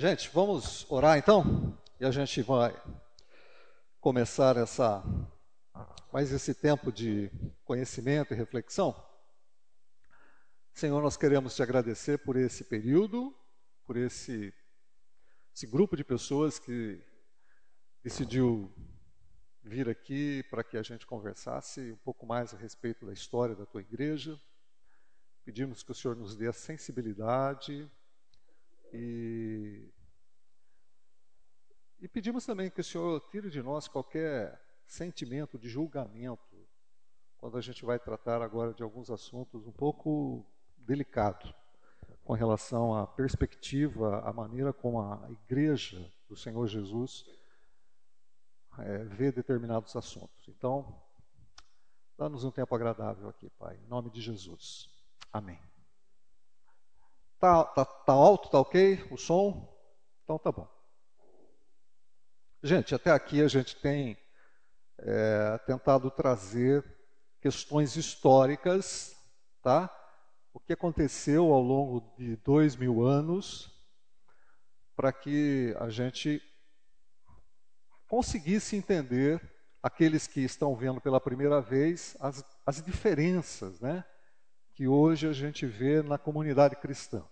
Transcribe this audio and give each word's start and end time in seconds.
Gente, 0.00 0.30
vamos 0.32 0.88
orar 0.88 1.18
então? 1.18 1.76
E 1.98 2.04
a 2.04 2.12
gente 2.12 2.40
vai 2.40 2.72
começar 4.00 4.56
essa 4.56 5.02
mais 6.12 6.30
esse 6.30 6.54
tempo 6.54 6.92
de 6.92 7.28
conhecimento 7.64 8.32
e 8.32 8.36
reflexão. 8.36 8.94
Senhor, 10.72 11.02
nós 11.02 11.16
queremos 11.16 11.56
te 11.56 11.64
agradecer 11.64 12.16
por 12.18 12.36
esse 12.36 12.62
período, 12.62 13.36
por 13.84 13.96
esse, 13.96 14.54
esse 15.52 15.66
grupo 15.66 15.96
de 15.96 16.04
pessoas 16.04 16.60
que 16.60 17.04
decidiu 18.00 18.72
vir 19.64 19.88
aqui 19.88 20.44
para 20.44 20.62
que 20.62 20.76
a 20.76 20.82
gente 20.84 21.08
conversasse 21.08 21.90
um 21.90 22.04
pouco 22.04 22.24
mais 22.24 22.54
a 22.54 22.56
respeito 22.56 23.04
da 23.04 23.12
história 23.12 23.56
da 23.56 23.66
tua 23.66 23.80
igreja. 23.80 24.40
Pedimos 25.44 25.82
que 25.82 25.90
o 25.90 25.94
Senhor 25.94 26.16
nos 26.16 26.36
dê 26.36 26.46
a 26.46 26.52
sensibilidade 26.52 27.90
e, 28.92 29.92
e 32.00 32.08
pedimos 32.08 32.46
também 32.46 32.70
que 32.70 32.80
o 32.80 32.84
Senhor 32.84 33.20
tire 33.30 33.50
de 33.50 33.62
nós 33.62 33.88
qualquer 33.88 34.60
sentimento 34.86 35.58
de 35.58 35.68
julgamento 35.68 36.48
quando 37.38 37.56
a 37.56 37.60
gente 37.60 37.84
vai 37.84 37.98
tratar 37.98 38.42
agora 38.42 38.74
de 38.74 38.82
alguns 38.82 39.10
assuntos 39.10 39.66
um 39.66 39.72
pouco 39.72 40.44
delicados 40.76 41.54
com 42.24 42.32
relação 42.32 42.94
à 42.94 43.06
perspectiva, 43.06 44.20
à 44.20 44.32
maneira 44.32 44.72
como 44.72 45.00
a 45.00 45.30
igreja 45.30 46.12
do 46.28 46.36
Senhor 46.36 46.66
Jesus 46.66 47.24
é, 48.78 49.04
vê 49.04 49.32
determinados 49.32 49.94
assuntos. 49.96 50.48
Então, 50.48 51.00
dá-nos 52.16 52.44
um 52.44 52.50
tempo 52.50 52.74
agradável 52.74 53.28
aqui, 53.28 53.48
Pai, 53.50 53.76
em 53.76 53.86
nome 53.86 54.10
de 54.10 54.20
Jesus. 54.20 54.90
Amém. 55.32 55.60
Tá, 57.38 57.64
tá, 57.64 57.84
tá 57.84 58.12
alto, 58.12 58.50
tá 58.50 58.60
ok 58.60 59.06
o 59.10 59.16
som? 59.16 59.74
Então 60.24 60.38
tá 60.38 60.50
bom. 60.50 60.77
Gente, 62.68 62.94
até 62.94 63.10
aqui 63.10 63.40
a 63.40 63.48
gente 63.48 63.74
tem 63.76 64.14
é, 64.98 65.58
tentado 65.64 66.10
trazer 66.10 66.84
questões 67.40 67.96
históricas, 67.96 69.16
tá? 69.62 69.90
O 70.52 70.60
que 70.60 70.74
aconteceu 70.74 71.50
ao 71.50 71.62
longo 71.62 72.14
de 72.18 72.36
dois 72.36 72.76
mil 72.76 73.06
anos, 73.06 73.72
para 74.94 75.10
que 75.14 75.74
a 75.80 75.88
gente 75.88 76.42
conseguisse 78.06 78.76
entender 78.76 79.40
aqueles 79.82 80.26
que 80.26 80.40
estão 80.40 80.76
vendo 80.76 81.00
pela 81.00 81.18
primeira 81.18 81.62
vez 81.62 82.18
as, 82.20 82.44
as 82.66 82.82
diferenças, 82.82 83.80
né? 83.80 84.04
que 84.74 84.86
hoje 84.86 85.26
a 85.26 85.32
gente 85.32 85.64
vê 85.64 86.02
na 86.02 86.18
comunidade 86.18 86.76
cristã. 86.76 87.24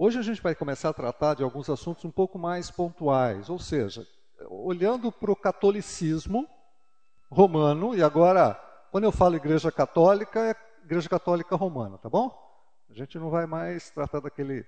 Hoje 0.00 0.16
a 0.16 0.22
gente 0.22 0.40
vai 0.40 0.54
começar 0.54 0.90
a 0.90 0.94
tratar 0.94 1.34
de 1.34 1.42
alguns 1.42 1.68
assuntos 1.68 2.04
um 2.04 2.10
pouco 2.10 2.38
mais 2.38 2.70
pontuais, 2.70 3.50
ou 3.50 3.58
seja, 3.58 4.06
olhando 4.48 5.10
para 5.10 5.32
o 5.32 5.34
catolicismo 5.34 6.48
romano, 7.28 7.96
e 7.96 8.02
agora, 8.02 8.54
quando 8.92 9.04
eu 9.04 9.10
falo 9.10 9.34
igreja 9.34 9.72
católica, 9.72 10.38
é 10.50 10.54
igreja 10.84 11.08
católica 11.08 11.56
romana, 11.56 11.98
tá 11.98 12.08
bom? 12.08 12.32
A 12.88 12.94
gente 12.94 13.18
não 13.18 13.28
vai 13.28 13.44
mais 13.44 13.90
tratar 13.90 14.20
daquele, 14.20 14.64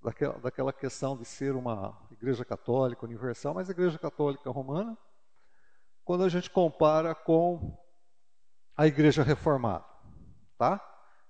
daquela, 0.00 0.38
daquela 0.38 0.72
questão 0.72 1.16
de 1.16 1.24
ser 1.24 1.56
uma 1.56 1.98
igreja 2.12 2.44
católica 2.44 3.04
universal, 3.04 3.54
mas 3.54 3.68
igreja 3.68 3.98
católica 3.98 4.48
romana, 4.48 4.96
quando 6.04 6.22
a 6.22 6.28
gente 6.28 6.48
compara 6.48 7.16
com 7.16 7.76
a 8.76 8.86
igreja 8.86 9.24
reformada 9.24 9.88
tá? 10.58 10.80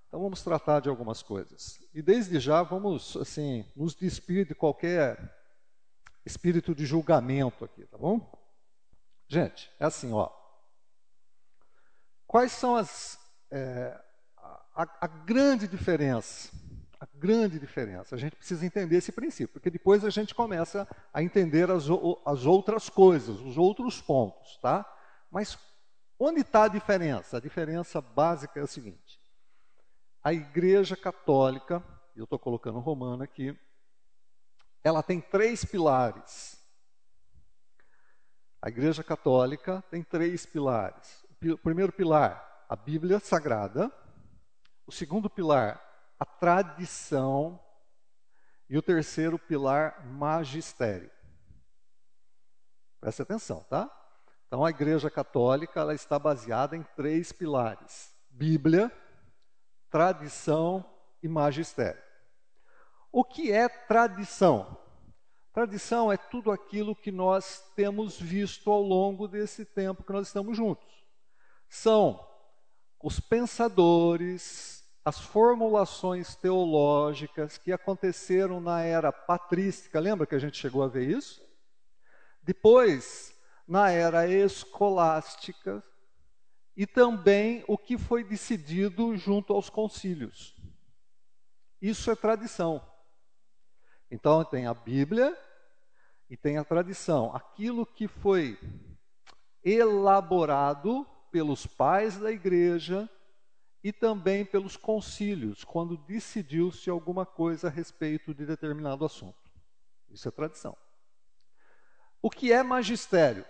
Então 0.09 0.19
vamos 0.19 0.41
tratar 0.43 0.79
de 0.79 0.89
algumas 0.89 1.21
coisas. 1.21 1.79
E 1.93 2.01
desde 2.01 2.39
já 2.39 2.63
vamos 2.63 3.15
assim 3.15 3.63
nos 3.75 3.93
despir 3.93 4.43
de 4.45 4.55
qualquer 4.55 5.37
espírito 6.25 6.73
de 6.73 6.83
julgamento 6.83 7.63
aqui, 7.63 7.85
tá 7.85 7.95
bom? 7.95 8.19
Gente, 9.27 9.71
é 9.79 9.85
assim, 9.85 10.11
ó. 10.11 10.31
Quais 12.25 12.51
são 12.51 12.75
as 12.75 13.19
é, 13.51 13.95
a, 14.73 14.89
a 15.01 15.07
grande 15.07 15.67
diferença? 15.67 16.51
A 16.99 17.07
grande 17.13 17.59
diferença. 17.59 18.15
A 18.15 18.17
gente 18.17 18.35
precisa 18.35 18.65
entender 18.65 18.97
esse 18.97 19.11
princípio, 19.11 19.53
porque 19.53 19.69
depois 19.69 20.03
a 20.03 20.09
gente 20.09 20.33
começa 20.33 20.87
a 21.13 21.21
entender 21.21 21.69
as, 21.69 21.85
as 22.25 22.45
outras 22.47 22.89
coisas, 22.89 23.39
os 23.41 23.59
outros 23.59 24.01
pontos, 24.01 24.57
tá? 24.57 24.83
Mas 25.29 25.55
onde 26.17 26.41
está 26.41 26.63
a 26.63 26.67
diferença? 26.67 27.37
A 27.37 27.39
diferença 27.39 28.01
básica 28.01 28.59
é 28.59 28.63
a 28.63 28.67
seguinte: 28.67 29.18
a 30.23 30.33
Igreja 30.33 30.95
Católica, 30.95 31.83
eu 32.15 32.25
estou 32.25 32.37
colocando 32.37 32.79
romana 32.79 33.23
aqui, 33.23 33.57
ela 34.83 35.01
tem 35.01 35.21
três 35.21 35.63
pilares. 35.63 36.57
A 38.61 38.69
Igreja 38.69 39.03
Católica 39.03 39.83
tem 39.89 40.03
três 40.03 40.45
pilares. 40.45 41.25
O 41.41 41.57
primeiro 41.57 41.93
pilar, 41.93 42.65
a 42.67 42.75
Bíblia 42.75 43.19
Sagrada. 43.19 43.91
O 44.85 44.91
segundo 44.91 45.29
pilar, 45.29 45.81
a 46.19 46.25
tradição. 46.25 47.59
E 48.69 48.77
o 48.77 48.81
terceiro 48.81 49.39
pilar, 49.39 50.05
magistério. 50.05 51.09
Preste 52.99 53.21
atenção, 53.21 53.63
tá? 53.69 53.89
Então 54.47 54.65
a 54.65 54.69
Igreja 54.69 55.09
Católica 55.09 55.79
ela 55.79 55.93
está 55.93 56.19
baseada 56.19 56.75
em 56.75 56.83
três 56.95 57.31
pilares: 57.31 58.13
Bíblia, 58.29 58.91
tradição 59.89 60.85
e 61.21 61.27
magistério. 61.27 62.01
O 63.11 63.23
que 63.23 63.51
é 63.51 63.67
tradição? 63.67 64.77
Tradição 65.51 66.11
é 66.11 66.17
tudo 66.17 66.51
aquilo 66.51 66.95
que 66.95 67.11
nós 67.11 67.63
temos 67.75 68.19
visto 68.19 68.71
ao 68.71 68.81
longo 68.81 69.27
desse 69.27 69.65
tempo 69.65 70.03
que 70.03 70.13
nós 70.13 70.27
estamos 70.27 70.55
juntos. 70.55 70.87
São 71.67 72.25
os 73.03 73.19
pensadores, 73.19 74.83
as 75.03 75.19
formulações 75.19 76.35
teológicas 76.35 77.57
que 77.57 77.71
aconteceram 77.71 78.59
na 78.61 78.81
era 78.81 79.11
patrística, 79.11 79.99
lembra 79.99 80.27
que 80.27 80.35
a 80.35 80.39
gente 80.39 80.57
chegou 80.57 80.83
a 80.83 80.87
ver 80.87 81.09
isso? 81.09 81.41
Depois, 82.43 83.33
na 83.67 83.89
era 83.89 84.27
escolástica, 84.27 85.83
e 86.75 86.87
também 86.87 87.63
o 87.67 87.77
que 87.77 87.97
foi 87.97 88.23
decidido 88.23 89.15
junto 89.17 89.53
aos 89.53 89.69
concílios. 89.69 90.55
Isso 91.81 92.09
é 92.11 92.15
tradição. 92.15 92.85
Então 94.11 94.43
tem 94.43 94.65
a 94.65 94.73
Bíblia 94.73 95.37
e 96.29 96.37
tem 96.37 96.57
a 96.57 96.63
tradição. 96.63 97.35
Aquilo 97.35 97.85
que 97.85 98.07
foi 98.07 98.57
elaborado 99.63 101.05
pelos 101.31 101.65
pais 101.65 102.17
da 102.17 102.31
igreja 102.31 103.09
e 103.83 103.93
também 103.93 104.43
pelos 104.43 104.75
concílios, 104.75 105.63
quando 105.63 105.95
decidiu-se 105.95 106.89
alguma 106.89 107.25
coisa 107.25 107.67
a 107.67 107.71
respeito 107.71 108.33
de 108.33 108.45
determinado 108.45 109.05
assunto. 109.05 109.49
Isso 110.09 110.27
é 110.27 110.31
tradição. 110.31 110.75
O 112.21 112.29
que 112.29 112.51
é 112.51 112.61
magistério? 112.61 113.45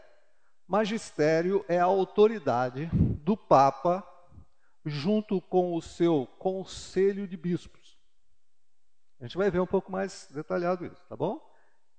Magistério 0.68 1.66
é 1.68 1.80
a 1.80 1.86
autoridade 1.86 2.90
do 3.30 3.38
Papa 3.38 4.04
junto 4.84 5.40
com 5.40 5.76
o 5.76 5.82
seu 5.84 6.26
conselho 6.40 7.28
de 7.28 7.38
bispos. 7.38 7.96
A 9.20 9.24
gente 9.24 9.38
vai 9.38 9.52
ver 9.52 9.60
um 9.60 9.68
pouco 9.68 9.92
mais 9.92 10.28
detalhado 10.34 10.84
isso, 10.84 11.00
tá 11.08 11.16
bom? 11.16 11.40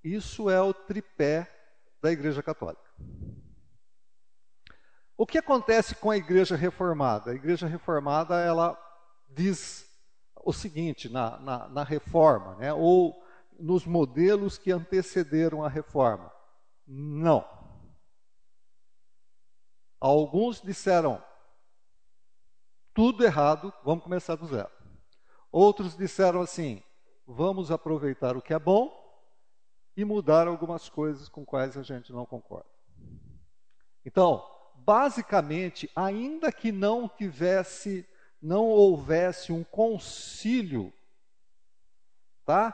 Isso 0.02 0.50
é 0.50 0.60
o 0.60 0.74
tripé 0.74 1.48
da 2.02 2.10
Igreja 2.10 2.42
Católica. 2.42 2.82
O 5.16 5.24
que 5.24 5.38
acontece 5.38 5.94
com 5.94 6.10
a 6.10 6.16
Igreja 6.16 6.56
Reformada? 6.56 7.30
A 7.30 7.34
Igreja 7.34 7.68
Reformada 7.68 8.40
ela 8.40 8.76
diz 9.28 9.88
o 10.34 10.52
seguinte 10.52 11.08
na, 11.08 11.38
na, 11.38 11.68
na 11.68 11.84
reforma, 11.84 12.56
né? 12.56 12.72
ou 12.72 13.14
nos 13.56 13.86
modelos 13.86 14.58
que 14.58 14.72
antecederam 14.72 15.62
a 15.62 15.68
reforma. 15.68 16.32
Não. 16.84 17.46
Alguns 20.00 20.62
disseram 20.62 21.22
tudo 22.94 23.22
errado, 23.22 23.72
vamos 23.84 24.02
começar 24.02 24.34
do 24.34 24.46
zero. 24.46 24.70
Outros 25.52 25.96
disseram 25.96 26.40
assim: 26.40 26.82
vamos 27.26 27.70
aproveitar 27.70 28.36
o 28.36 28.42
que 28.42 28.54
é 28.54 28.58
bom 28.58 28.98
e 29.96 30.04
mudar 30.04 30.46
algumas 30.46 30.88
coisas 30.88 31.28
com 31.28 31.44
quais 31.44 31.76
a 31.76 31.82
gente 31.82 32.12
não 32.12 32.24
concorda. 32.24 32.68
Então, 34.04 34.44
basicamente, 34.74 35.90
ainda 35.94 36.50
que 36.50 36.72
não 36.72 37.06
tivesse, 37.06 38.08
não 38.40 38.68
houvesse 38.68 39.52
um 39.52 39.62
concílio, 39.62 40.92
tá? 42.46 42.72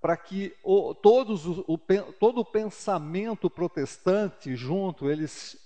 Para 0.00 0.16
que 0.16 0.54
o, 0.62 0.94
todos 0.94 1.46
o, 1.46 1.64
o, 1.68 1.78
todo 2.18 2.40
o 2.40 2.44
pensamento 2.44 3.48
protestante 3.48 4.56
junto 4.56 5.08
eles 5.08 5.63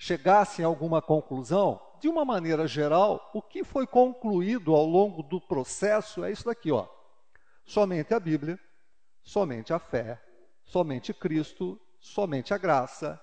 chegassem 0.00 0.64
a 0.64 0.68
alguma 0.68 1.02
conclusão, 1.02 1.78
de 2.00 2.08
uma 2.08 2.24
maneira 2.24 2.66
geral, 2.66 3.30
o 3.34 3.42
que 3.42 3.62
foi 3.62 3.86
concluído 3.86 4.74
ao 4.74 4.86
longo 4.86 5.22
do 5.22 5.38
processo 5.38 6.24
é 6.24 6.32
isso 6.32 6.46
daqui, 6.46 6.72
ó. 6.72 6.88
Somente 7.66 8.14
a 8.14 8.18
Bíblia, 8.18 8.58
somente 9.22 9.74
a 9.74 9.78
fé, 9.78 10.18
somente 10.64 11.12
Cristo, 11.12 11.78
somente 12.00 12.54
a 12.54 12.56
graça 12.56 13.20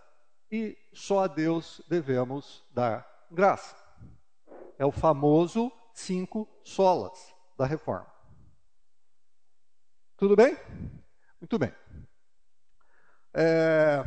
e 0.52 0.78
só 0.94 1.24
a 1.24 1.28
Deus 1.28 1.82
devemos 1.90 2.64
dar 2.72 3.26
graça. 3.32 3.76
É 4.78 4.86
o 4.86 4.92
famoso 4.92 5.72
cinco 5.96 6.48
solas 6.64 7.34
da 7.58 7.66
reforma. 7.66 8.06
Tudo 10.16 10.36
bem? 10.36 10.56
Muito 11.42 11.58
bem. 11.58 11.74
É... 13.34 14.04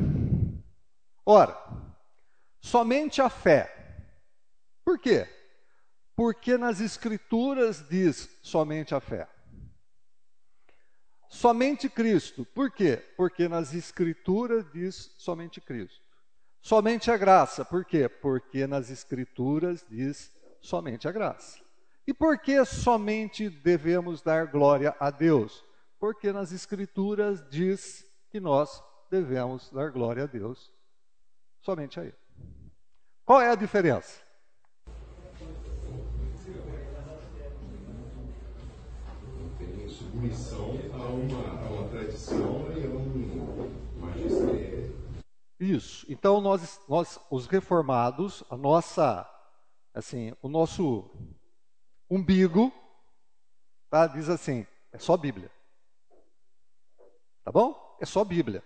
Ora, 1.26 1.89
somente 2.60 3.20
a 3.22 3.28
fé. 3.28 3.74
Por 4.84 4.98
quê? 4.98 5.26
Porque 6.14 6.58
nas 6.58 6.80
Escrituras 6.80 7.86
diz 7.88 8.28
somente 8.42 8.94
a 8.94 9.00
fé. 9.00 9.28
Somente 11.28 11.88
Cristo. 11.88 12.44
Por 12.44 12.70
quê? 12.70 12.96
Porque 13.16 13.48
nas 13.48 13.72
Escrituras 13.72 14.66
diz 14.72 15.14
somente 15.16 15.60
Cristo. 15.60 16.04
Somente 16.60 17.10
a 17.10 17.16
graça. 17.16 17.64
Por 17.64 17.84
quê? 17.84 18.08
Porque 18.08 18.66
nas 18.66 18.90
Escrituras 18.90 19.86
diz 19.88 20.30
somente 20.60 21.08
a 21.08 21.12
graça. 21.12 21.58
E 22.06 22.12
por 22.12 22.38
que 22.38 22.64
somente 22.64 23.48
devemos 23.48 24.20
dar 24.20 24.46
glória 24.46 24.94
a 24.98 25.10
Deus? 25.10 25.64
Porque 25.98 26.32
nas 26.32 26.50
Escrituras 26.50 27.48
diz 27.48 28.04
que 28.30 28.40
nós 28.40 28.82
devemos 29.10 29.70
dar 29.70 29.90
glória 29.90 30.24
a 30.24 30.26
Deus 30.26 30.72
somente 31.60 32.00
a 32.00 32.04
Ele. 32.04 32.16
Qual 33.30 33.40
é 33.40 33.48
a 33.48 33.54
diferença? 33.54 34.20
Isso. 45.60 46.06
Então 46.08 46.40
nós, 46.40 46.80
nós, 46.88 47.20
os 47.30 47.46
reformados, 47.46 48.42
a 48.50 48.56
nossa, 48.56 49.24
assim, 49.94 50.34
o 50.42 50.48
nosso 50.48 51.08
umbigo, 52.10 52.72
tá? 53.88 54.08
Diz 54.08 54.28
assim, 54.28 54.66
é 54.90 54.98
só 54.98 55.16
Bíblia. 55.16 55.52
Tá 57.44 57.52
bom? 57.52 57.96
É 58.00 58.04
só 58.04 58.24
Bíblia. 58.24 58.64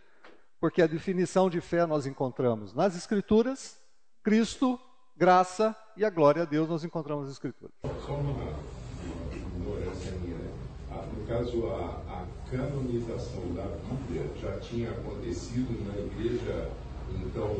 Porque 0.58 0.80
a 0.80 0.86
definição 0.86 1.50
de 1.50 1.60
fé 1.60 1.84
nós 1.84 2.06
encontramos 2.06 2.72
nas 2.72 2.96
Escrituras, 2.96 3.83
Cristo, 4.24 4.80
graça 5.14 5.76
e 5.98 6.04
a 6.04 6.08
glória 6.08 6.42
a 6.42 6.44
Deus 6.46 6.66
nós 6.66 6.82
encontramos 6.82 7.24
nas 7.26 7.32
Escrituras. 7.34 7.74
Só 8.06 8.14
uma 8.14 8.32
ignorância 9.30 10.12
minha, 10.12 10.38
né? 10.38 10.50
No 11.14 11.26
caso, 11.26 11.66
a, 11.66 12.22
a 12.22 12.26
canonização 12.50 13.52
da 13.54 13.64
Bíblia 13.64 14.30
já 14.40 14.58
tinha 14.60 14.90
acontecido 14.92 15.84
na 15.86 15.98
igreja, 15.98 16.70
então, 17.10 17.50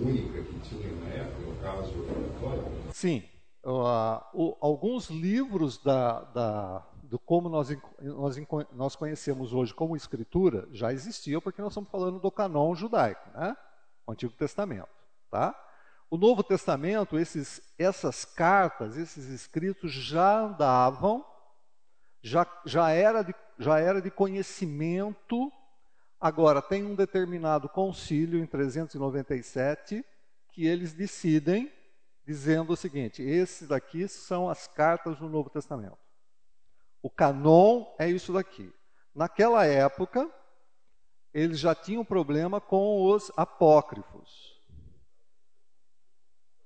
única 0.00 0.42
que 0.42 0.58
tinha 0.60 0.90
na 0.96 1.08
época, 1.10 1.40
no 1.42 1.56
caso, 1.56 1.92
católica? 2.40 2.92
Sim. 2.92 3.22
Uh, 3.62 4.20
o- 4.32 4.56
alguns 4.60 5.10
livros 5.10 5.76
da, 5.82 6.20
da- 6.24 6.86
do 7.02 7.18
como 7.18 7.48
nós, 7.50 7.68
nós, 8.00 8.36
nós 8.72 8.96
conhecemos 8.96 9.52
hoje 9.52 9.74
como 9.74 9.94
escritura 9.96 10.66
já 10.72 10.90
existiam, 10.90 11.40
porque 11.40 11.60
nós 11.60 11.72
estamos 11.72 11.90
falando 11.90 12.18
do 12.18 12.30
canon 12.30 12.74
judaico, 12.74 13.28
né? 13.34 13.54
o 14.06 14.12
Antigo 14.12 14.32
Testamento. 14.32 14.88
Tá? 15.30 15.54
O 16.10 16.16
Novo 16.16 16.42
Testamento, 16.42 17.18
esses, 17.18 17.60
essas 17.78 18.24
cartas, 18.24 18.96
esses 18.96 19.26
escritos 19.28 19.92
já 19.92 20.40
andavam, 20.40 21.24
já, 22.22 22.46
já, 22.64 22.90
era 22.90 23.22
de, 23.22 23.34
já 23.58 23.78
era 23.78 24.00
de 24.00 24.10
conhecimento. 24.10 25.52
Agora, 26.20 26.62
tem 26.62 26.84
um 26.84 26.94
determinado 26.94 27.68
concílio 27.68 28.38
em 28.38 28.46
397 28.46 30.04
que 30.52 30.66
eles 30.66 30.92
decidem 30.92 31.70
dizendo 32.24 32.72
o 32.72 32.76
seguinte: 32.76 33.22
esses 33.22 33.68
daqui 33.68 34.08
são 34.08 34.48
as 34.48 34.66
cartas 34.66 35.18
do 35.18 35.28
Novo 35.28 35.50
Testamento. 35.50 35.98
O 37.02 37.10
canon 37.10 37.84
é 37.98 38.08
isso 38.08 38.32
daqui. 38.32 38.72
Naquela 39.14 39.66
época, 39.66 40.30
eles 41.32 41.58
já 41.58 41.74
tinham 41.74 42.04
problema 42.04 42.60
com 42.60 43.04
os 43.04 43.30
apócrifos. 43.36 44.53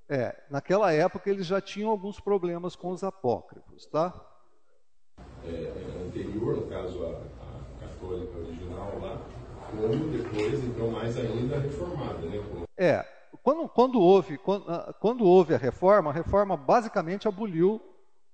É, 0.08 0.34
naquela 0.50 0.92
época 0.92 1.28
eles 1.30 1.46
já 1.46 1.60
tinham 1.60 1.90
alguns 1.90 2.18
problemas 2.20 2.74
com 2.74 2.90
os 2.90 3.02
apócrifos, 3.04 3.86
tá? 3.86 4.14
É, 5.44 5.48
é 5.50 6.06
anterior, 6.06 6.56
no 6.56 6.66
caso, 6.68 7.04
a, 7.04 7.10
a 7.10 7.86
católica 7.86 8.38
original 8.38 8.98
lá, 8.98 9.20
como 9.70 10.10
depois, 10.10 10.62
então, 10.64 10.90
mais 10.90 11.16
ainda 11.18 11.58
reformada, 11.58 12.26
né? 12.26 12.38
Com- 12.38 12.64
É, 12.76 13.02
quando, 13.42 13.68
quando 13.68 14.00
houve, 14.00 14.38
quando, 14.38 14.70
ah, 14.70 14.94
quando 15.00 15.24
houve 15.24 15.54
a 15.54 15.58
reforma, 15.58 16.10
a 16.10 16.14
reforma 16.14 16.56
basicamente 16.56 17.28
aboliu 17.28 17.80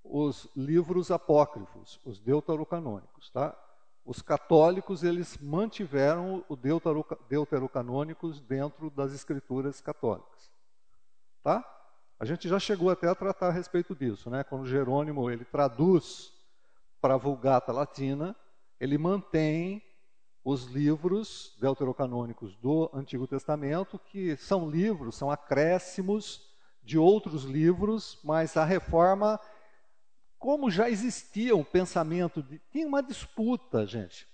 os 0.03 0.49
livros 0.55 1.11
apócrifos, 1.11 2.01
os 2.05 2.21
deuterocanônicos, 2.21 3.31
tá? 3.31 3.57
Os 4.05 4.21
católicos 4.21 5.03
eles 5.03 5.39
mantiveram 5.39 6.45
o 6.49 6.57
deutero, 6.57 7.05
deuterocanônicos 7.29 8.41
dentro 8.41 8.91
das 8.91 9.13
escrituras 9.15 9.81
católicas, 9.81 10.51
tá? 11.45 11.63
A 12.19 12.25
gente 12.25 12.49
já 12.49 12.59
chegou 12.59 12.89
até 12.89 13.07
a 13.07 13.15
tratar 13.15 13.49
a 13.49 13.53
respeito 13.53 13.95
disso, 13.95 14.31
né? 14.31 14.43
Quando 14.43 14.67
Jerônimo 14.67 15.31
ele 15.31 15.45
traduz 15.45 16.33
para 17.01 17.15
a 17.15 17.19
Vulgata 17.19 17.71
Latina, 17.71 18.35
ele 18.81 18.97
mantém 18.97 19.83
os 20.43 20.65
livros 20.65 21.57
deuterocanônicos 21.61 22.57
do 22.57 22.91
Antigo 22.95 23.27
Testamento, 23.27 23.99
que 23.99 24.37
são 24.37 24.71
livros, 24.71 25.17
são 25.17 25.31
acréscimos 25.31 26.51
de 26.83 26.99
outros 26.99 27.45
livros, 27.45 28.19
mas 28.25 28.57
a 28.57 28.65
reforma, 28.65 29.39
como 30.39 30.71
já 30.71 30.89
existia 30.89 31.55
um 31.57 31.65
pensamento, 31.65 32.43
de, 32.43 32.59
tinha 32.71 32.87
uma 32.87 33.03
disputa, 33.03 33.87
gente, 33.87 34.27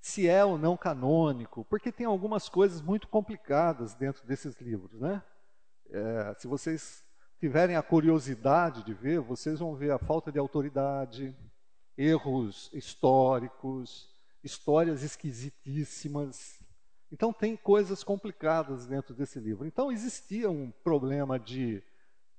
se 0.00 0.28
é 0.28 0.44
ou 0.44 0.56
não 0.56 0.76
canônico, 0.76 1.64
porque 1.64 1.90
tem 1.90 2.06
algumas 2.06 2.48
coisas 2.48 2.80
muito 2.80 3.08
complicadas 3.08 3.94
dentro 3.94 4.24
desses 4.26 4.56
livros, 4.60 5.00
né? 5.00 5.22
É, 5.90 6.34
se 6.38 6.46
vocês 6.46 7.04
tiverem 7.38 7.76
a 7.76 7.82
curiosidade 7.82 8.82
de 8.82 8.94
ver, 8.94 9.20
vocês 9.20 9.58
vão 9.58 9.74
ver 9.74 9.92
a 9.92 9.98
falta 9.98 10.32
de 10.32 10.38
autoridade, 10.38 11.36
erros 11.96 12.70
históricos, 12.72 14.08
histórias 14.42 15.02
esquisitíssimas. 15.02 16.62
Então, 17.10 17.32
tem 17.32 17.56
coisas 17.56 18.02
complicadas 18.02 18.86
dentro 18.86 19.14
desse 19.14 19.38
livro. 19.38 19.66
Então, 19.66 19.92
existia 19.92 20.50
um 20.50 20.70
problema 20.70 21.38
de 21.38 21.82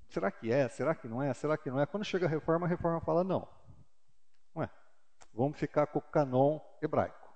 será 0.10 0.32
que 0.32 0.52
é, 0.52 0.68
será 0.70 0.96
que 0.96 1.08
não 1.08 1.22
é, 1.22 1.34
será 1.34 1.58
que 1.58 1.70
não 1.70 1.80
é. 1.80 1.86
Quando 1.86 2.04
chega 2.04 2.26
a 2.26 2.30
reforma, 2.30 2.66
a 2.66 2.70
reforma 2.70 3.00
fala: 3.02 3.24
não, 3.24 3.48
não 4.54 4.64
é. 4.64 4.70
Vamos 5.34 5.58
ficar 5.58 5.88
com 5.88 6.00
o 6.00 6.02
canon 6.02 6.60
hebraico. 6.82 7.28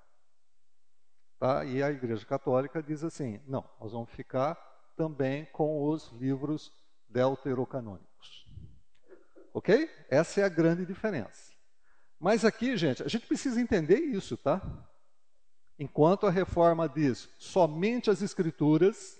Tá? 1.39 1.65
E 1.65 1.81
a 1.81 1.89
Igreja 1.89 2.25
Católica 2.25 2.81
diz 2.83 3.03
assim: 3.03 3.41
não, 3.47 3.67
nós 3.79 3.91
vamos 3.91 4.11
ficar 4.11 4.70
também 4.95 5.45
com 5.45 5.83
os 5.89 6.11
livros 6.13 6.71
deuterocanônicos. 7.09 8.47
Ok? 9.53 9.89
Essa 10.09 10.41
é 10.41 10.43
a 10.43 10.49
grande 10.49 10.85
diferença. 10.85 11.51
Mas 12.19 12.45
aqui, 12.45 12.77
gente, 12.77 13.03
a 13.03 13.07
gente 13.07 13.25
precisa 13.25 13.59
entender 13.59 13.97
isso, 13.97 14.37
tá? 14.37 14.61
Enquanto 15.77 16.27
a 16.27 16.31
reforma 16.31 16.87
diz 16.87 17.27
somente 17.39 18.09
as 18.09 18.21
escrituras, 18.21 19.19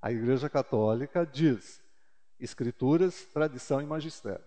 a 0.00 0.12
Igreja 0.12 0.50
Católica 0.50 1.24
diz 1.24 1.82
escrituras, 2.38 3.24
tradição 3.32 3.80
e 3.80 3.86
magistério. 3.86 4.44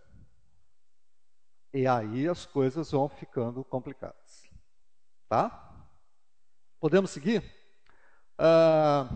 E 1.73 1.87
aí 1.87 2.27
as 2.27 2.45
coisas 2.45 2.91
vão 2.91 3.09
ficando 3.09 3.63
complicadas. 3.63 4.43
Tá? 5.27 5.87
Podemos 6.79 7.09
seguir? 7.09 7.43
Ah, 8.37 9.09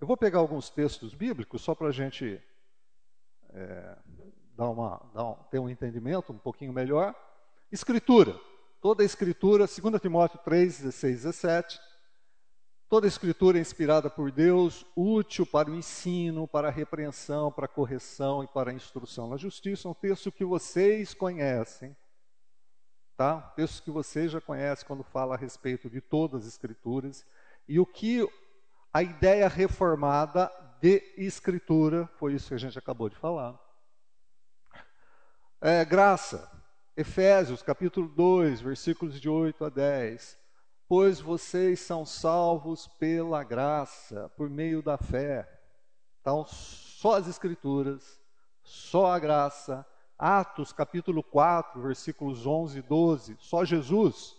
eu 0.00 0.06
vou 0.06 0.16
pegar 0.16 0.38
alguns 0.38 0.68
textos 0.68 1.14
bíblicos 1.14 1.62
só 1.62 1.74
para 1.74 1.88
a 1.88 1.92
gente 1.92 2.40
é, 3.50 3.96
dar 4.54 4.68
uma, 4.68 5.00
dar 5.14 5.24
um, 5.24 5.34
ter 5.50 5.58
um 5.58 5.70
entendimento 5.70 6.32
um 6.32 6.38
pouquinho 6.38 6.72
melhor. 6.72 7.14
Escritura. 7.72 8.38
Toda 8.80 9.02
a 9.02 9.06
escritura, 9.06 9.66
2 9.66 10.00
Timóteo 10.00 10.38
3, 10.44 10.80
16, 10.80 11.22
17. 11.22 11.80
Toda 12.88 13.06
a 13.06 13.08
escritura 13.08 13.58
é 13.58 13.60
inspirada 13.60 14.08
por 14.08 14.30
Deus, 14.30 14.86
útil 14.94 15.44
para 15.44 15.70
o 15.70 15.74
ensino, 15.74 16.46
para 16.46 16.68
a 16.68 16.70
repreensão, 16.70 17.50
para 17.50 17.64
a 17.64 17.68
correção 17.68 18.44
e 18.44 18.46
para 18.46 18.70
a 18.70 18.74
instrução 18.74 19.28
na 19.28 19.36
justiça. 19.36 19.88
Um 19.88 19.94
texto 19.94 20.30
que 20.30 20.44
vocês 20.44 21.12
conhecem, 21.12 21.96
tá? 23.16 23.50
Um 23.50 23.54
texto 23.56 23.82
que 23.82 23.90
vocês 23.90 24.30
já 24.30 24.40
conhecem 24.40 24.86
quando 24.86 25.02
fala 25.02 25.34
a 25.34 25.38
respeito 25.38 25.90
de 25.90 26.00
todas 26.00 26.42
as 26.42 26.48
escrituras. 26.52 27.26
E 27.66 27.80
o 27.80 27.86
que 27.86 28.24
a 28.96 29.02
ideia 29.02 29.46
reformada 29.46 30.50
de 30.80 31.02
escritura, 31.18 32.08
foi 32.14 32.32
isso 32.32 32.48
que 32.48 32.54
a 32.54 32.58
gente 32.58 32.78
acabou 32.78 33.10
de 33.10 33.16
falar. 33.16 33.54
É, 35.60 35.84
graça, 35.84 36.50
Efésios 36.96 37.62
capítulo 37.62 38.08
2, 38.08 38.62
versículos 38.62 39.20
de 39.20 39.28
8 39.28 39.66
a 39.66 39.68
10. 39.68 40.38
pois 40.88 41.20
vocês 41.20 41.80
são 41.80 42.06
salvos 42.06 42.86
pela 42.86 43.44
graça, 43.44 44.30
por 44.34 44.48
meio 44.48 44.80
da 44.80 44.96
fé. 44.96 45.46
Então, 46.22 46.46
só 46.46 47.16
as 47.16 47.28
Escrituras, 47.28 48.18
só 48.62 49.12
a 49.12 49.18
graça. 49.18 49.84
Atos 50.18 50.72
capítulo 50.72 51.22
4, 51.22 51.82
versículos 51.82 52.46
11 52.46 52.78
e 52.78 52.82
12, 52.82 53.36
só 53.40 53.62
Jesus. 53.62 54.34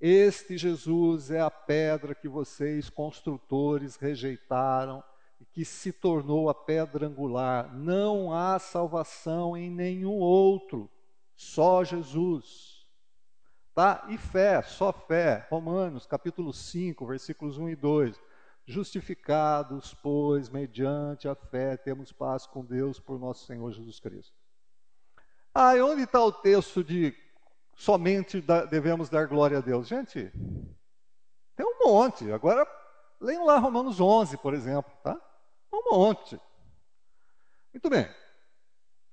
Este 0.00 0.56
Jesus 0.56 1.30
é 1.30 1.40
a 1.40 1.50
pedra 1.50 2.14
que 2.14 2.28
vocês, 2.28 2.88
construtores, 2.88 3.96
rejeitaram 3.96 5.02
e 5.40 5.44
que 5.44 5.64
se 5.64 5.92
tornou 5.92 6.48
a 6.48 6.54
pedra 6.54 7.08
angular. 7.08 7.74
Não 7.74 8.32
há 8.32 8.58
salvação 8.60 9.56
em 9.56 9.68
nenhum 9.68 10.14
outro, 10.14 10.88
só 11.34 11.82
Jesus. 11.82 12.86
Tá? 13.74 14.06
E 14.08 14.16
fé, 14.16 14.62
só 14.62 14.92
fé. 14.92 15.46
Romanos, 15.50 16.06
capítulo 16.06 16.52
5, 16.52 17.04
versículos 17.04 17.58
1 17.58 17.70
e 17.70 17.76
2. 17.76 18.20
Justificados, 18.66 19.94
pois, 19.94 20.48
mediante 20.48 21.26
a 21.26 21.34
fé, 21.34 21.76
temos 21.76 22.12
paz 22.12 22.46
com 22.46 22.64
Deus 22.64 23.00
por 23.00 23.18
nosso 23.18 23.46
Senhor 23.46 23.72
Jesus 23.72 23.98
Cristo. 23.98 24.36
Ah, 25.52 25.76
e 25.76 25.80
onde 25.80 26.02
está 26.02 26.22
o 26.22 26.30
texto 26.30 26.84
de 26.84 27.12
somente 27.78 28.44
devemos 28.68 29.08
dar 29.08 29.28
glória 29.28 29.58
a 29.58 29.60
Deus? 29.60 29.86
Gente, 29.86 30.30
tem 31.56 31.64
um 31.64 31.86
monte. 31.86 32.30
Agora, 32.32 32.66
leiam 33.20 33.46
lá 33.46 33.56
Romanos 33.58 34.00
11, 34.00 34.36
por 34.38 34.52
exemplo, 34.52 34.92
tá? 35.02 35.18
Um 35.72 35.94
monte. 35.94 36.38
Muito 37.72 37.88
bem. 37.88 38.12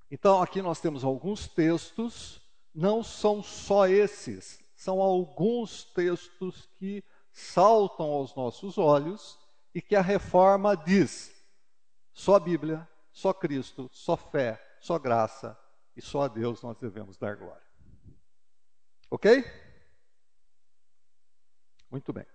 Então, 0.10 0.42
aqui 0.42 0.62
nós 0.62 0.82
temos 0.82 1.04
alguns 1.04 1.48
textos 1.48 2.42
não 2.74 3.04
são 3.04 3.42
só 3.42 3.88
esses, 3.88 4.60
são 4.76 5.00
alguns 5.00 5.84
textos 5.94 6.68
que 6.78 7.04
saltam 7.32 8.08
aos 8.08 8.36
nossos 8.36 8.78
olhos 8.78 9.40
e 9.74 9.82
que 9.82 9.96
a 9.96 10.02
reforma 10.02 10.76
diz: 10.76 11.32
só 12.12 12.36
a 12.36 12.40
Bíblia, 12.40 12.88
só 13.12 13.32
Cristo, 13.32 13.90
só 13.94 14.18
fé, 14.18 14.62
só 14.80 14.98
graça 14.98 15.58
e 15.96 16.02
só 16.02 16.24
a 16.24 16.28
Deus 16.28 16.62
nós 16.62 16.78
devemos 16.78 17.18
dar 17.18 17.36
glória. 17.36 17.65
Ok? 19.10 19.44
Muito 21.90 22.12
bem. 22.12 22.26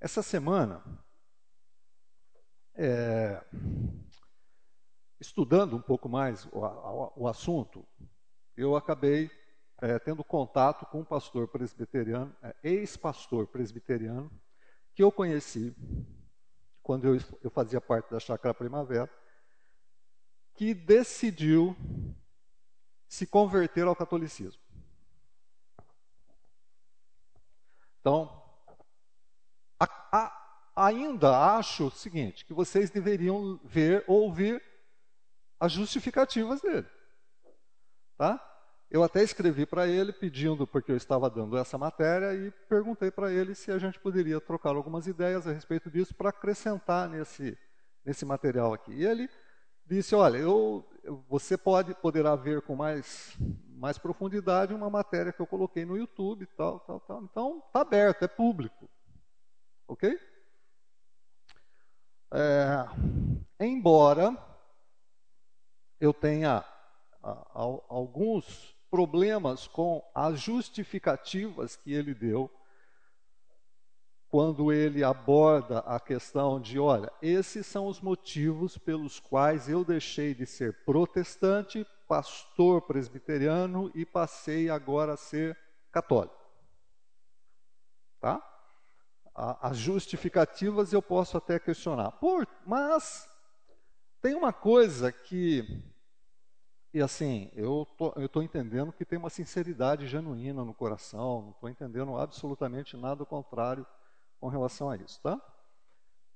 Essa 0.00 0.22
semana, 0.22 0.82
é, 2.74 3.42
estudando 5.20 5.76
um 5.76 5.82
pouco 5.82 6.08
mais 6.08 6.44
o, 6.46 6.58
o, 6.58 7.12
o 7.22 7.28
assunto, 7.28 7.86
eu 8.56 8.76
acabei 8.76 9.30
é, 9.80 9.98
tendo 9.98 10.24
contato 10.24 10.86
com 10.86 11.00
um 11.00 11.04
pastor 11.04 11.48
presbiteriano, 11.48 12.34
é, 12.42 12.54
ex-pastor 12.62 13.46
presbiteriano, 13.46 14.30
que 14.94 15.02
eu 15.02 15.12
conheci 15.12 15.74
quando 16.82 17.06
eu, 17.06 17.20
eu 17.42 17.50
fazia 17.50 17.80
parte 17.80 18.10
da 18.10 18.18
Chácara 18.18 18.54
Primavera, 18.54 19.10
que 20.54 20.74
decidiu 20.74 21.76
se 23.06 23.26
converter 23.26 23.86
ao 23.86 23.94
catolicismo. 23.94 24.60
Então, 28.08 28.32
a, 29.78 29.86
a, 30.10 30.86
ainda 30.86 31.56
acho 31.56 31.88
o 31.88 31.90
seguinte, 31.90 32.46
que 32.46 32.54
vocês 32.54 32.88
deveriam 32.88 33.60
ver, 33.62 34.02
ouvir 34.06 34.62
as 35.60 35.72
justificativas 35.72 36.62
dele. 36.62 36.86
Tá? 38.16 38.42
Eu 38.90 39.02
até 39.02 39.22
escrevi 39.22 39.66
para 39.66 39.86
ele 39.86 40.10
pedindo, 40.10 40.66
porque 40.66 40.90
eu 40.90 40.96
estava 40.96 41.28
dando 41.28 41.58
essa 41.58 41.76
matéria, 41.76 42.32
e 42.32 42.50
perguntei 42.66 43.10
para 43.10 43.30
ele 43.30 43.54
se 43.54 43.70
a 43.70 43.78
gente 43.78 44.00
poderia 44.00 44.40
trocar 44.40 44.74
algumas 44.74 45.06
ideias 45.06 45.46
a 45.46 45.52
respeito 45.52 45.90
disso 45.90 46.14
para 46.14 46.30
acrescentar 46.30 47.10
nesse, 47.10 47.58
nesse 48.06 48.24
material 48.24 48.72
aqui. 48.72 48.92
E 48.92 49.04
ele 49.04 49.28
disse: 49.84 50.14
Olha, 50.14 50.38
eu, 50.38 50.82
você 51.28 51.56
pode 51.56 51.94
poderá 51.94 52.36
ver 52.36 52.62
com 52.62 52.76
mais, 52.76 53.36
mais 53.68 53.98
profundidade 53.98 54.74
uma 54.74 54.90
matéria 54.90 55.32
que 55.32 55.40
eu 55.40 55.46
coloquei 55.46 55.84
no 55.84 55.96
YouTube, 55.96 56.46
tal, 56.56 56.80
tal, 56.80 57.00
tal. 57.00 57.22
Então, 57.22 57.62
está 57.66 57.80
aberto, 57.80 58.22
é 58.24 58.28
público. 58.28 58.88
Ok? 59.86 60.18
É, 62.32 62.86
embora 63.58 64.36
eu 66.00 66.12
tenha 66.12 66.64
alguns 67.88 68.76
problemas 68.90 69.66
com 69.66 70.02
as 70.14 70.40
justificativas 70.40 71.76
que 71.76 71.92
ele 71.92 72.14
deu 72.14 72.50
quando 74.30 74.70
ele 74.70 75.02
aborda 75.02 75.78
a 75.80 75.98
questão 75.98 76.60
de, 76.60 76.78
olha, 76.78 77.10
esses 77.22 77.66
são 77.66 77.86
os 77.86 78.00
motivos 78.00 78.76
pelos 78.76 79.18
quais 79.18 79.68
eu 79.68 79.84
deixei 79.84 80.34
de 80.34 80.44
ser 80.44 80.84
protestante, 80.84 81.86
pastor 82.06 82.82
presbiteriano 82.82 83.90
e 83.94 84.04
passei 84.04 84.68
agora 84.68 85.14
a 85.14 85.16
ser 85.16 85.56
católico. 85.90 86.36
Tá? 88.20 88.42
As 89.34 89.78
justificativas 89.78 90.92
eu 90.92 91.00
posso 91.00 91.36
até 91.36 91.58
questionar. 91.58 92.12
Por, 92.12 92.46
mas 92.66 93.28
tem 94.20 94.34
uma 94.34 94.52
coisa 94.52 95.10
que 95.10 95.84
e 96.92 97.02
assim, 97.02 97.50
eu 97.54 97.86
tô, 97.98 98.14
estou 98.16 98.42
entendendo 98.42 98.92
que 98.92 99.04
tem 99.04 99.18
uma 99.18 99.28
sinceridade 99.28 100.06
genuína 100.06 100.64
no 100.64 100.72
coração, 100.72 101.42
não 101.42 101.50
estou 101.50 101.68
entendendo 101.68 102.16
absolutamente 102.16 102.96
nada 102.96 103.26
contrário 103.26 103.86
com 104.40 104.48
relação 104.48 104.90
a 104.90 104.96
isso, 104.96 105.20
tá? 105.22 105.40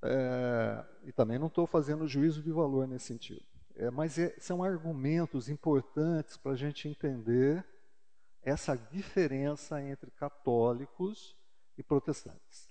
É, 0.05 0.85
e 1.05 1.13
também 1.13 1.39
não 1.39 1.47
estou 1.47 1.67
fazendo 1.67 2.09
juízo 2.09 2.43
de 2.43 2.51
valor 2.51 2.89
nesse 2.89 3.07
sentido. 3.07 3.45
É, 3.77 3.91
mas 3.91 4.19
é, 4.19 4.35
são 4.39 4.63
argumentos 4.63 5.49
importantes 5.49 6.37
para 6.37 6.53
a 6.53 6.57
gente 6.57 6.89
entender 6.89 7.65
essa 8.43 8.77
diferença 8.77 9.81
entre 9.81 10.11
católicos 10.11 11.37
e 11.79 11.83
protestantes. 11.83 12.71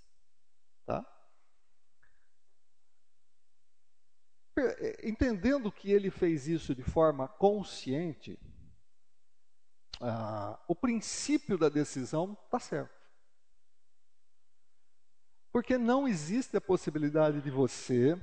Tá? 0.85 1.05
entendendo 5.03 5.71
que 5.71 5.91
ele 5.91 6.11
fez 6.11 6.47
isso 6.47 6.75
de 6.75 6.83
forma 6.83 7.27
consciente, 7.27 8.37
ah, 9.99 10.59
o 10.67 10.75
princípio 10.75 11.57
da 11.57 11.69
decisão 11.69 12.37
está 12.45 12.59
certo. 12.59 13.00
Porque 15.51 15.77
não 15.77 16.07
existe 16.07 16.55
a 16.55 16.61
possibilidade 16.61 17.41
de 17.41 17.51
você 17.51 18.17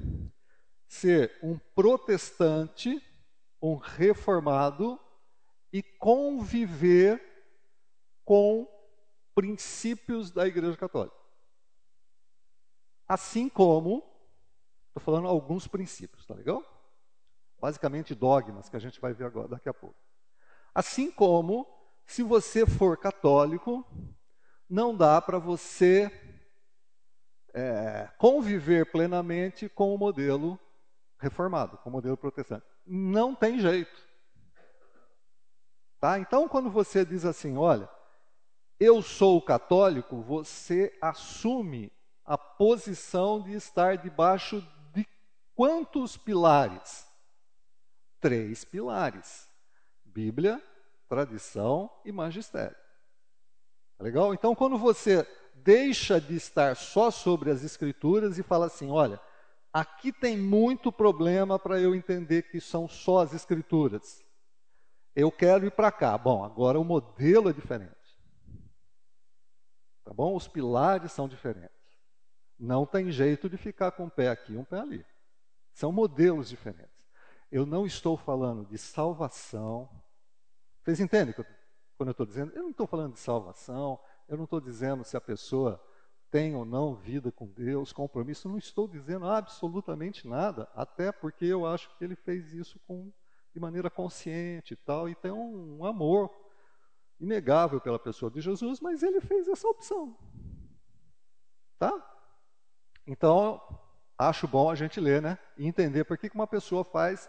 ser 0.86 1.38
um 1.42 1.58
protestante, 1.58 3.02
um 3.60 3.76
reformado 3.76 4.98
e 5.72 5.82
conviver 5.82 7.20
com 8.24 8.66
princípios 9.34 10.30
da 10.30 10.46
Igreja 10.46 10.76
Católica. 10.76 11.16
Assim 13.06 13.48
como 13.48 14.08
Estou 14.98 15.14
falando 15.14 15.28
alguns 15.28 15.68
princípios, 15.68 16.26
tá 16.26 16.34
legal? 16.34 16.60
Basicamente 17.60 18.16
dogmas 18.16 18.68
que 18.68 18.76
a 18.76 18.80
gente 18.80 19.00
vai 19.00 19.12
ver 19.12 19.26
agora 19.26 19.46
daqui 19.46 19.68
a 19.68 19.74
pouco. 19.74 19.96
Assim 20.74 21.10
como, 21.10 21.66
se 22.04 22.22
você 22.22 22.66
for 22.66 22.96
católico, 22.96 23.86
não 24.68 24.96
dá 24.96 25.20
para 25.22 25.38
você 25.38 26.10
é, 27.58 28.10
conviver 28.18 28.90
plenamente 28.90 29.68
com 29.68 29.94
o 29.94 29.98
modelo 29.98 30.58
reformado, 31.18 31.78
com 31.78 31.90
o 31.90 31.92
modelo 31.92 32.16
protestante. 32.16 32.66
Não 32.86 33.34
tem 33.34 33.58
jeito. 33.58 34.06
Tá? 36.00 36.18
Então, 36.18 36.48
quando 36.48 36.70
você 36.70 37.04
diz 37.04 37.24
assim, 37.24 37.56
olha, 37.56 37.88
eu 38.78 39.02
sou 39.02 39.42
católico, 39.42 40.22
você 40.22 40.96
assume 41.00 41.92
a 42.24 42.38
posição 42.38 43.40
de 43.40 43.52
estar 43.54 43.96
debaixo 43.96 44.62
Quantos 45.58 46.16
pilares? 46.16 47.04
Três 48.20 48.64
pilares: 48.64 49.50
Bíblia, 50.04 50.62
tradição 51.08 51.90
e 52.04 52.12
magistério. 52.12 52.76
Tá 53.96 54.04
legal? 54.04 54.32
Então, 54.32 54.54
quando 54.54 54.78
você 54.78 55.26
deixa 55.64 56.20
de 56.20 56.36
estar 56.36 56.76
só 56.76 57.10
sobre 57.10 57.50
as 57.50 57.62
escrituras 57.62 58.38
e 58.38 58.42
fala 58.42 58.66
assim: 58.66 58.90
olha, 58.90 59.20
aqui 59.72 60.12
tem 60.12 60.36
muito 60.36 60.90
problema 60.90 61.58
para 61.58 61.80
eu 61.80 61.94
entender 61.94 62.42
que 62.50 62.60
são 62.60 62.88
só 62.88 63.20
as 63.20 63.32
escrituras. 63.34 64.24
Eu 65.14 65.32
quero 65.32 65.66
ir 65.66 65.72
para 65.72 65.90
cá. 65.90 66.16
Bom, 66.16 66.44
agora 66.44 66.78
o 66.78 66.84
modelo 66.84 67.50
é 67.50 67.52
diferente. 67.52 67.94
Tá 70.04 70.14
bom? 70.14 70.34
Os 70.34 70.48
pilares 70.48 71.12
são 71.12 71.28
diferentes. 71.28 71.76
Não 72.58 72.86
tem 72.86 73.10
jeito 73.10 73.48
de 73.48 73.56
ficar 73.56 73.92
com 73.92 74.04
um 74.04 74.10
pé 74.10 74.30
aqui 74.30 74.52
e 74.52 74.56
um 74.56 74.64
pé 74.64 74.80
ali. 74.80 75.04
São 75.72 75.92
modelos 75.92 76.48
diferentes. 76.48 77.06
Eu 77.50 77.66
não 77.66 77.86
estou 77.86 78.16
falando 78.16 78.66
de 78.66 78.78
salvação. 78.78 79.88
Vocês 80.82 81.00
entendem 81.00 81.34
quando 81.34 82.08
eu 82.08 82.12
estou 82.12 82.26
dizendo? 82.26 82.52
Eu 82.54 82.62
não 82.62 82.70
estou 82.70 82.86
falando 82.86 83.14
de 83.14 83.20
salvação, 83.20 83.98
Eu 84.28 84.36
não 84.36 84.44
estou 84.44 84.60
dizendo 84.60 85.02
se 85.04 85.16
a 85.16 85.20
pessoa 85.20 85.82
tem 86.30 86.54
ou 86.54 86.64
não 86.64 86.94
vida 86.94 87.32
com 87.32 87.46
Deus, 87.46 87.92
compromisso. 87.92 88.48
Não 88.48 88.58
estou 88.58 88.86
dizendo 88.86 89.26
absolutamente 89.26 90.28
nada, 90.28 90.68
até 90.74 91.10
porque 91.10 91.46
eu 91.46 91.66
acho 91.66 91.88
que 91.96 92.04
ele 92.04 92.14
fez 92.14 92.52
isso 92.52 92.78
com, 92.86 93.10
de 93.52 93.60
maneira 93.60 93.90
consciente 93.90 94.74
e 94.74 94.76
tal, 94.76 95.08
e 95.08 95.14
tem 95.14 95.32
um, 95.32 95.78
um 95.78 95.84
amor 95.84 96.30
inegável 97.18 97.80
pela 97.80 97.98
pessoa 97.98 98.30
de 98.30 98.40
Jesus, 98.40 98.80
mas 98.80 99.02
ele 99.02 99.20
fez 99.20 99.48
essa 99.48 99.66
opção. 99.66 100.16
Tá? 101.78 101.92
Então, 103.06 103.60
acho 104.16 104.46
bom 104.46 104.70
a 104.70 104.74
gente 104.74 105.00
ler, 105.00 105.22
né? 105.22 105.38
E 105.56 105.66
entender 105.66 106.04
por 106.04 106.18
que, 106.18 106.30
uma 106.34 106.46
pessoa 106.46 106.84
faz, 106.84 107.28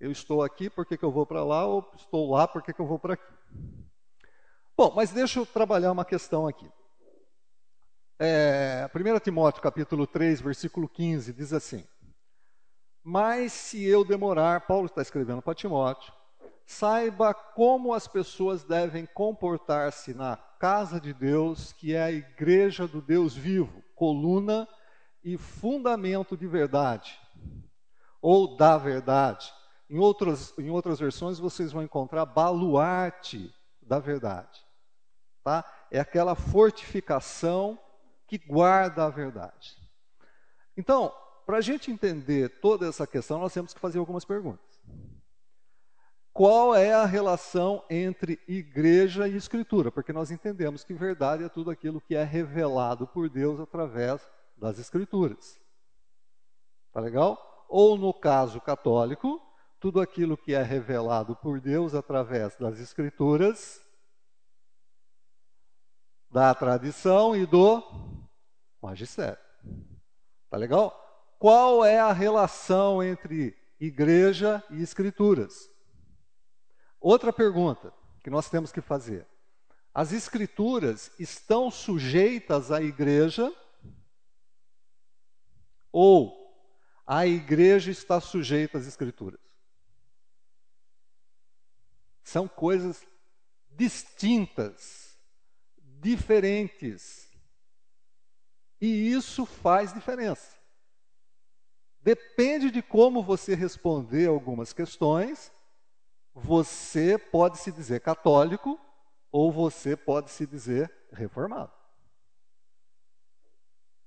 eu 0.00 0.10
estou 0.10 0.42
aqui, 0.42 0.68
por 0.68 0.84
que, 0.84 0.98
eu 1.02 1.12
vou 1.12 1.24
para 1.24 1.44
lá, 1.44 1.64
ou 1.64 1.88
estou 1.94 2.30
lá, 2.30 2.48
por 2.48 2.62
que, 2.62 2.72
que 2.72 2.80
eu 2.80 2.86
vou 2.86 2.98
para 2.98 3.14
aqui. 3.14 3.32
Bom, 4.76 4.92
mas 4.96 5.10
deixa 5.10 5.38
eu 5.38 5.44
trabalhar 5.44 5.92
uma 5.92 6.04
questão 6.04 6.46
aqui. 6.46 6.68
É, 8.18 8.88
1 8.94 9.18
Timóteo 9.20 9.62
capítulo 9.62 10.06
3, 10.06 10.40
versículo 10.40 10.88
15, 10.88 11.32
diz 11.32 11.52
assim: 11.52 11.86
Mas 13.04 13.52
se 13.52 13.84
eu 13.84 14.02
demorar, 14.02 14.66
Paulo 14.66 14.86
está 14.86 15.02
escrevendo 15.02 15.42
para 15.42 15.54
Timóteo, 15.54 16.12
saiba 16.64 17.34
como 17.34 17.92
as 17.92 18.08
pessoas 18.08 18.64
devem 18.64 19.04
comportar-se 19.04 20.14
na 20.14 20.38
casa 20.58 20.98
de 20.98 21.12
Deus, 21.12 21.72
que 21.74 21.94
é 21.94 22.02
a 22.02 22.12
igreja 22.12 22.86
do 22.86 23.02
Deus 23.02 23.34
vivo, 23.34 23.82
coluna 23.94 24.66
e 25.22 25.36
fundamento 25.36 26.34
de 26.34 26.46
verdade, 26.46 27.20
ou 28.22 28.56
da 28.56 28.78
verdade. 28.78 29.52
Em 29.90 29.98
outras, 29.98 30.56
em 30.58 30.70
outras 30.70 30.98
versões 30.98 31.38
vocês 31.38 31.72
vão 31.72 31.82
encontrar 31.82 32.24
baluarte 32.24 33.52
da 33.82 33.98
verdade. 33.98 34.60
Tá? 35.44 35.64
É 35.90 35.98
aquela 35.98 36.34
fortificação 36.34 37.78
que 38.26 38.38
guarda 38.38 39.04
a 39.04 39.10
verdade. 39.10 39.76
Então, 40.76 41.12
para 41.44 41.58
a 41.58 41.60
gente 41.60 41.90
entender 41.90 42.60
toda 42.60 42.88
essa 42.88 43.06
questão, 43.06 43.38
nós 43.38 43.52
temos 43.52 43.74
que 43.74 43.80
fazer 43.80 43.98
algumas 43.98 44.24
perguntas. 44.24 44.80
Qual 46.32 46.74
é 46.74 46.94
a 46.94 47.04
relação 47.04 47.84
entre 47.90 48.40
igreja 48.48 49.28
e 49.28 49.36
escritura? 49.36 49.92
Porque 49.92 50.14
nós 50.14 50.30
entendemos 50.30 50.82
que 50.82 50.94
verdade 50.94 51.44
é 51.44 51.48
tudo 51.48 51.70
aquilo 51.70 52.00
que 52.00 52.14
é 52.14 52.24
revelado 52.24 53.06
por 53.06 53.28
Deus 53.28 53.60
através 53.60 54.26
das 54.56 54.78
escrituras. 54.78 55.60
Tá 56.90 57.00
legal? 57.00 57.66
Ou 57.68 57.98
no 57.98 58.14
caso 58.14 58.60
católico, 58.62 59.42
tudo 59.82 60.00
aquilo 60.00 60.36
que 60.36 60.54
é 60.54 60.62
revelado 60.62 61.34
por 61.34 61.60
Deus 61.60 61.92
através 61.92 62.54
das 62.54 62.78
escrituras, 62.78 63.84
da 66.30 66.54
tradição 66.54 67.34
e 67.34 67.44
do 67.44 67.82
magistério. 68.80 69.42
Tá 70.48 70.56
legal? 70.56 70.96
Qual 71.36 71.84
é 71.84 71.98
a 71.98 72.12
relação 72.12 73.02
entre 73.02 73.56
igreja 73.80 74.62
e 74.70 74.80
escrituras? 74.80 75.68
Outra 77.00 77.32
pergunta 77.32 77.92
que 78.22 78.30
nós 78.30 78.48
temos 78.48 78.70
que 78.70 78.80
fazer: 78.80 79.26
as 79.92 80.12
escrituras 80.12 81.10
estão 81.18 81.72
sujeitas 81.72 82.70
à 82.70 82.80
igreja 82.80 83.52
ou 85.90 86.40
a 87.04 87.26
igreja 87.26 87.90
está 87.90 88.20
sujeita 88.20 88.78
às 88.78 88.86
escrituras? 88.86 89.51
São 92.22 92.46
coisas 92.46 93.06
distintas, 93.70 95.18
diferentes. 95.78 97.28
E 98.80 99.12
isso 99.12 99.46
faz 99.46 99.92
diferença. 99.92 100.56
Depende 102.00 102.70
de 102.70 102.82
como 102.82 103.22
você 103.22 103.54
responder 103.54 104.28
algumas 104.28 104.72
questões, 104.72 105.52
você 106.34 107.16
pode 107.16 107.58
se 107.58 107.70
dizer 107.70 108.00
católico 108.00 108.80
ou 109.30 109.52
você 109.52 109.96
pode 109.96 110.30
se 110.30 110.46
dizer 110.46 110.92
reformado. 111.12 111.72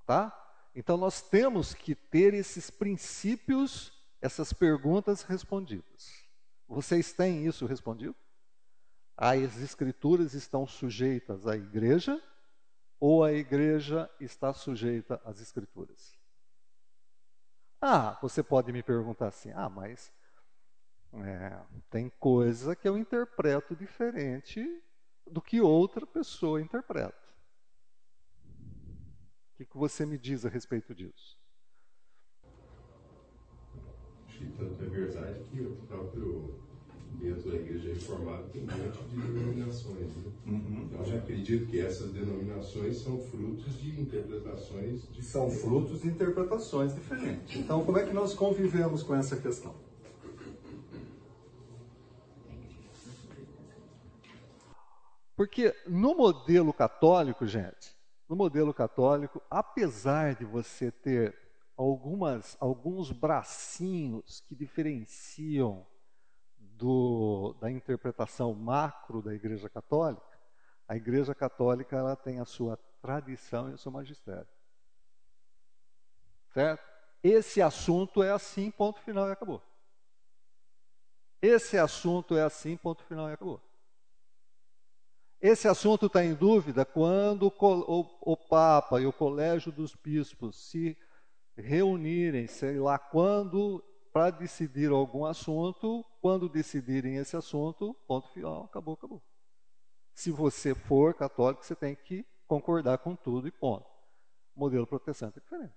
Tá? 0.05 0.33
Então 0.75 0.97
nós 0.97 1.21
temos 1.21 1.73
que 1.73 1.95
ter 1.95 2.33
esses 2.33 2.69
princípios, 2.69 3.93
essas 4.21 4.51
perguntas 4.51 5.21
respondidas. 5.21 6.24
Vocês 6.67 7.13
têm 7.13 7.45
isso 7.45 7.65
respondido? 7.65 8.15
As 9.15 9.57
escrituras 9.57 10.33
estão 10.33 10.67
sujeitas 10.67 11.47
à 11.47 11.55
igreja 11.55 12.21
ou 12.99 13.23
a 13.23 13.31
igreja 13.31 14.09
está 14.19 14.53
sujeita 14.53 15.21
às 15.23 15.39
escrituras? 15.39 16.17
Ah, 17.79 18.17
você 18.21 18.41
pode 18.41 18.71
me 18.71 18.81
perguntar 18.81 19.27
assim: 19.27 19.51
ah, 19.51 19.69
mas 19.69 20.11
é, 21.13 21.61
tem 21.89 22.09
coisa 22.19 22.75
que 22.75 22.87
eu 22.87 22.97
interpreto 22.97 23.75
diferente 23.75 24.65
do 25.29 25.41
que 25.41 25.61
outra 25.61 26.05
pessoa 26.05 26.61
interpreta. 26.61 27.15
O 29.53 29.57
que, 29.57 29.65
que 29.65 29.77
você 29.77 30.05
me 30.05 30.17
diz 30.17 30.45
a 30.45 30.49
respeito 30.49 30.93
disso? 30.93 31.39
Acho 34.27 34.37
que 34.39 34.51
tanto 34.57 34.83
é 34.83 34.87
verdade 34.87 35.43
que 35.45 35.61
o 35.61 35.75
próprio 35.87 36.44
dentro 37.15 37.49
da 37.49 37.57
igreja 37.57 37.89
reformada 37.89 38.43
tem 38.51 38.63
um 38.63 38.65
monte 38.65 39.03
de 39.03 39.21
denominações. 39.21 40.15
Né? 40.15 40.31
Uhum. 40.45 40.89
Então, 40.91 41.05
eu 41.05 41.17
acredito 41.17 41.65
que 41.67 41.79
essas 41.79 42.11
denominações 42.11 42.97
são 42.97 43.19
frutos 43.19 43.79
de 43.81 43.99
interpretações 43.99 45.01
diferentes. 45.01 45.25
São 45.27 45.49
frutos 45.49 46.01
de 46.01 46.07
interpretações 46.07 46.93
diferentes. 46.93 47.55
Então, 47.55 47.83
como 47.83 47.97
é 47.97 48.05
que 48.05 48.13
nós 48.13 48.33
convivemos 48.33 49.03
com 49.03 49.15
essa 49.15 49.35
questão? 49.35 49.73
Porque 55.35 55.75
no 55.85 56.15
modelo 56.15 56.71
católico, 56.71 57.45
gente, 57.45 57.93
no 58.27 58.35
modelo 58.35 58.73
católico, 58.73 59.41
apesar 59.49 60.35
de 60.35 60.45
você 60.45 60.91
ter 60.91 61.35
algumas, 61.75 62.55
alguns 62.59 63.11
bracinhos 63.11 64.41
que 64.47 64.55
diferenciam 64.55 65.85
do, 66.77 67.55
da 67.59 67.71
interpretação 67.71 68.53
macro 68.53 69.21
da 69.21 69.33
Igreja 69.33 69.69
Católica, 69.69 70.23
a 70.87 70.95
Igreja 70.95 71.33
Católica 71.33 71.95
ela 71.95 72.15
tem 72.15 72.39
a 72.39 72.45
sua 72.45 72.77
tradição 73.01 73.69
e 73.69 73.73
o 73.73 73.77
seu 73.77 73.91
magistério. 73.91 74.47
Certo? 76.53 76.83
Esse 77.23 77.61
assunto 77.61 78.21
é 78.21 78.31
assim, 78.31 78.69
ponto 78.69 78.99
final 79.01 79.27
e 79.27 79.31
acabou. 79.31 79.61
Esse 81.41 81.77
assunto 81.77 82.35
é 82.35 82.43
assim, 82.43 82.77
ponto 82.77 83.03
final 83.03 83.29
e 83.29 83.33
acabou. 83.33 83.61
Esse 85.41 85.67
assunto 85.67 86.07
está 86.07 86.23
em 86.23 86.33
dúvida 86.33 86.85
quando 86.85 87.53
o, 87.59 88.31
o, 88.31 88.37
Papa 88.37 89.01
e 89.01 89.05
o 89.05 89.13
Colégio 89.13 89.71
dos 89.71 89.93
Bispos 89.93 90.69
se 90.69 90.97
reunirem, 91.55 92.47
sei 92.47 92.79
lá 92.79 92.97
quando, 92.97 93.83
para 94.15 94.31
decidir 94.31 94.91
algum 94.91 95.25
assunto. 95.25 96.05
Quando 96.21 96.47
decidirem 96.47 97.17
esse 97.17 97.35
assunto, 97.35 97.93
ponto 98.07 98.29
final, 98.29 98.63
acabou, 98.63 98.93
acabou. 98.93 99.21
Se 100.13 100.31
você 100.31 100.73
for 100.73 101.13
católico, 101.13 101.65
você 101.65 101.75
tem 101.75 101.93
que 101.97 102.25
concordar 102.47 102.99
com 102.99 103.13
tudo 103.13 103.45
e 103.45 103.51
ponto. 103.51 103.85
O 104.55 104.61
modelo 104.61 104.87
protestante 104.87 105.37
é 105.37 105.41
diferente. 105.41 105.75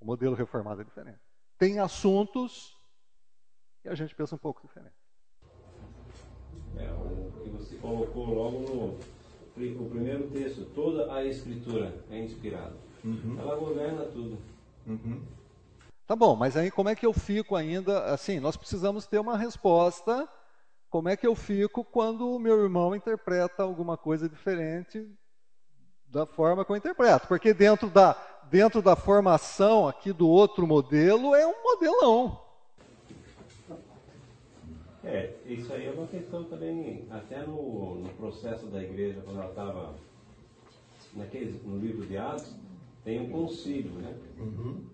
O 0.00 0.06
modelo 0.06 0.34
reformado 0.34 0.80
é 0.80 0.84
diferente. 0.84 1.20
Tem 1.58 1.80
assuntos 1.80 2.74
que 3.82 3.90
a 3.90 3.94
gente 3.94 4.14
pensa 4.14 4.34
um 4.34 4.38
pouco 4.38 4.62
diferente. 4.62 4.96
É, 6.78 6.90
o 6.92 7.42
que 7.42 7.50
você 7.50 7.76
colocou 7.76 8.24
logo 8.24 8.60
no 8.60 9.12
o 9.54 9.90
primeiro 9.90 10.30
texto, 10.30 10.64
toda 10.74 11.12
a 11.12 11.22
escritura 11.22 11.94
é 12.10 12.24
inspirada. 12.24 12.74
Uhum. 13.04 13.38
Ela 13.38 13.54
governa 13.56 14.06
tudo. 14.06 14.38
Uhum. 14.86 15.22
Tá 16.06 16.16
bom, 16.16 16.34
mas 16.36 16.56
aí 16.56 16.70
como 16.70 16.88
é 16.88 16.94
que 16.94 17.06
eu 17.06 17.12
fico 17.12 17.54
ainda? 17.54 18.04
Assim, 18.06 18.40
nós 18.40 18.56
precisamos 18.56 19.06
ter 19.06 19.18
uma 19.18 19.36
resposta. 19.36 20.28
Como 20.90 21.08
é 21.08 21.16
que 21.16 21.26
eu 21.26 21.34
fico 21.34 21.84
quando 21.84 22.30
o 22.30 22.38
meu 22.38 22.62
irmão 22.62 22.94
interpreta 22.94 23.62
alguma 23.62 23.96
coisa 23.96 24.28
diferente 24.28 25.08
da 26.06 26.26
forma 26.26 26.64
que 26.64 26.72
eu 26.72 26.76
interpreto? 26.76 27.26
Porque 27.28 27.54
dentro 27.54 27.88
da, 27.88 28.14
dentro 28.50 28.82
da 28.82 28.94
formação 28.94 29.88
aqui 29.88 30.12
do 30.12 30.28
outro 30.28 30.66
modelo 30.66 31.34
é 31.34 31.46
um 31.46 31.62
modelão. 31.62 32.42
É, 35.04 35.34
isso 35.46 35.72
aí 35.72 35.86
é 35.86 35.90
uma 35.90 36.06
questão 36.06 36.44
também, 36.44 37.06
até 37.10 37.44
no, 37.46 37.96
no 37.96 38.08
processo 38.10 38.66
da 38.66 38.82
igreja, 38.82 39.22
quando 39.24 39.40
ela 39.40 39.48
estava 39.48 39.94
no 41.14 41.78
livro 41.78 42.06
de 42.06 42.16
Atos, 42.16 42.54
tem 43.04 43.20
um 43.20 43.30
concílio, 43.30 43.92
né? 43.92 44.14
Uhum. 44.38 44.84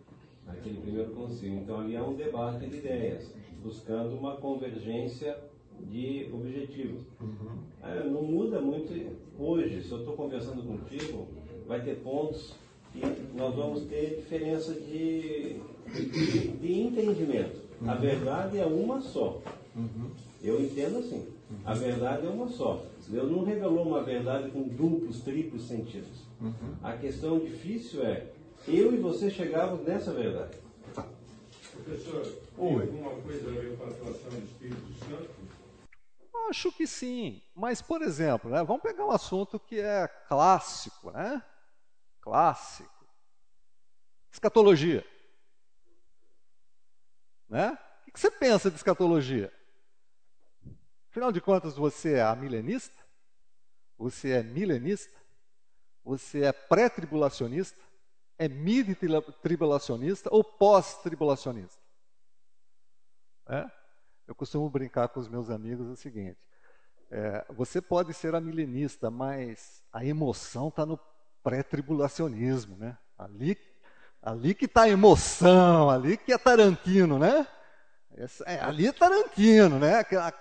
Aquele 0.49 0.81
primeiro 0.81 1.11
concílio. 1.13 1.59
Então 1.59 1.81
ali 1.81 1.97
há 1.97 2.03
um 2.03 2.15
debate 2.15 2.67
de 2.67 2.77
ideias, 2.77 3.33
buscando 3.63 4.17
uma 4.17 4.37
convergência 4.37 5.37
de 5.81 6.29
objetivo. 6.33 7.05
Uhum. 7.21 8.11
não 8.11 8.23
muda 8.23 8.61
muito 8.61 8.93
hoje. 9.39 9.83
Se 9.83 9.91
eu 9.91 9.99
estou 9.99 10.15
conversando 10.15 10.63
contigo, 10.63 11.29
vai 11.67 11.83
ter 11.83 11.97
pontos 11.97 12.55
que 12.93 13.01
nós 13.37 13.55
vamos 13.55 13.83
ter 13.85 14.17
diferença 14.17 14.75
de, 14.75 15.57
de, 15.87 16.49
de 16.49 16.81
entendimento. 16.81 17.61
Uhum. 17.81 17.91
A 17.91 17.95
verdade 17.95 18.59
é 18.59 18.67
uma 18.67 19.01
só. 19.01 19.41
Uhum. 19.77 20.11
Eu 20.43 20.61
entendo 20.61 20.99
assim. 20.99 21.27
A 21.65 21.75
verdade 21.75 22.27
é 22.27 22.31
uma 22.31 22.49
só. 22.49 22.85
Deus 23.09 23.31
não 23.31 23.43
revelou 23.43 23.87
uma 23.87 24.03
verdade 24.03 24.51
com 24.51 24.63
duplos, 24.63 25.21
triplos 25.21 25.67
sentidos. 25.67 26.27
Uhum. 26.41 26.53
A 26.83 26.93
questão 26.93 27.39
difícil 27.39 28.03
é 28.03 28.27
eu 28.77 28.93
e 28.93 28.99
você 28.99 29.31
chegamos 29.31 29.87
nessa 29.87 30.13
verdade. 30.13 30.59
Professor, 31.73 32.23
tem 32.57 32.81
alguma 32.81 33.23
coisa 33.23 33.49
a 33.49 33.53
ver 33.53 33.77
com 33.77 33.85
a 33.85 33.89
atuação 33.89 34.31
do 34.31 34.45
Espírito 34.45 35.05
Santo? 35.05 35.31
Acho 36.51 36.73
que 36.73 36.87
sim. 36.87 37.43
Mas, 37.55 37.83
por 37.83 38.03
exemplo, 38.03 38.51
né, 38.51 38.63
vamos 38.65 38.83
pegar 38.83 39.05
um 39.07 39.11
assunto 39.11 39.59
que 39.59 39.81
é 39.81 40.09
clássico, 40.29 41.11
né? 41.11 41.43
Clássico. 42.21 43.07
Escatologia. 44.33 45.05
Né? 47.49 47.79
O 48.07 48.13
que 48.13 48.21
você 48.21 48.31
pensa 48.31 48.71
de 48.71 48.77
escatologia? 48.77 49.53
Afinal 51.11 51.33
de 51.33 51.41
contas, 51.41 51.75
você 51.75 52.15
é 52.15 52.37
milenista? 52.37 52.97
Você 53.97 54.31
é 54.31 54.43
milenista? 54.43 55.17
Você 56.05 56.45
é 56.45 56.53
pré-tribulacionista? 56.53 57.88
É 58.39 58.49
mid-tribulacionista 58.49 60.29
ou 60.33 60.45
pós-tribulacionista? 60.45 61.83
É? 63.49 63.69
Eu 64.27 64.35
costumo 64.35 64.69
brincar 64.69 65.09
com 65.09 65.19
os 65.19 65.29
meus 65.29 65.51
amigos 65.51 65.89
o 65.89 65.97
seguinte: 65.97 66.39
é, 67.11 67.45
você 67.51 67.81
pode 67.81 68.13
ser 68.13 68.35
amilenista, 68.35 69.11
mas 69.11 69.83
a 69.93 70.05
emoção 70.05 70.69
está 70.69 70.85
no 70.85 71.01
pré-tribulacionismo, 71.43 72.77
né? 72.77 72.97
Ali, 73.17 73.59
ali 74.23 74.55
que 74.55 74.67
está 74.67 74.83
a 74.83 74.89
emoção, 74.89 75.89
ali 75.89 76.17
que 76.17 76.33
é 76.33 76.39
Tarantino, 76.39 77.19
né? 77.19 77.47
Essa, 78.15 78.45
é, 78.45 78.61
ali 78.61 78.87
é 78.87 78.93
Tarantino, 78.93 79.79
né? 79.79 79.99
Aquela, 79.99 80.33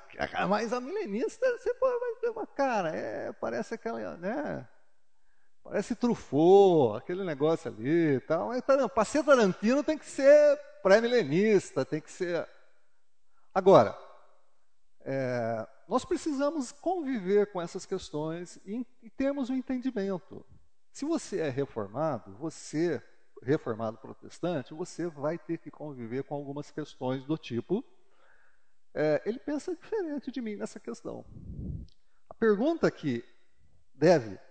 mas 0.49 0.73
a 0.73 0.81
milenista, 0.81 1.45
você 1.57 1.73
pode 1.75 2.19
ter 2.19 2.29
uma 2.29 2.45
cara, 2.45 2.89
é, 2.89 3.31
parece 3.33 3.75
aquela, 3.75 4.17
né? 4.17 4.67
Parece 5.67 5.95
Truffaut, 5.97 6.97
aquele 6.97 7.25
negócio 7.25 7.69
ali 7.69 8.15
e 8.15 8.19
tal. 8.21 8.51
Para 8.89 9.03
ser 9.03 9.21
Tarantino 9.21 9.83
tem 9.83 9.97
que 9.97 10.05
ser 10.05 10.57
pré-milenista, 10.81 11.83
tem 11.83 11.99
que 11.99 12.09
ser. 12.09 12.47
Agora, 13.53 13.97
é, 15.01 15.67
nós 15.85 16.05
precisamos 16.05 16.71
conviver 16.71 17.51
com 17.51 17.61
essas 17.61 17.85
questões 17.85 18.57
e, 18.65 18.87
e 19.03 19.09
termos 19.09 19.49
um 19.49 19.55
entendimento. 19.55 20.45
Se 20.89 21.03
você 21.03 21.41
é 21.41 21.49
reformado, 21.49 22.33
você 22.37 23.03
reformado 23.43 23.97
protestante, 23.97 24.73
você 24.73 25.07
vai 25.07 25.37
ter 25.37 25.57
que 25.57 25.69
conviver 25.69 26.23
com 26.23 26.35
algumas 26.35 26.71
questões 26.71 27.25
do 27.25 27.37
tipo: 27.37 27.83
é, 28.93 29.21
ele 29.25 29.37
pensa 29.37 29.75
diferente 29.75 30.31
de 30.31 30.39
mim 30.39 30.55
nessa 30.55 30.79
questão. 30.79 31.25
A 32.29 32.33
pergunta 32.33 32.89
que 32.89 33.21
deve 33.93 34.46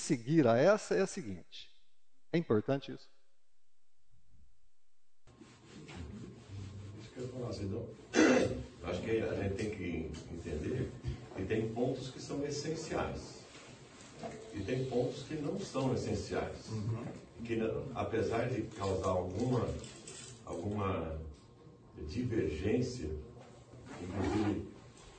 seguir 0.00 0.46
a 0.46 0.56
essa 0.56 0.94
é 0.94 1.02
a 1.02 1.06
seguinte: 1.06 1.70
é 2.32 2.38
importante 2.38 2.92
isso? 2.92 3.08
Isso 7.00 7.10
que 7.10 7.20
eu 7.20 7.28
falar, 7.28 7.48
acho 8.90 9.02
que 9.02 9.10
a 9.10 9.34
gente 9.34 9.54
tem 9.54 9.70
que 9.70 10.12
entender 10.32 10.90
que 11.36 11.44
tem 11.44 11.72
pontos 11.72 12.10
que 12.10 12.20
são 12.20 12.44
essenciais 12.44 13.38
e 14.54 14.60
tem 14.60 14.84
pontos 14.86 15.22
que 15.22 15.34
não 15.34 15.58
são 15.60 15.94
essenciais. 15.94 16.68
Uhum 16.68 17.28
que 17.44 17.58
apesar 17.94 18.48
de 18.48 18.62
causar 18.62 19.08
alguma, 19.08 19.68
alguma 20.44 21.18
divergência, 22.08 23.08
inclusive 24.02 24.68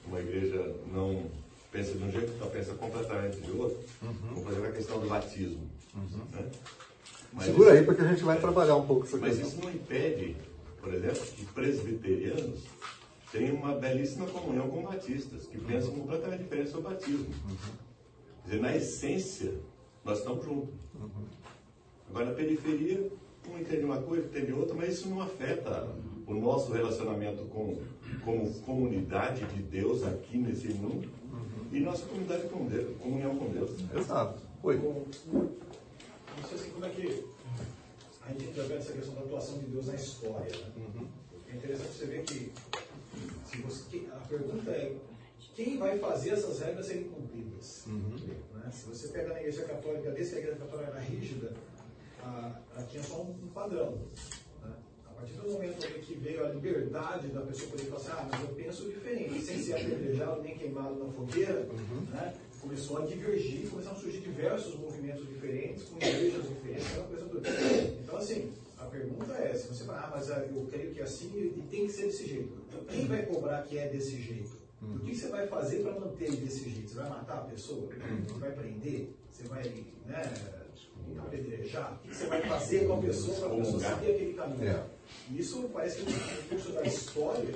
uma 0.08 0.20
igreja 0.20 0.76
não 0.92 1.30
pensa 1.72 1.94
de 1.94 2.04
um 2.04 2.12
jeito, 2.12 2.32
outra 2.34 2.48
pensa 2.48 2.74
completamente 2.74 3.40
de 3.42 3.52
outro, 3.52 3.78
uhum. 4.02 4.14
como 4.30 4.42
por 4.44 4.52
exemplo 4.52 4.70
a 4.70 4.72
questão 4.72 5.00
do 5.00 5.08
batismo. 5.08 5.70
Uhum. 5.96 6.26
Né? 6.32 6.50
Segura 7.42 7.70
isso, 7.70 7.80
aí 7.80 7.86
porque 7.86 8.02
a 8.02 8.08
gente 8.08 8.24
vai 8.24 8.40
trabalhar 8.40 8.76
um 8.76 8.88
pouco 8.88 9.06
essa 9.06 9.18
Mas 9.18 9.38
questão. 9.38 9.48
isso 9.48 9.62
não 9.62 9.74
impede, 9.74 10.36
por 10.82 10.94
exemplo, 10.94 11.22
que 11.22 11.46
presbiterianos 11.46 12.64
tenham 13.32 13.56
uma 13.56 13.76
belíssima 13.76 14.26
comunhão 14.26 14.68
com 14.70 14.82
batistas, 14.82 15.46
que 15.46 15.60
pensam 15.60 15.92
completamente 15.92 16.44
diferente 16.44 16.72
sobre 16.72 16.88
o 16.88 16.90
batismo. 16.92 17.28
Uhum. 17.48 17.58
Quer 18.44 18.50
dizer, 18.50 18.62
na 18.62 18.76
essência, 18.76 19.54
nós 20.04 20.20
estamos 20.20 20.44
juntos. 20.44 20.74
Uhum. 20.96 21.26
Agora, 22.10 22.26
na 22.26 22.34
periferia, 22.34 23.12
um 23.48 23.60
entende 23.60 23.84
uma 23.84 24.02
coisa, 24.02 24.26
entende 24.26 24.52
outra, 24.52 24.76
mas 24.76 24.94
isso 24.94 25.10
não 25.10 25.22
afeta 25.22 25.88
o 26.26 26.34
nosso 26.34 26.72
relacionamento 26.72 27.44
com, 27.46 27.78
como 28.24 28.52
comunidade 28.62 29.46
de 29.46 29.62
Deus 29.62 30.04
aqui 30.04 30.38
nesse 30.38 30.68
mundo 30.70 31.10
uhum. 31.32 31.49
E 31.72 31.80
nossa 31.80 32.06
comunidade 32.06 32.48
com 32.50 32.66
Deus, 32.68 32.98
comunhão 32.98 33.38
com 33.38 33.50
Deus. 33.50 33.72
Exato. 33.96 34.40
Oi. 34.64 34.78
Não 34.78 35.06
sei 36.48 36.58
assim, 36.58 36.70
como 36.72 36.86
é 36.86 36.90
que 36.90 37.26
a 38.22 38.32
gente 38.32 38.46
interpreta 38.46 38.82
essa 38.82 38.94
questão 38.94 39.16
da 39.16 39.22
atuação 39.22 39.60
de 39.60 39.66
Deus 39.66 39.88
na 39.88 39.96
história. 39.96 40.56
Né? 40.56 40.72
Uhum. 40.78 41.08
É 41.52 41.56
interessante 41.56 41.90
você 41.90 42.06
ver 42.06 42.24
que 42.24 42.52
se 43.46 43.58
você, 43.62 44.08
a 44.12 44.28
pergunta 44.28 44.72
é 44.72 44.96
quem 45.56 45.78
vai 45.78 46.00
fazer 46.00 46.32
essas 46.32 46.60
regras 46.60 46.86
serem 46.86 47.04
cumpridas? 47.06 47.86
Uhum. 47.88 48.16
Né? 48.54 48.72
Se 48.72 48.86
você 48.88 49.10
pega 49.10 49.34
na 49.34 49.40
igreja 49.40 49.64
católica, 49.64 50.12
desde 50.12 50.32
que 50.32 50.38
a 50.38 50.42
igreja 50.42 50.60
católica 50.60 50.92
era 50.92 51.00
rígida, 51.00 51.54
a, 52.24 52.60
a, 52.78 52.84
tinha 52.84 53.04
só 53.04 53.22
um, 53.22 53.32
um 53.32 53.48
padrão. 53.54 53.98
A 55.20 55.22
partir 55.22 55.36
do 55.36 55.52
momento 55.52 56.00
que 56.00 56.14
veio 56.16 56.46
a 56.46 56.50
liberdade 56.50 57.28
da 57.28 57.42
pessoa 57.42 57.72
poder 57.72 57.84
falar 57.88 57.98
assim, 57.98 58.10
ah, 58.12 58.28
mas 58.32 58.42
eu 58.42 58.56
penso 58.56 58.86
diferente, 58.86 59.42
sem 59.42 59.62
ser 59.62 59.74
apedrejado 59.74 60.42
nem 60.42 60.58
queimado 60.58 60.96
na 60.96 61.12
fogueira, 61.12 61.68
uhum. 61.70 62.06
né? 62.10 62.34
começou 62.62 63.00
a 63.00 63.06
divergir, 63.06 63.70
começaram 63.70 63.98
a 63.98 64.00
surgir 64.00 64.20
diversos 64.20 64.76
movimentos 64.80 65.28
diferentes, 65.28 65.84
com 65.84 65.98
igrejas 65.98 66.48
diferentes, 66.48 66.88
aquela 66.88 67.08
coisa 67.08 67.26
do 67.26 67.38
Então, 68.02 68.18
assim, 68.18 68.54
a 68.78 68.86
pergunta 68.86 69.34
é, 69.34 69.54
se 69.54 69.68
você 69.68 69.84
fala, 69.84 70.06
ah, 70.06 70.12
mas 70.16 70.30
eu 70.30 70.68
creio 70.72 70.94
que 70.94 71.02
é 71.02 71.04
assim 71.04 71.30
e 71.36 71.62
tem 71.70 71.86
que 71.86 71.92
ser 71.92 72.04
desse 72.04 72.26
jeito. 72.26 72.54
Então, 72.70 72.84
quem 72.86 73.06
vai 73.06 73.26
cobrar 73.26 73.64
que 73.64 73.78
é 73.78 73.90
desse 73.90 74.22
jeito? 74.22 74.52
Uhum. 74.82 74.96
O 74.96 75.00
que 75.00 75.14
você 75.14 75.28
vai 75.28 75.48
fazer 75.48 75.84
para 75.84 76.00
manter 76.00 76.26
ele 76.26 76.38
desse 76.38 76.70
jeito? 76.70 76.90
Você 76.90 76.96
vai 76.96 77.10
matar 77.10 77.40
a 77.40 77.42
pessoa? 77.42 77.90
Uhum. 77.90 78.24
Você 78.26 78.40
vai 78.40 78.52
prender? 78.54 79.10
Você 79.30 79.44
vai, 79.50 79.64
né? 80.06 80.34
apedrejar, 81.18 81.94
o 81.94 82.08
que 82.08 82.16
você 82.16 82.26
vai 82.28 82.42
fazer 82.42 82.88
com 82.88 82.94
a 82.94 83.02
pessoa 83.02 83.38
para 83.38 83.48
a 83.48 83.56
pessoa 83.58 83.80
seguir 83.80 84.12
aquele 84.12 84.34
caminho. 84.34 84.70
É. 84.70 84.99
Isso 85.32 85.70
parece 85.74 86.02
que 86.02 86.12
no 86.12 86.50
curso 86.50 86.72
da 86.72 86.84
história, 86.84 87.56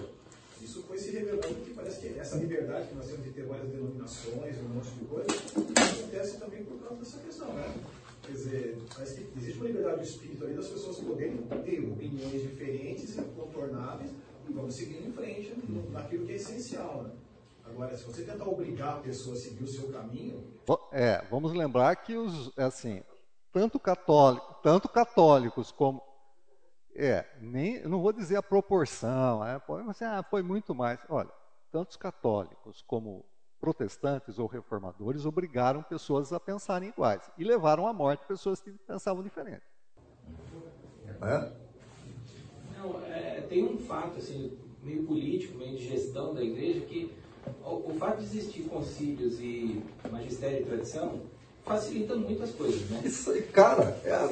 isso 0.61 0.83
foi 0.83 0.97
se 0.97 1.11
revelando 1.11 1.55
que 1.65 1.73
parece 1.73 1.99
que 1.99 2.19
essa 2.19 2.37
liberdade 2.37 2.87
que 2.87 2.95
nós 2.95 3.07
temos 3.07 3.23
de 3.23 3.31
ter 3.31 3.45
várias 3.45 3.69
denominações, 3.69 4.57
um 4.59 4.69
monte 4.69 4.91
de 4.91 5.05
coisa, 5.05 5.27
acontece 5.27 6.37
também 6.37 6.63
por 6.63 6.77
causa 6.79 6.95
dessa 7.03 7.19
questão, 7.19 7.53
né? 7.53 7.73
Quer 8.21 8.31
dizer, 8.31 8.77
parece 8.93 9.15
que 9.15 9.37
existe 9.37 9.57
uma 9.57 9.67
liberdade 9.67 9.97
do 9.97 10.03
espírito 10.03 10.45
ali 10.45 10.53
das 10.53 10.67
pessoas 10.67 10.97
poderem 10.97 11.37
ter 11.65 11.79
opiniões 11.81 12.41
diferentes, 12.41 13.17
incontornáveis, 13.17 14.11
e 14.47 14.53
vamos 14.53 14.75
seguir 14.75 15.05
em 15.05 15.11
frente 15.11 15.53
naquilo 15.91 16.25
que 16.25 16.31
é 16.31 16.35
essencial, 16.35 17.03
né? 17.03 17.11
Agora, 17.65 17.97
se 17.97 18.03
você 18.03 18.23
tentar 18.23 18.47
obrigar 18.47 18.97
a 18.97 19.01
pessoa 19.01 19.35
a 19.35 19.39
seguir 19.39 19.63
o 19.63 19.67
seu 19.67 19.89
caminho. 19.89 20.43
É, 20.91 21.23
vamos 21.29 21.53
lembrar 21.53 21.95
que 21.95 22.15
os, 22.15 22.51
é 22.57 22.63
assim, 22.63 23.01
tanto, 23.51 23.79
católico, 23.79 24.55
tanto 24.61 24.87
católicos 24.87 25.71
como. 25.71 26.01
É, 26.95 27.25
nem, 27.41 27.81
não 27.87 28.01
vou 28.01 28.13
dizer 28.13 28.35
a 28.35 28.43
proporção, 28.43 29.45
é, 29.45 29.57
pode, 29.59 29.89
assim, 29.89 30.05
ah, 30.05 30.23
foi 30.23 30.43
muito 30.43 30.75
mais. 30.75 30.99
Olha, 31.09 31.31
tantos 31.71 31.97
católicos 31.97 32.83
como 32.85 33.25
protestantes 33.59 34.37
ou 34.37 34.45
reformadores 34.45 35.25
obrigaram 35.25 35.81
pessoas 35.81 36.31
a 36.33 36.39
pensarem 36.39 36.89
iguais 36.89 37.31
e 37.37 37.43
levaram 37.43 37.87
à 37.87 37.93
morte 37.93 38.25
pessoas 38.27 38.61
que 38.61 38.71
pensavam 38.71 39.23
diferente. 39.23 39.63
É? 41.21 41.51
Não, 42.77 43.01
é, 43.05 43.41
tem 43.49 43.63
um 43.63 43.77
fato 43.77 44.19
assim, 44.19 44.57
meio 44.83 45.05
político, 45.05 45.57
meio 45.57 45.77
de 45.77 45.87
gestão 45.87 46.33
da 46.33 46.43
igreja, 46.43 46.81
que 46.81 47.15
o, 47.63 47.91
o 47.91 47.95
fato 47.97 48.19
de 48.19 48.25
existir 48.25 48.63
concílios 48.63 49.39
e 49.39 49.83
magistério 50.11 50.61
e 50.61 50.65
tradição 50.65 51.21
facilita 51.65 52.15
muitas 52.15 52.51
coisas, 52.51 52.89
né? 52.89 53.01
Isso 53.05 53.33
cara, 53.51 53.97
é 54.03 54.11
a, 54.11 54.29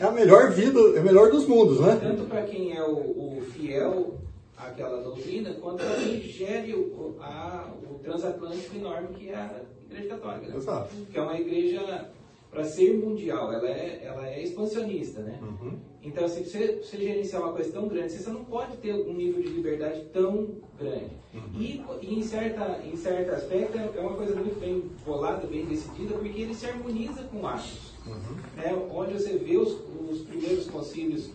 é 0.00 0.04
a 0.04 0.10
melhor 0.10 0.50
vida, 0.50 0.80
é 0.96 0.98
a 0.98 1.02
melhor 1.02 1.30
dos 1.30 1.46
mundos, 1.46 1.80
né? 1.80 1.96
Tanto 2.00 2.24
para 2.24 2.42
quem 2.42 2.76
é 2.76 2.82
o, 2.82 2.96
o, 2.96 3.42
fiel 3.52 4.14
àquela 4.56 5.02
doutrina, 5.02 5.54
quanto 5.54 5.84
para 5.84 5.96
quem 5.96 6.20
gere 6.22 6.74
o, 6.74 7.16
a, 7.20 7.70
o 7.90 7.98
transatlântico 7.98 8.76
enorme 8.76 9.08
que 9.14 9.28
é 9.28 9.36
a 9.36 9.62
Igreja 9.90 10.08
Católica. 10.08 10.48
Né? 10.48 10.56
Exato. 10.56 10.94
Que 11.10 11.18
é 11.18 11.22
uma 11.22 11.38
igreja 11.38 12.10
para 12.54 12.64
ser 12.64 12.94
mundial, 12.94 13.52
ela 13.52 13.68
é, 13.68 14.02
ela 14.04 14.28
é 14.28 14.40
expansionista, 14.40 15.20
né? 15.20 15.40
Uhum. 15.42 15.76
Então, 16.00 16.24
assim, 16.24 16.44
você, 16.44 16.76
você 16.76 16.96
gerenciar 16.98 17.42
uma 17.42 17.52
coisa 17.52 17.72
tão 17.72 17.88
grande, 17.88 18.12
você 18.12 18.30
não 18.30 18.44
pode 18.44 18.76
ter 18.76 18.94
um 18.94 19.12
nível 19.12 19.42
de 19.42 19.48
liberdade 19.48 20.04
tão 20.12 20.48
grande. 20.78 21.10
Uhum. 21.34 21.60
E, 21.60 21.84
e, 22.00 22.14
em, 22.14 22.22
certa, 22.22 22.80
em 22.84 22.96
certo 22.96 23.34
aspecto, 23.34 23.76
é 23.76 24.00
uma 24.00 24.14
coisa 24.14 24.36
muito 24.36 24.60
bem 24.60 24.84
bolada, 25.04 25.48
bem 25.48 25.66
decidida, 25.66 26.14
porque 26.14 26.42
ele 26.42 26.54
se 26.54 26.66
harmoniza 26.66 27.24
com 27.24 27.44
atos. 27.44 27.92
Uhum. 28.06 28.36
Né? 28.56 28.88
Onde 28.94 29.14
você 29.14 29.36
vê 29.36 29.56
os, 29.56 29.76
os 30.08 30.20
primeiros 30.20 30.70
concílios 30.70 31.30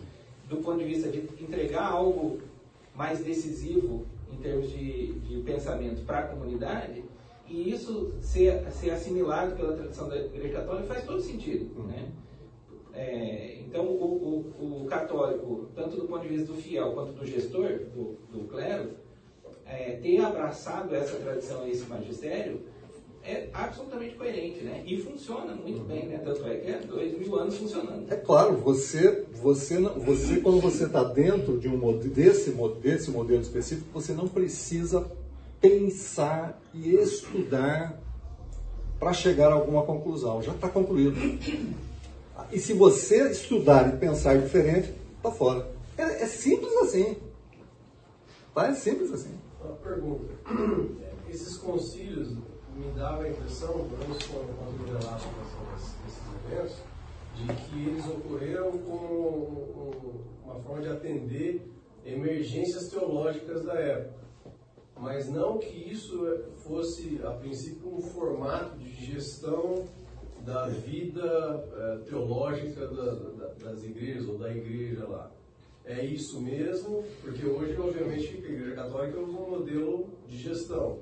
do 0.48 0.56
ponto 0.56 0.78
de 0.78 0.84
vista 0.84 1.10
de 1.10 1.18
entregar 1.38 1.92
algo 1.92 2.40
mais 2.94 3.18
decisivo 3.22 4.06
em 4.32 4.38
termos 4.38 4.70
de, 4.70 5.12
de 5.20 5.42
pensamento 5.42 6.02
para 6.06 6.20
a 6.20 6.22
comunidade, 6.28 7.04
e 7.50 7.72
isso 7.72 8.12
ser, 8.20 8.70
ser 8.70 8.90
assimilado 8.90 9.56
pela 9.56 9.76
tradição 9.76 10.08
da 10.08 10.16
Igreja 10.16 10.54
Católica 10.54 10.94
faz 10.94 11.04
todo 11.04 11.20
sentido. 11.20 11.68
Uhum. 11.76 11.88
Né? 11.88 12.08
É, 12.92 13.58
então, 13.66 13.84
o, 13.86 14.54
o, 14.58 14.82
o, 14.82 14.86
católico, 14.86 15.68
tanto 15.74 15.96
do 15.96 16.06
ponto 16.06 16.22
de 16.22 16.28
vista 16.28 16.52
do 16.52 16.54
fiel 16.54 16.92
quanto 16.92 17.12
do 17.12 17.26
gestor, 17.26 17.80
do, 17.94 18.16
do 18.32 18.48
clero, 18.48 18.90
é, 19.66 19.98
ter 20.02 20.18
abraçado 20.20 20.94
essa 20.94 21.16
tradição 21.18 21.66
e 21.66 21.72
esse 21.72 21.86
magistério 21.86 22.60
é 23.22 23.48
absolutamente 23.52 24.14
coerente, 24.14 24.64
né? 24.64 24.82
E 24.86 24.96
funciona 24.96 25.54
muito 25.54 25.84
bem, 25.84 26.06
né? 26.06 26.18
Tanto 26.24 26.44
é 26.46 26.56
que 26.56 26.70
é 26.70 26.78
dois 26.78 27.18
mil 27.18 27.36
anos 27.36 27.56
funcionando. 27.56 28.10
É 28.10 28.16
claro, 28.16 28.56
você, 28.56 29.26
você, 29.42 29.78
você 29.78 30.40
quando 30.40 30.60
você 30.60 30.84
está 30.84 31.04
dentro 31.04 31.58
de 31.58 31.68
um 31.68 31.98
desse, 31.98 32.52
desse 32.80 33.10
modelo 33.10 33.42
específico, 33.42 33.88
você 33.92 34.12
não 34.14 34.26
precisa 34.26 35.06
pensar 35.60 36.60
e 36.72 36.94
estudar 36.94 38.00
para 38.98 39.12
chegar 39.12 39.50
a 39.50 39.54
alguma 39.54 39.84
conclusão. 39.84 40.42
Já 40.42 40.52
está 40.52 40.68
concluído. 40.68 41.16
E 42.50 42.58
se 42.58 42.72
você 42.72 43.30
estudar 43.30 43.94
e 43.94 43.98
pensar 43.98 44.38
diferente, 44.38 44.94
está 45.16 45.30
fora. 45.30 45.70
É, 45.96 46.22
é, 46.22 46.26
simples 46.26 46.72
assim. 46.78 47.16
Tá? 48.54 48.68
É 48.68 48.74
simples 48.74 49.12
assim. 49.12 49.38
Uma 49.62 49.74
pergunta. 49.76 50.32
Esses 51.28 51.56
concílios 51.58 52.30
me 52.74 52.90
dava 52.96 53.22
a 53.22 53.28
impressão, 53.28 53.72
pelo 53.72 53.98
menos 53.98 54.18
quando 54.26 54.80
me 54.80 54.86
relato 54.86 55.28
desses 55.74 56.20
eventos, 56.50 56.76
de 57.36 57.54
que 57.54 57.88
eles 57.88 58.04
ocorreram 58.06 58.72
como 58.78 60.24
uma 60.44 60.54
forma 60.60 60.82
de 60.82 60.88
atender 60.88 61.70
emergências 62.04 62.88
teológicas 62.88 63.64
da 63.64 63.74
época 63.74 64.20
mas 65.00 65.28
não 65.28 65.58
que 65.58 65.90
isso 65.90 66.44
fosse, 66.58 67.20
a 67.24 67.30
princípio, 67.30 67.88
um 67.88 68.00
formato 68.00 68.76
de 68.78 68.90
gestão 69.06 69.84
da 70.44 70.68
vida 70.68 71.64
é, 71.76 71.98
teológica 72.08 72.86
da, 72.86 73.14
da, 73.14 73.46
das 73.64 73.82
igrejas 73.82 74.28
ou 74.28 74.38
da 74.38 74.50
igreja 74.50 75.06
lá. 75.06 75.30
É 75.84 76.04
isso 76.04 76.40
mesmo, 76.40 77.02
porque 77.22 77.44
hoje, 77.46 77.76
obviamente, 77.76 78.28
a 78.28 78.48
Igreja 78.48 78.74
Católica 78.74 79.18
usa 79.18 79.38
um 79.38 79.50
modelo 79.50 80.08
de 80.28 80.36
gestão. 80.36 80.98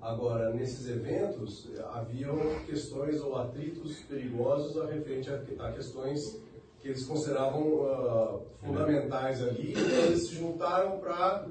Agora, 0.00 0.50
nesses 0.54 0.88
eventos, 0.88 1.68
haviam 1.92 2.38
questões 2.64 3.20
ou 3.20 3.36
atritos 3.36 3.98
perigosos 4.04 4.80
a 4.80 4.86
referente 4.86 5.28
a, 5.28 5.66
a 5.66 5.72
questões 5.72 6.40
que 6.80 6.88
eles 6.88 7.04
consideravam 7.04 7.62
uh, 7.62 8.40
fundamentais 8.62 9.42
ali, 9.42 9.74
e 9.74 10.04
eles 10.06 10.28
se 10.28 10.36
juntaram 10.36 10.98
para 10.98 11.46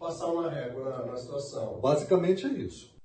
passar 0.00 0.26
uma 0.28 0.48
régua 0.50 1.06
na, 1.06 1.16
situação. 1.16 1.78
Basicamente 1.78 2.46
é 2.46 2.48
isso. 2.48 2.98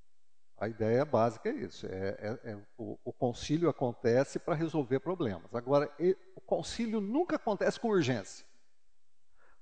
A 0.57 0.69
ideia 0.69 1.03
básica 1.03 1.49
é 1.49 1.53
isso. 1.53 1.85
É, 1.85 2.39
é, 2.45 2.51
é 2.51 2.57
o, 2.77 2.97
o, 3.03 3.11
concílio 3.11 3.67
acontece 3.67 4.39
para 4.39 4.55
resolver 4.55 5.01
problemas. 5.01 5.53
Agora, 5.53 5.91
o 6.33 6.41
concílio 6.41 7.01
nunca 7.01 7.35
acontece 7.35 7.77
com 7.77 7.89
urgência. 7.89 8.45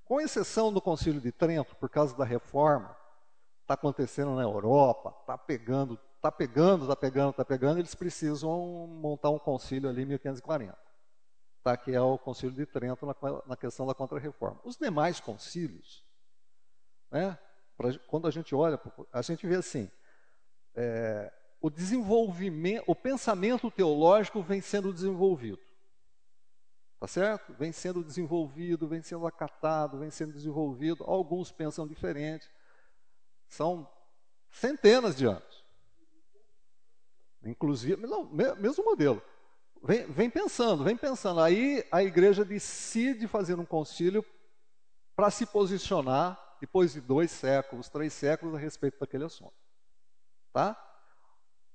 Com 0.05 0.21
exceção 0.21 0.71
do 0.71 0.79
concílio 0.79 1.19
de 1.19 1.31
Trento, 1.31 1.75
por 1.77 1.89
causa 1.89 2.15
da 2.15 2.23
reforma, 2.23 2.95
está 3.61 3.73
acontecendo 3.73 4.35
na 4.35 4.43
Europa, 4.43 5.15
está 5.21 5.35
pegando, 5.35 5.99
está 6.17 6.31
pegando, 6.31 6.83
está 6.83 6.95
pegando, 6.95 7.31
está 7.31 7.45
pegando, 7.45 7.79
eles 7.79 7.95
precisam 7.95 8.87
montar 8.87 9.31
um 9.31 9.39
concílio 9.39 9.89
ali 9.89 10.03
em 10.03 10.05
1540. 10.05 10.77
Tá, 11.63 11.77
que 11.77 11.91
é 11.95 12.01
o 12.01 12.17
concílio 12.17 12.53
de 12.53 12.65
Trento 12.65 13.05
na, 13.05 13.15
na 13.47 13.57
questão 13.57 13.87
da 13.87 13.95
contra-reforma. 13.95 14.59
Os 14.65 14.77
demais 14.77 15.21
concílios, 15.21 16.03
né? 17.13 17.37
Pra, 17.77 17.97
quando 18.07 18.27
a 18.27 18.31
gente 18.31 18.53
olha, 18.55 18.81
a 19.11 19.21
gente 19.21 19.45
vê 19.45 19.55
assim, 19.55 19.89
é, 20.75 21.31
o 21.61 21.69
desenvolvimento, 21.69 22.83
o 22.87 22.95
pensamento 22.95 23.69
teológico 23.69 24.41
vem 24.41 24.59
sendo 24.59 24.91
desenvolvido. 24.91 25.59
Tá 26.99 27.07
certo? 27.07 27.53
Vem 27.53 27.71
sendo 27.71 28.03
desenvolvido, 28.03 28.87
vem 28.87 29.01
sendo 29.01 29.27
acatado, 29.27 29.99
vem 29.99 30.09
sendo 30.09 30.33
desenvolvido. 30.33 31.03
Alguns 31.03 31.51
pensam 31.51 31.87
diferente. 31.87 32.49
São 33.47 33.87
centenas 34.49 35.15
de 35.15 35.25
anos. 35.25 35.63
Inclusive, 37.45 38.07
não, 38.07 38.23
mesmo 38.23 38.85
modelo. 38.85 39.21
Vem, 39.83 40.05
vem 40.07 40.29
pensando, 40.29 40.83
vem 40.83 40.95
pensando. 40.95 41.41
Aí 41.41 41.85
a 41.91 42.01
igreja 42.01 42.45
decide 42.45 43.27
fazer 43.27 43.59
um 43.59 43.65
concílio 43.65 44.25
para 45.13 45.29
se 45.29 45.45
posicionar 45.45 46.42
depois 46.63 46.93
de 46.93 47.01
dois 47.01 47.29
séculos, 47.29 47.89
três 47.89 48.13
séculos 48.13 48.55
a 48.55 48.57
respeito 48.57 48.97
daquele 48.97 49.25
assunto. 49.25 49.53
Tá? 50.53 50.81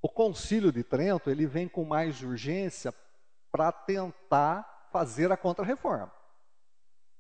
O 0.00 0.08
Concílio 0.08 0.72
de 0.72 0.82
Trento 0.82 1.28
ele 1.28 1.46
vem 1.46 1.68
com 1.68 1.84
mais 1.84 2.22
urgência 2.22 2.94
para 3.52 3.70
tentar 3.70 4.88
fazer 4.90 5.30
a 5.30 5.36
contra-reforma. 5.36 6.10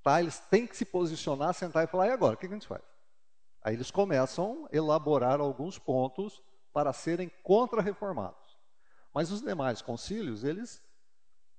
Tá? 0.02 0.18
Eles 0.18 0.38
têm 0.38 0.66
que 0.66 0.78
se 0.78 0.86
posicionar, 0.86 1.52
sentar 1.52 1.84
e 1.84 1.86
falar, 1.86 2.06
e 2.06 2.10
agora, 2.10 2.36
o 2.36 2.38
que 2.38 2.46
a 2.46 2.48
gente 2.48 2.66
faz? 2.66 2.82
Aí 3.60 3.74
eles 3.74 3.90
começam 3.90 4.66
a 4.72 4.74
elaborar 4.74 5.38
alguns 5.38 5.78
pontos 5.78 6.42
para 6.72 6.94
serem 6.94 7.30
contra-reformados. 7.42 8.58
Mas 9.12 9.30
os 9.30 9.42
demais 9.42 9.82
concílios, 9.82 10.42
eles, 10.42 10.82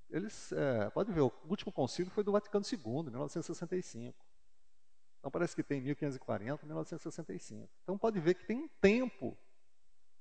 eles 0.10 0.52
é, 0.54 0.89
pode 0.89 1.12
ver, 1.12 1.22
o 1.22 1.32
último 1.48 1.72
concílio 1.72 2.12
foi 2.12 2.24
do 2.24 2.32
Vaticano 2.32 2.65
II, 2.65 2.80
em 2.80 3.12
1965. 3.12 4.29
Então 5.19 5.29
parece 5.29 5.55
que 5.55 5.63
tem 5.63 5.82
1540, 5.82 6.65
1965. 6.65 7.69
Então 7.84 7.97
pode 7.97 8.19
ver 8.19 8.36
que 8.36 8.45
tem 8.45 8.58
um 8.63 8.69
tempo 8.82 9.38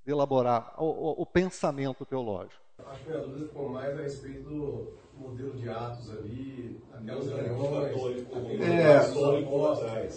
de 0.05 0.13
elaborar 0.13 0.75
o, 0.77 0.87
o, 0.87 1.23
o 1.23 1.27
pensamento 1.27 2.05
teológico. 2.05 2.61
Acho 2.87 3.05
que 3.05 3.13
a 3.13 3.19
dúvida 3.19 3.47
ficou 3.47 3.69
mais 3.69 3.99
a 3.99 4.03
respeito 4.03 4.49
do 4.49 4.99
modelo 5.15 5.57
de 5.57 5.69
atos 5.69 6.11
ali, 6.11 6.81
aquelas 6.93 7.27
reuniões. 7.27 8.27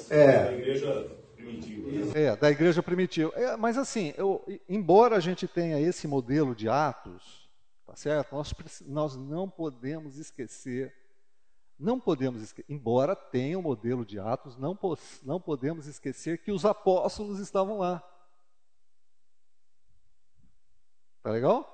É, 0.10 0.22
é, 0.22 0.44
da 0.46 0.54
igreja 0.54 1.18
primitiva. 1.36 2.18
É, 2.20 2.36
da 2.36 2.52
igreja 2.52 2.84
primitiva. 2.84 3.34
É, 3.36 3.58
mas 3.58 3.78
assim, 3.78 4.14
eu, 4.18 4.44
embora 4.70 5.16
a 5.18 5.20
gente 5.20 5.48
tenha 5.48 5.80
esse 5.80 6.08
modelo 6.08 6.56
de 6.56 6.70
atos, 6.70 7.50
tá 7.86 7.96
certo? 7.96 8.34
Nós, 8.34 8.54
nós 8.86 9.16
não 9.16 9.50
podemos 9.50 10.18
esquecer 10.18 10.94
não 11.82 12.00
podemos 12.00 12.44
esquecer, 12.44 12.72
embora 12.72 13.16
tenha 13.16 13.58
o 13.58 13.62
modelo 13.62 14.06
de 14.06 14.20
Atos, 14.20 14.56
não, 14.56 14.78
não 15.24 15.42
podemos 15.42 15.88
esquecer 15.88 16.38
que 16.38 16.52
os 16.52 16.64
apóstolos 16.64 17.40
estavam 17.40 17.80
lá. 17.80 18.04
Tá 21.24 21.32
legal? 21.32 21.68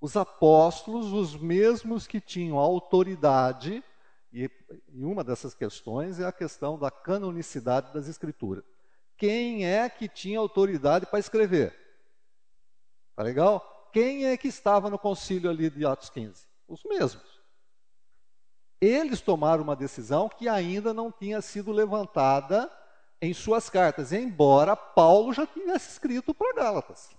Os 0.00 0.16
apóstolos, 0.16 1.12
os 1.12 1.36
mesmos 1.36 2.06
que 2.06 2.20
tinham 2.20 2.58
autoridade, 2.58 3.84
e, 4.32 4.50
e 4.88 5.04
uma 5.04 5.22
dessas 5.22 5.54
questões 5.54 6.18
é 6.18 6.24
a 6.26 6.32
questão 6.32 6.78
da 6.78 6.90
canonicidade 6.90 7.92
das 7.92 8.08
Escrituras. 8.08 8.64
Quem 9.18 9.66
é 9.66 9.88
que 9.88 10.08
tinha 10.08 10.38
autoridade 10.38 11.06
para 11.06 11.18
escrever? 11.18 11.78
Tá 13.14 13.22
legal? 13.22 13.90
Quem 13.92 14.24
é 14.24 14.36
que 14.36 14.48
estava 14.48 14.88
no 14.88 14.98
concílio 14.98 15.50
ali 15.50 15.68
de 15.68 15.84
Atos 15.84 16.08
15? 16.08 16.46
Os 16.66 16.82
mesmos 16.84 17.31
eles 18.82 19.20
tomaram 19.20 19.62
uma 19.62 19.76
decisão 19.76 20.28
que 20.28 20.48
ainda 20.48 20.92
não 20.92 21.12
tinha 21.12 21.40
sido 21.40 21.70
levantada 21.70 22.68
em 23.20 23.32
suas 23.32 23.70
cartas, 23.70 24.12
embora 24.12 24.74
Paulo 24.74 25.32
já 25.32 25.46
tivesse 25.46 25.90
escrito 25.90 26.34
para 26.34 26.52
Gálatas. 26.52 27.16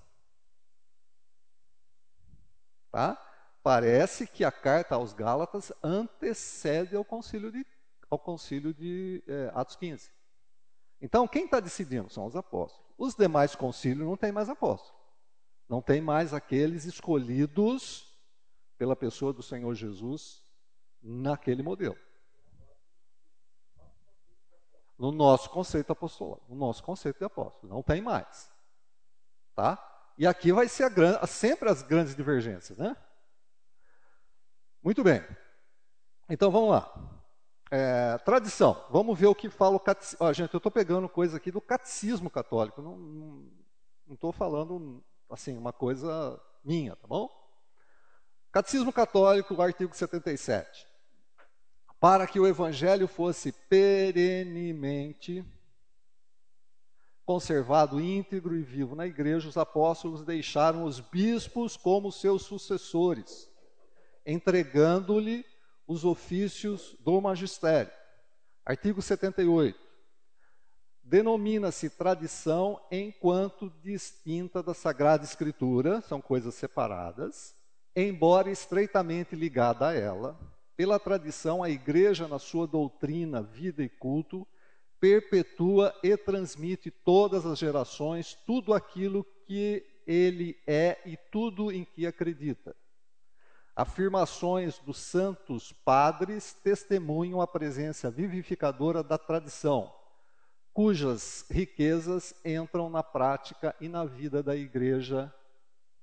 Tá? 2.92 3.18
Parece 3.64 4.28
que 4.28 4.44
a 4.44 4.52
carta 4.52 4.96
aos 4.96 5.14
Gálatas 5.14 5.72
antecede 5.82 6.98
ao 6.98 7.06
concílio 7.06 7.50
de, 7.50 7.66
ao 8.10 8.20
concílio 8.20 8.74
de 8.74 9.24
é, 9.26 9.50
Atos 9.56 9.78
15. 9.78 10.12
Então, 11.00 11.26
quem 11.26 11.46
está 11.46 11.62
decidindo 11.62 12.10
são 12.10 12.26
os 12.26 12.36
apóstolos. 12.36 12.92
Os 12.98 13.16
demais 13.16 13.56
concílios 13.56 14.06
não 14.06 14.18
tem 14.18 14.34
mais 14.34 14.50
apóstolos. 14.50 15.02
Não 15.70 15.82
tem 15.82 16.02
mais 16.02 16.34
aqueles 16.34 16.84
escolhidos 16.84 18.14
pela 18.78 18.98
pessoa 18.98 19.32
do 19.32 19.42
Senhor 19.42 19.74
Jesus 19.74 20.43
naquele 21.04 21.62
modelo. 21.62 21.98
No 24.98 25.12
nosso 25.12 25.50
conceito 25.50 25.92
apostolado, 25.92 26.42
no 26.48 26.56
nosso 26.56 26.82
conceito 26.84 27.18
de 27.18 27.26
apóstolo, 27.26 27.74
não 27.74 27.84
tem 27.84 28.02
mais. 28.02 28.52
Tá? 29.54 29.78
E 30.18 30.26
aqui 30.26 30.54
vai 30.54 30.68
ser 30.68 30.92
a, 31.20 31.28
sempre 31.28 31.70
as 31.70 31.82
grandes 31.82 32.16
divergências, 32.16 32.78
né? 32.78 32.96
Muito 34.82 35.04
bem. 35.04 35.26
Então 36.30 36.52
vamos 36.52 36.70
lá. 36.70 36.94
É, 37.72 38.18
tradição. 38.20 38.86
Vamos 38.92 39.18
ver 39.18 39.28
o 39.28 39.36
que 39.36 39.50
fala 39.50 39.76
o 39.76 39.80
catecismo. 39.80 40.34
Gente, 40.34 40.54
eu 40.54 40.58
estou 40.58 40.72
pegando 40.72 41.10
coisa 41.10 41.38
aqui 41.38 41.52
do 41.52 41.60
catecismo 41.60 42.30
católico. 42.30 42.82
Não 42.82 43.50
estou 44.12 44.32
falando 44.32 45.04
assim 45.30 45.58
uma 45.58 45.74
coisa 45.74 46.40
minha, 46.64 46.96
tá 46.96 47.08
bom? 47.08 47.30
Catecismo 48.52 48.94
católico, 48.94 49.60
artigo 49.60 49.96
77. 49.96 50.93
Para 52.04 52.28
que 52.28 52.38
o 52.38 52.46
evangelho 52.46 53.08
fosse 53.08 53.54
perenemente 53.54 55.42
conservado 57.24 58.02
íntegro 58.02 58.58
e 58.58 58.62
vivo 58.62 58.94
na 58.94 59.08
igreja, 59.08 59.48
os 59.48 59.56
apóstolos 59.56 60.26
deixaram 60.26 60.84
os 60.84 61.00
bispos 61.00 61.78
como 61.78 62.12
seus 62.12 62.42
sucessores, 62.42 63.50
entregando-lhe 64.26 65.46
os 65.88 66.04
ofícios 66.04 66.94
do 67.00 67.22
magistério. 67.22 67.94
Artigo 68.66 69.02
78. 69.02 69.80
Denomina-se 71.02 71.90
tradição 71.90 72.86
enquanto 72.92 73.72
distinta 73.82 74.62
da 74.62 74.74
Sagrada 74.74 75.24
Escritura, 75.24 76.02
são 76.02 76.20
coisas 76.20 76.54
separadas, 76.54 77.56
embora 77.96 78.52
estreitamente 78.52 79.38
ligada 79.38 79.88
a 79.88 79.94
ela. 79.94 80.53
Pela 80.76 81.00
tradição, 81.00 81.62
a 81.62 81.70
igreja, 81.70 82.28
na 82.28 82.40
sua 82.40 82.66
doutrina, 82.66 83.42
vida 83.42 83.84
e 83.84 83.90
culto, 83.90 84.48
perpetua 85.00 85.94
e 86.04 86.16
transmite 86.16 86.90
todas 86.90 87.46
as 87.46 87.60
gerações 87.60 88.36
tudo 88.46 88.74
aquilo 88.74 89.26
que 89.46 89.86
ele 90.08 90.58
é 90.66 91.00
e 91.06 91.18
tudo 91.32 91.72
em 91.72 91.84
que 91.84 92.06
acredita 92.08 92.76
Afirmações 93.76 94.78
dos 94.80 94.98
santos 94.98 95.72
padres 95.72 96.54
testemunham 96.64 97.42
a 97.42 97.48
presença 97.48 98.12
vivificadora 98.12 99.02
da 99.02 99.18
tradição, 99.18 99.92
cujas 100.72 101.44
riquezas 101.50 102.36
entram 102.46 102.88
na 102.88 103.02
prática 103.02 103.76
e 103.82 103.90
na 103.90 104.06
vida 104.06 104.44
da 104.44 104.56
igreja 104.56 105.34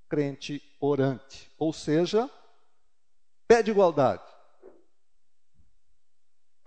crente 0.08 0.60
orante. 0.80 1.48
Ou 1.56 1.72
seja, 1.72 2.28
pé 3.46 3.62
de 3.62 3.70
igualdade. 3.70 4.24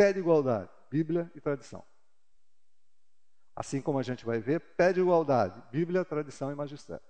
Pé 0.04 0.12
de 0.12 0.20
igualdade, 0.20 0.70
Bíblia 0.92 1.32
e 1.34 1.40
tradição. 1.40 1.82
Assim 3.56 3.82
como 3.82 4.00
a 4.00 4.04
gente 4.04 4.26
vai 4.26 4.38
ver, 4.38 4.60
pé 4.60 4.92
de 4.92 5.00
igualdade, 5.00 5.64
Bíblia, 5.72 6.04
tradição 6.04 6.52
e 6.52 6.56
magistério. 6.56 7.06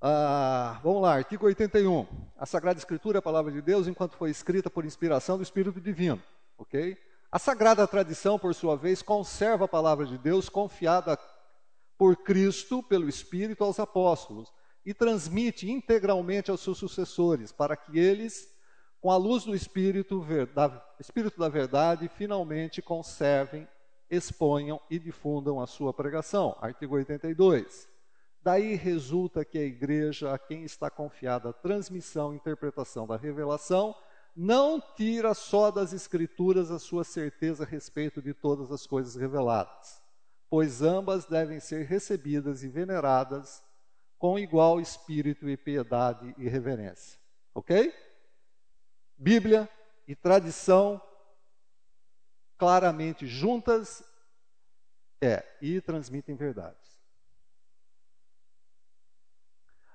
Ah, 0.00 0.78
vamos 0.84 1.02
lá, 1.02 1.14
artigo 1.14 1.44
81. 1.44 2.06
A 2.38 2.46
Sagrada 2.46 2.78
Escritura 2.78 3.18
é 3.18 3.18
a 3.18 3.22
palavra 3.22 3.50
de 3.50 3.60
Deus 3.60 3.88
enquanto 3.88 4.16
foi 4.16 4.30
escrita 4.30 4.70
por 4.70 4.84
inspiração 4.84 5.36
do 5.36 5.42
Espírito 5.42 5.80
Divino. 5.80 6.22
Ok? 6.56 6.96
A 7.32 7.38
Sagrada 7.40 7.84
Tradição, 7.84 8.38
por 8.38 8.54
sua 8.54 8.76
vez, 8.76 9.02
conserva 9.02 9.64
a 9.64 9.68
palavra 9.68 10.06
de 10.06 10.16
Deus 10.18 10.48
confiada 10.48 11.18
por 11.98 12.16
Cristo, 12.18 12.80
pelo 12.80 13.08
Espírito, 13.08 13.64
aos 13.64 13.80
apóstolos 13.80 14.52
e 14.84 14.92
transmite 14.92 15.70
integralmente 15.70 16.50
aos 16.50 16.60
seus 16.60 16.78
sucessores, 16.78 17.50
para 17.50 17.76
que 17.76 17.98
eles, 17.98 18.52
com 19.00 19.10
a 19.10 19.16
luz 19.16 19.44
do 19.44 19.54
Espírito, 19.54 20.24
da, 20.54 20.84
Espírito 21.00 21.38
da 21.38 21.48
Verdade, 21.48 22.08
finalmente 22.08 22.82
conservem, 22.82 23.66
exponham 24.10 24.80
e 24.90 24.98
difundam 24.98 25.60
a 25.60 25.66
sua 25.66 25.92
pregação. 25.92 26.56
Artigo 26.60 26.96
82. 26.96 27.88
Daí 28.42 28.74
resulta 28.74 29.42
que 29.42 29.56
a 29.56 29.64
igreja, 29.64 30.34
a 30.34 30.38
quem 30.38 30.64
está 30.64 30.90
confiada 30.90 31.48
a 31.48 31.52
transmissão 31.52 32.32
e 32.32 32.36
interpretação 32.36 33.06
da 33.06 33.16
revelação, 33.16 33.94
não 34.36 34.82
tira 34.96 35.32
só 35.32 35.70
das 35.70 35.94
Escrituras 35.94 36.70
a 36.70 36.78
sua 36.78 37.04
certeza 37.04 37.64
a 37.64 37.66
respeito 37.66 38.20
de 38.20 38.34
todas 38.34 38.70
as 38.70 38.86
coisas 38.86 39.14
reveladas, 39.14 40.02
pois 40.50 40.82
ambas 40.82 41.24
devem 41.24 41.58
ser 41.58 41.86
recebidas 41.86 42.62
e 42.62 42.68
veneradas 42.68 43.62
com 44.24 44.38
igual 44.38 44.80
espírito 44.80 45.46
e 45.50 45.54
piedade 45.54 46.34
e 46.38 46.48
reverência. 46.48 47.20
Ok? 47.54 47.94
Bíblia 49.18 49.68
e 50.08 50.16
tradição 50.16 50.98
claramente 52.56 53.26
juntas 53.26 54.02
é 55.20 55.44
e 55.60 55.78
transmitem 55.78 56.34
verdades. 56.34 57.04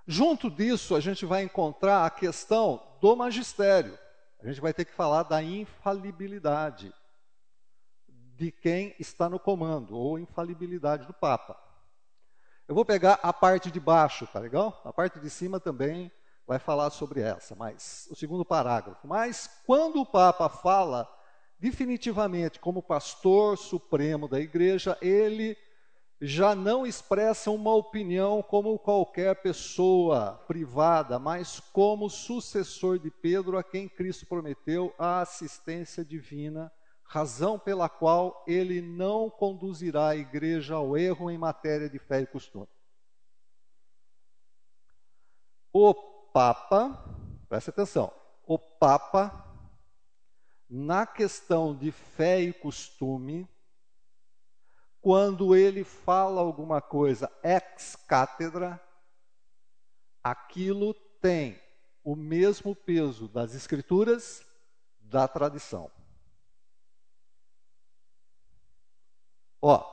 Junto 0.06 0.52
disso, 0.52 0.96
a 0.96 1.00
gente 1.00 1.26
vai 1.26 1.42
encontrar 1.42 2.06
a 2.06 2.12
questão 2.12 2.80
do 3.02 3.16
magistério. 3.16 3.98
A 4.44 4.48
gente 4.48 4.62
vai 4.62 4.76
ter 4.76 4.86
que 4.86 4.94
falar 4.94 5.24
da 5.24 5.42
infalibilidade 5.42 6.94
de 8.08 8.52
quem 8.52 8.96
está 9.00 9.28
no 9.28 9.40
comando, 9.40 9.98
ou 9.98 10.20
infalibilidade 10.20 11.08
do 11.08 11.14
Papa. 11.14 11.69
Eu 12.70 12.76
vou 12.76 12.86
pegar 12.86 13.20
a 13.24 13.34
parte 13.34 13.72
de 13.72 13.80
baixo, 13.80 14.28
tá 14.32 14.40
legal? 14.40 14.80
A 14.86 14.94
parte 14.94 15.20
de 15.20 15.28
cima 15.28 15.60
também 15.60 16.12
vai 16.46 16.60
falar 16.60 16.92
sobre 16.92 17.20
essa, 17.20 17.56
mas 17.56 18.08
o 18.12 18.16
segundo 18.16 18.46
parágrafo. 18.46 19.08
Mas 19.08 19.50
quando 19.66 20.00
o 20.00 20.06
Papa 20.06 20.48
fala 20.48 21.10
definitivamente 21.58 22.60
como 22.60 22.84
pastor 22.84 23.58
supremo 23.58 24.28
da 24.28 24.40
igreja, 24.40 24.96
ele 25.02 25.58
já 26.22 26.54
não 26.54 26.86
expressa 26.86 27.50
uma 27.50 27.74
opinião 27.74 28.44
como 28.44 28.78
qualquer 28.78 29.42
pessoa 29.42 30.34
privada, 30.48 31.18
mas 31.18 31.60
como 31.74 32.08
sucessor 32.08 33.00
de 33.00 33.10
Pedro, 33.10 33.58
a 33.58 33.64
quem 33.64 33.90
Cristo 33.90 34.28
prometeu 34.28 34.94
a 35.00 35.22
assistência 35.22 36.06
divina, 36.06 36.72
razão 37.10 37.58
pela 37.58 37.90
qual 37.90 38.44
ele 38.46 38.84
não 38.84 39.32
conduzirá 39.32 40.10
a 40.10 40.16
igreja 40.16 40.76
ao 40.76 40.96
erro 40.96 41.32
em 41.32 41.40
matéria 41.40 41.90
de 41.90 41.98
fé 41.98 42.22
e 42.22 42.28
costume. 42.28 42.68
O 45.74 45.92
Papa, 46.32 47.04
preste 47.50 47.72
atenção, 47.72 48.14
o 48.46 48.60
Papa, 48.60 49.44
na 50.70 51.08
questão 51.08 51.76
de 51.76 51.92
fé 51.92 52.42
e 52.42 52.54
costume, 52.54 53.50
quando 55.02 55.56
ele 55.56 55.84
fala 55.84 56.42
alguma 56.42 56.80
coisa 56.80 57.32
ex 57.44 57.96
cátedra, 58.08 58.80
aquilo 60.24 60.94
tem 61.20 61.60
o 62.04 62.16
mesmo 62.16 62.76
peso 62.76 63.28
das 63.28 63.56
escrituras, 63.56 64.46
da 65.00 65.28
tradição. 65.28 65.90
Ó, 69.62 69.84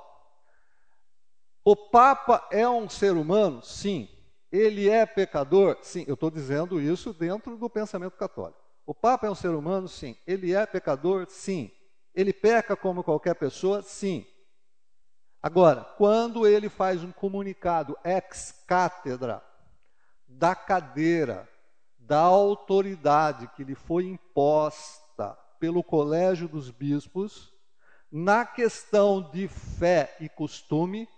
o 1.64 1.74
Papa 1.74 2.46
é 2.52 2.68
um 2.68 2.88
ser 2.88 3.12
humano? 3.12 3.60
Sim. 3.62 4.08
Ele 4.52 4.88
é 4.88 5.04
pecador? 5.04 5.78
Sim. 5.82 6.04
Eu 6.06 6.14
estou 6.14 6.30
dizendo 6.30 6.80
isso 6.80 7.12
dentro 7.12 7.56
do 7.56 7.68
pensamento 7.68 8.16
católico. 8.16 8.60
O 8.86 8.94
Papa 8.94 9.26
é 9.26 9.30
um 9.30 9.34
ser 9.34 9.50
humano? 9.50 9.88
Sim. 9.88 10.16
Ele 10.26 10.54
é 10.54 10.64
pecador? 10.64 11.26
Sim. 11.28 11.70
Ele 12.14 12.32
peca 12.32 12.76
como 12.76 13.02
qualquer 13.02 13.34
pessoa? 13.34 13.82
Sim. 13.82 14.24
Agora, 15.42 15.82
quando 15.96 16.46
ele 16.46 16.68
faz 16.68 17.02
um 17.02 17.10
comunicado 17.10 17.98
ex 18.04 18.64
cátedra 18.66 19.42
da 20.26 20.54
cadeira, 20.54 21.48
da 21.98 22.20
autoridade 22.20 23.48
que 23.56 23.64
lhe 23.64 23.74
foi 23.74 24.06
imposta 24.06 25.36
pelo 25.58 25.82
colégio 25.82 26.46
dos 26.46 26.70
bispos, 26.70 27.52
na 28.10 28.44
questão 28.46 29.30
de 29.30 29.48
fé 29.48 30.16
e 30.20 30.28
costume, 30.28 31.08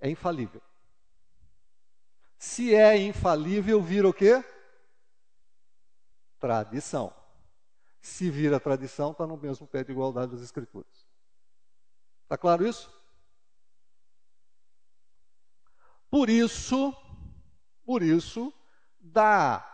é 0.00 0.10
infalível. 0.10 0.62
Se 2.38 2.74
é 2.74 2.96
infalível, 2.98 3.82
vira 3.82 4.08
o 4.08 4.12
quê? 4.12 4.44
Tradição. 6.38 7.14
Se 8.00 8.30
vira 8.30 8.60
tradição, 8.60 9.12
está 9.12 9.26
no 9.26 9.36
mesmo 9.36 9.66
pé 9.66 9.82
de 9.82 9.92
igualdade 9.92 10.32
das 10.32 10.42
Escrituras. 10.42 11.06
Está 12.24 12.36
claro 12.36 12.66
isso? 12.66 12.94
Por 16.10 16.28
isso, 16.28 16.94
por 17.84 18.02
isso, 18.02 18.52
da 19.00 19.64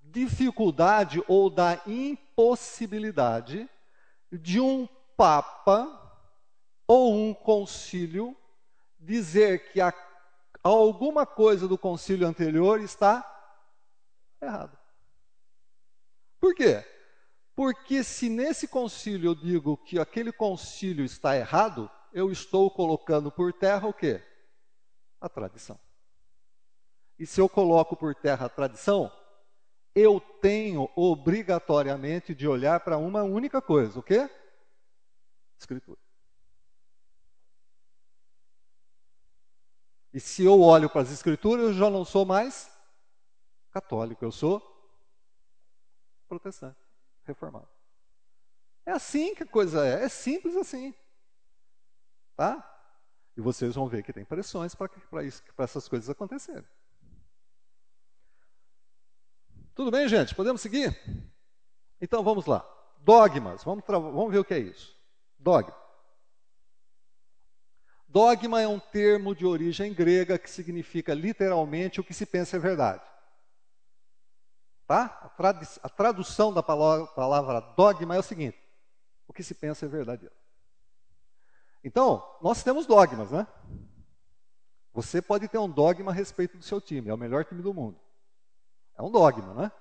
dificuldade 0.00 1.22
ou 1.26 1.50
da 1.50 1.82
impossibilidade 1.86 3.68
de 4.32 4.60
um 4.60 4.88
papa 5.16 5.90
ou 6.86 7.14
um 7.14 7.34
concílio 7.34 8.36
dizer 8.98 9.72
que 9.72 9.80
a, 9.80 9.92
alguma 10.62 11.26
coisa 11.26 11.66
do 11.66 11.78
concílio 11.78 12.26
anterior 12.26 12.80
está 12.80 13.24
errado. 14.40 14.76
Por 16.38 16.54
quê? 16.54 16.84
Porque 17.54 18.04
se 18.04 18.28
nesse 18.28 18.68
concílio 18.68 19.30
eu 19.30 19.34
digo 19.34 19.76
que 19.76 19.98
aquele 19.98 20.30
concílio 20.30 21.04
está 21.04 21.36
errado, 21.36 21.90
eu 22.12 22.30
estou 22.30 22.70
colocando 22.70 23.30
por 23.30 23.52
terra 23.52 23.88
o 23.88 23.92
quê? 23.92 24.22
a 25.20 25.28
tradição. 25.28 25.78
e 27.18 27.26
se 27.26 27.40
eu 27.40 27.48
coloco 27.48 27.96
por 27.96 28.14
terra 28.14 28.46
a 28.46 28.48
tradição, 28.48 29.10
eu 29.94 30.20
tenho 30.20 30.90
obrigatoriamente 30.94 32.34
de 32.34 32.46
olhar 32.46 32.80
para 32.80 32.98
uma 32.98 33.22
única 33.22 33.60
coisa: 33.62 33.98
o 33.98 34.02
quê? 34.02 34.28
Escritura. 35.58 35.98
E 40.12 40.20
se 40.20 40.44
eu 40.44 40.60
olho 40.60 40.88
para 40.88 41.02
as 41.02 41.10
Escrituras, 41.12 41.66
eu 41.66 41.74
já 41.74 41.90
não 41.90 42.04
sou 42.04 42.24
mais 42.24 42.70
católico, 43.70 44.24
eu 44.24 44.32
sou 44.32 44.62
protestante, 46.26 46.80
reformado. 47.24 47.68
É 48.86 48.92
assim 48.92 49.34
que 49.34 49.42
a 49.42 49.46
coisa 49.46 49.86
é, 49.86 50.04
é 50.04 50.08
simples 50.08 50.56
assim. 50.56 50.94
Tá? 52.34 52.72
E 53.36 53.40
vocês 53.40 53.74
vão 53.74 53.88
ver 53.88 54.02
que 54.02 54.12
tem 54.12 54.24
pressões 54.24 54.74
para 54.74 54.90
essas 55.58 55.86
coisas 55.88 56.08
acontecerem. 56.08 56.66
Tudo 59.74 59.90
bem, 59.90 60.08
gente? 60.08 60.34
Podemos 60.34 60.62
seguir? 60.62 60.98
Então 62.00 62.24
vamos 62.24 62.46
lá. 62.46 62.66
Dogmas. 63.00 63.62
Vamos, 63.62 63.84
vamos 63.86 64.32
ver 64.32 64.38
o 64.38 64.44
que 64.44 64.54
é 64.54 64.58
isso. 64.58 64.95
Dogma. 65.46 65.76
Dogma 68.08 68.60
é 68.60 68.66
um 68.66 68.80
termo 68.80 69.32
de 69.32 69.46
origem 69.46 69.94
grega 69.94 70.36
que 70.40 70.50
significa 70.50 71.14
literalmente 71.14 72.00
o 72.00 72.04
que 72.04 72.12
se 72.12 72.26
pensa 72.26 72.56
é 72.56 72.58
verdade. 72.58 73.04
Tá? 74.88 75.04
A, 75.22 75.28
trad 75.28 75.62
a 75.84 75.88
tradução 75.88 76.52
da 76.52 76.64
palavra 76.64 77.60
dogma 77.76 78.16
é 78.16 78.18
o 78.18 78.24
seguinte: 78.24 78.58
o 79.28 79.32
que 79.32 79.44
se 79.44 79.54
pensa 79.54 79.86
é 79.86 79.88
verdadeiro. 79.88 80.34
Então, 81.84 82.28
nós 82.42 82.64
temos 82.64 82.84
dogmas, 82.84 83.30
né? 83.30 83.46
Você 84.92 85.22
pode 85.22 85.46
ter 85.46 85.58
um 85.58 85.70
dogma 85.70 86.10
a 86.10 86.14
respeito 86.14 86.58
do 86.58 86.64
seu 86.64 86.80
time, 86.80 87.08
é 87.08 87.14
o 87.14 87.18
melhor 87.18 87.44
time 87.44 87.62
do 87.62 87.72
mundo. 87.72 88.00
É 88.98 89.02
um 89.02 89.12
dogma, 89.12 89.54
né? 89.54 89.72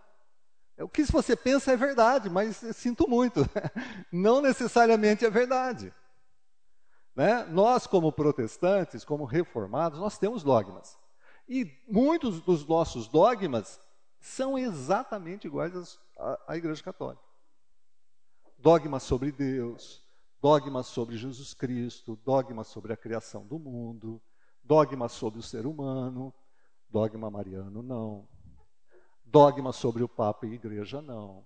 É 0.77 0.83
o 0.83 0.89
que 0.89 1.03
você 1.03 1.35
pensa 1.35 1.71
é 1.71 1.77
verdade, 1.77 2.29
mas 2.29 2.57
sinto 2.73 3.07
muito, 3.07 3.41
não 4.11 4.41
necessariamente 4.41 5.25
é 5.25 5.29
verdade. 5.29 5.93
Né? 7.15 7.45
Nós, 7.45 7.87
como 7.87 8.11
protestantes, 8.11 9.05
como 9.05 9.23
reformados, 9.23 9.99
nós 9.99 10.17
temos 10.17 10.43
dogmas. 10.43 10.97
E 11.47 11.71
muitos 11.87 12.41
dos 12.41 12.67
nossos 12.67 13.07
dogmas 13.07 13.79
são 14.19 14.57
exatamente 14.57 15.47
iguais 15.47 15.97
à, 16.17 16.39
à 16.47 16.57
Igreja 16.57 16.83
Católica. 16.83 17.23
Dogmas 18.57 19.03
sobre 19.03 19.31
Deus, 19.31 20.03
dogmas 20.41 20.87
sobre 20.87 21.15
Jesus 21.15 21.53
Cristo, 21.53 22.19
dogmas 22.25 22.67
sobre 22.67 22.91
a 22.91 22.97
criação 22.97 23.45
do 23.45 23.57
mundo, 23.57 24.21
dogmas 24.63 25.13
sobre 25.13 25.39
o 25.39 25.43
ser 25.43 25.65
humano, 25.65 26.33
dogma 26.89 27.29
mariano 27.29 27.81
não, 27.81 28.27
dogma 29.35 29.73
sobre 29.73 30.01
o 30.01 30.07
Papa 30.07 30.45
e 30.45 30.53
Igreja 30.53 31.01
não, 31.01 31.45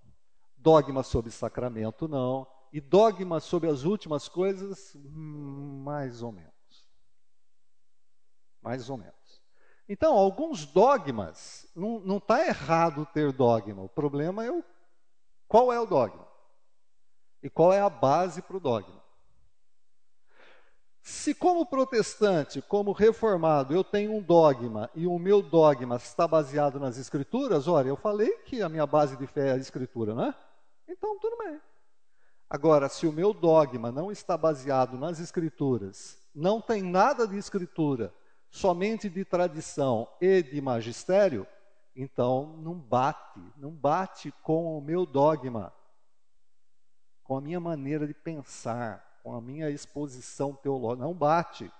dogma 0.55 1.01
sobre 1.01 1.31
sacramento 1.31 2.07
não, 2.07 2.45
e 2.71 2.79
dogma 2.79 3.39
sobre 3.39 3.67
as 3.67 3.81
últimas 3.81 4.29
coisas, 4.29 4.95
mais 4.95 6.21
ou 6.21 6.31
menos. 6.31 6.53
Mais 8.61 8.91
ou 8.91 8.97
menos. 8.97 9.41
Então, 9.87 10.15
alguns 10.15 10.67
dogmas, 10.67 11.67
não 11.75 12.17
está 12.17 12.45
errado 12.45 13.07
ter 13.11 13.31
dogma, 13.31 13.81
o 13.81 13.89
problema 13.89 14.45
é 14.45 14.51
o, 14.51 14.63
qual 15.47 15.73
é 15.73 15.79
o 15.79 15.87
dogma 15.87 16.27
e 17.41 17.49
qual 17.49 17.73
é 17.73 17.81
a 17.81 17.89
base 17.89 18.39
para 18.43 18.57
o 18.57 18.59
dogma. 18.59 18.98
Se, 21.09 21.33
como 21.33 21.65
protestante, 21.65 22.61
como 22.61 22.91
reformado, 22.91 23.73
eu 23.73 23.83
tenho 23.83 24.13
um 24.13 24.21
dogma 24.21 24.91
e 24.93 25.07
o 25.07 25.17
meu 25.17 25.41
dogma 25.41 25.95
está 25.95 26.27
baseado 26.27 26.79
nas 26.79 26.99
Escrituras, 26.99 27.67
olha, 27.67 27.89
eu 27.89 27.97
falei 27.97 28.29
que 28.45 28.61
a 28.61 28.69
minha 28.69 28.85
base 28.85 29.17
de 29.17 29.25
fé 29.25 29.49
é 29.49 29.51
a 29.53 29.57
Escritura, 29.57 30.13
não 30.13 30.25
é? 30.25 30.35
Então, 30.87 31.17
tudo 31.17 31.35
bem. 31.39 31.59
Agora, 32.47 32.87
se 32.87 33.07
o 33.07 33.11
meu 33.11 33.33
dogma 33.33 33.91
não 33.91 34.11
está 34.11 34.37
baseado 34.37 34.99
nas 34.99 35.19
Escrituras, 35.19 36.21
não 36.33 36.61
tem 36.61 36.83
nada 36.83 37.27
de 37.27 37.37
Escritura, 37.37 38.13
somente 38.47 39.09
de 39.09 39.25
tradição 39.25 40.07
e 40.21 40.43
de 40.43 40.61
magistério, 40.61 41.47
então 41.95 42.55
não 42.61 42.75
bate, 42.75 43.41
não 43.57 43.71
bate 43.71 44.31
com 44.43 44.77
o 44.77 44.81
meu 44.81 45.07
dogma, 45.07 45.73
com 47.23 47.35
a 47.35 47.41
minha 47.41 47.59
maneira 47.59 48.05
de 48.05 48.13
pensar, 48.13 49.08
com 49.23 49.35
a 49.35 49.41
minha 49.41 49.69
exposição 49.69 50.53
teológica, 50.53 51.05
não 51.05 51.13
bate. 51.13 51.71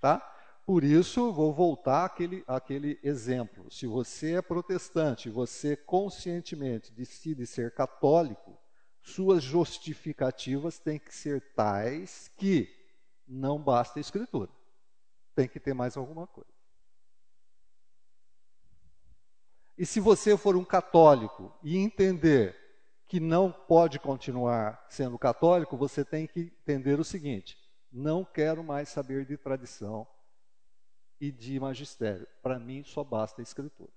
Tá? 0.00 0.18
Por 0.66 0.82
isso, 0.82 1.32
vou 1.32 1.52
voltar 1.52 2.06
àquele, 2.06 2.42
àquele 2.46 2.98
exemplo. 3.02 3.70
Se 3.70 3.86
você 3.86 4.34
é 4.36 4.42
protestante, 4.42 5.28
você 5.28 5.76
conscientemente 5.76 6.92
decide 6.92 7.46
ser 7.46 7.74
católico, 7.74 8.58
suas 9.02 9.42
justificativas 9.42 10.78
têm 10.78 10.98
que 10.98 11.14
ser 11.14 11.52
tais 11.54 12.30
que 12.38 12.68
não 13.28 13.62
basta 13.62 13.98
a 13.98 14.00
escritura. 14.00 14.50
Tem 15.34 15.46
que 15.46 15.60
ter 15.60 15.74
mais 15.74 15.96
alguma 15.96 16.26
coisa. 16.26 16.54
E 19.76 19.84
se 19.84 20.00
você 20.00 20.36
for 20.36 20.56
um 20.56 20.64
católico 20.64 21.52
e 21.62 21.76
entender 21.76 22.63
que 23.06 23.20
não 23.20 23.52
pode 23.52 23.98
continuar 23.98 24.84
sendo 24.88 25.18
católico, 25.18 25.76
você 25.76 26.04
tem 26.04 26.26
que 26.26 26.52
entender 26.62 26.98
o 26.98 27.04
seguinte: 27.04 27.56
não 27.92 28.24
quero 28.24 28.62
mais 28.64 28.88
saber 28.88 29.24
de 29.24 29.36
tradição, 29.36 30.06
e 31.20 31.30
de 31.30 31.58
magistério. 31.58 32.26
Para 32.42 32.58
mim, 32.58 32.82
só 32.84 33.02
basta 33.02 33.40
a 33.40 33.42
escritura. 33.42 33.90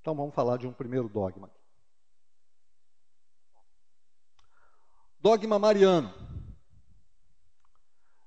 Então 0.00 0.14
vamos 0.16 0.34
falar 0.34 0.58
de 0.58 0.66
um 0.66 0.72
primeiro 0.72 1.08
dogma. 1.08 1.50
Dogma 5.20 5.58
mariano. 5.58 6.12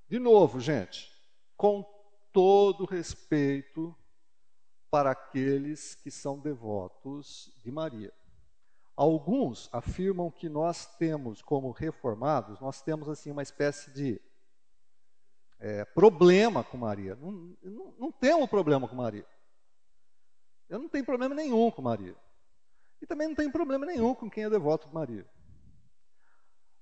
De 0.08 0.18
novo, 0.18 0.60
gente, 0.60 1.12
com 1.58 1.84
todo 2.36 2.84
respeito 2.84 3.96
para 4.92 5.12
aqueles 5.12 5.96
que 5.96 6.12
são 6.12 6.38
devotos 6.38 7.50
de 7.64 7.72
Maria. 7.72 8.12
Alguns 8.94 9.70
afirmam 9.72 10.30
que 10.30 10.50
nós 10.50 10.86
temos, 10.98 11.42
como 11.42 11.72
reformados, 11.72 12.60
nós 12.60 12.82
temos 12.82 13.08
assim 13.08 13.32
uma 13.32 13.42
espécie 13.42 13.90
de 13.92 14.22
é, 15.60 15.86
problema 15.86 16.62
com 16.62 16.76
Maria. 16.76 17.16
Não, 17.16 17.32
não, 17.64 17.96
não 17.98 18.12
temos 18.12 18.50
problema 18.50 18.86
com 18.86 18.98
Maria. 18.98 19.26
Eu 20.68 20.80
não 20.80 20.90
tenho 20.90 21.06
problema 21.06 21.34
nenhum 21.34 21.72
com 21.72 21.82
Maria. 21.82 22.18
E 23.02 23.08
também 23.08 23.30
não 23.30 23.36
tenho 23.36 23.52
problema 23.52 23.86
nenhum 23.86 24.14
com 24.14 24.30
quem 24.30 24.44
é 24.44 24.50
devoto 24.50 24.90
de 24.90 24.94
Maria. 24.94 25.26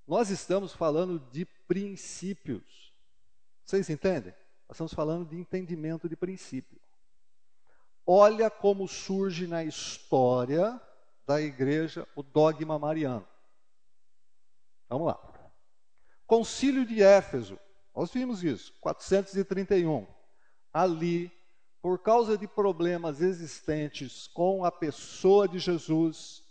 Nós 0.08 0.32
estamos 0.32 0.74
falando 0.74 1.20
de 1.32 1.46
princípios. 1.46 2.92
Vocês 3.64 3.88
entendem? 3.88 4.34
Estamos 4.74 4.94
falando 4.96 5.30
de 5.30 5.38
entendimento 5.38 6.10
de 6.10 6.16
princípio. 6.16 6.82
Olha 8.06 8.50
como 8.50 8.88
surge 8.88 9.46
na 9.46 9.64
história 9.64 10.82
da 11.28 11.40
igreja 11.40 12.08
o 12.16 12.24
dogma 12.24 12.80
mariano. 12.80 13.28
Vamos 14.90 15.08
lá. 15.08 15.20
Concílio 16.26 16.88
de 16.88 17.04
Éfeso, 17.04 17.60
nós 17.96 18.12
vimos 18.12 18.44
isso, 18.44 18.74
431. 18.82 20.08
Ali, 20.74 21.32
por 21.80 22.00
causa 22.00 22.36
de 22.36 22.48
problemas 22.48 23.22
existentes 23.22 24.26
com 24.26 24.66
a 24.66 24.72
pessoa 24.72 25.48
de 25.48 25.60
Jesus, 25.60 26.44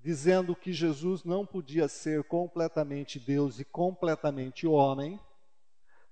dizendo 0.00 0.56
que 0.56 0.72
Jesus 0.72 1.22
não 1.22 1.46
podia 1.46 1.86
ser 1.86 2.24
completamente 2.24 3.20
Deus 3.20 3.60
e 3.60 3.64
completamente 3.64 4.66
homem, 4.66 5.20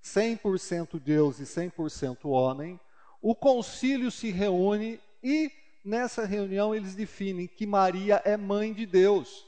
100% 0.07 1.01
Deus 1.01 1.41
e 1.41 1.43
100% 1.43 2.27
homem, 2.27 2.79
o 3.21 3.35
concílio 3.35 4.11
se 4.11 4.31
reúne 4.31 5.01
e 5.23 5.51
nessa 5.85 6.25
reunião 6.25 6.75
eles 6.75 6.95
definem 6.95 7.49
que 7.49 7.67
Maria 7.67 8.23
é 8.25 8.37
mãe 8.37 8.73
de 8.73 8.87
Deus, 8.87 9.45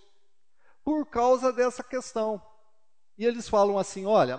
por 0.84 1.06
causa 1.06 1.52
dessa 1.52 1.82
questão. 1.82 2.42
E 3.16 3.24
eles 3.24 3.48
falam 3.48 3.78
assim: 3.78 4.04
olha, 4.04 4.38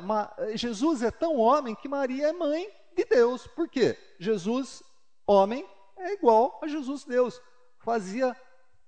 Jesus 0.56 1.02
é 1.02 1.12
tão 1.12 1.38
homem 1.38 1.76
que 1.76 1.88
Maria 1.88 2.28
é 2.28 2.34
mãe 2.34 2.70
de 2.96 3.06
Deus. 3.06 3.48
Por 3.48 3.70
quê? 3.70 3.98
Jesus, 4.20 4.84
homem, 5.26 5.66
é 5.98 6.14
igual 6.14 6.60
a 6.62 6.68
Jesus, 6.68 7.06
Deus. 7.06 7.42
Fazia 7.80 8.36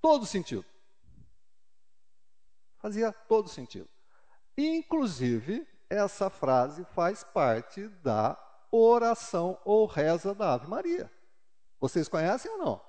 todo 0.01 0.25
sentido. 0.25 0.65
Fazia 2.79 3.13
todo 3.13 3.47
sentido. 3.47 3.87
Inclusive, 4.57 5.65
essa 5.91 6.29
frase 6.29 6.85
faz 6.85 7.21
parte 7.21 7.89
da 8.01 8.39
oração 8.71 9.59
ou 9.65 9.85
reza 9.85 10.33
da 10.33 10.53
Ave 10.53 10.67
Maria. 10.67 11.11
Vocês 11.81 12.07
conhecem 12.07 12.49
ou 12.51 12.57
não? 12.57 12.81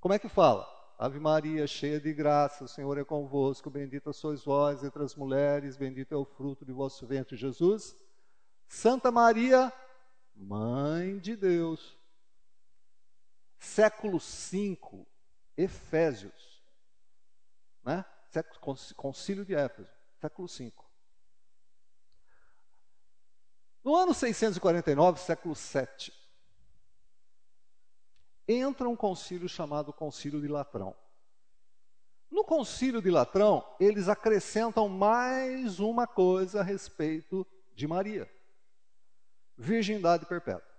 Como 0.00 0.12
é 0.12 0.18
que 0.18 0.28
fala? 0.28 0.68
Ave 0.98 1.20
Maria, 1.20 1.66
cheia 1.68 2.00
de 2.00 2.12
graça, 2.12 2.64
o 2.64 2.68
Senhor 2.68 2.98
é 2.98 3.04
convosco, 3.04 3.70
bendita 3.70 4.12
sois 4.12 4.44
vós 4.44 4.82
entre 4.82 5.02
as 5.02 5.14
mulheres, 5.14 5.76
bendito 5.76 6.12
é 6.12 6.16
o 6.16 6.24
fruto 6.24 6.64
de 6.64 6.72
vosso 6.72 7.06
ventre, 7.06 7.36
Jesus. 7.36 7.96
Santa 8.66 9.12
Maria, 9.12 9.72
Mãe 10.34 11.18
de 11.18 11.36
Deus. 11.36 11.98
Século 13.58 14.18
V, 14.18 15.06
Efésios, 15.56 16.62
né? 17.84 18.04
Concílio 18.96 19.44
de 19.44 19.54
Éfeso, 19.54 19.90
século 20.18 20.48
V. 20.48 20.72
No 23.82 23.96
ano 23.96 24.12
649, 24.12 25.20
século 25.20 25.54
VII, 25.54 26.12
entra 28.46 28.88
um 28.88 28.96
concílio 28.96 29.48
chamado 29.48 29.92
Concílio 29.92 30.40
de 30.40 30.48
Latrão. 30.48 30.94
No 32.30 32.44
Concílio 32.44 33.00
de 33.02 33.10
Latrão, 33.10 33.64
eles 33.80 34.08
acrescentam 34.08 34.88
mais 34.88 35.80
uma 35.80 36.06
coisa 36.06 36.60
a 36.60 36.62
respeito 36.62 37.46
de 37.74 37.86
Maria: 37.86 38.30
virgindade 39.56 40.26
perpétua. 40.26 40.70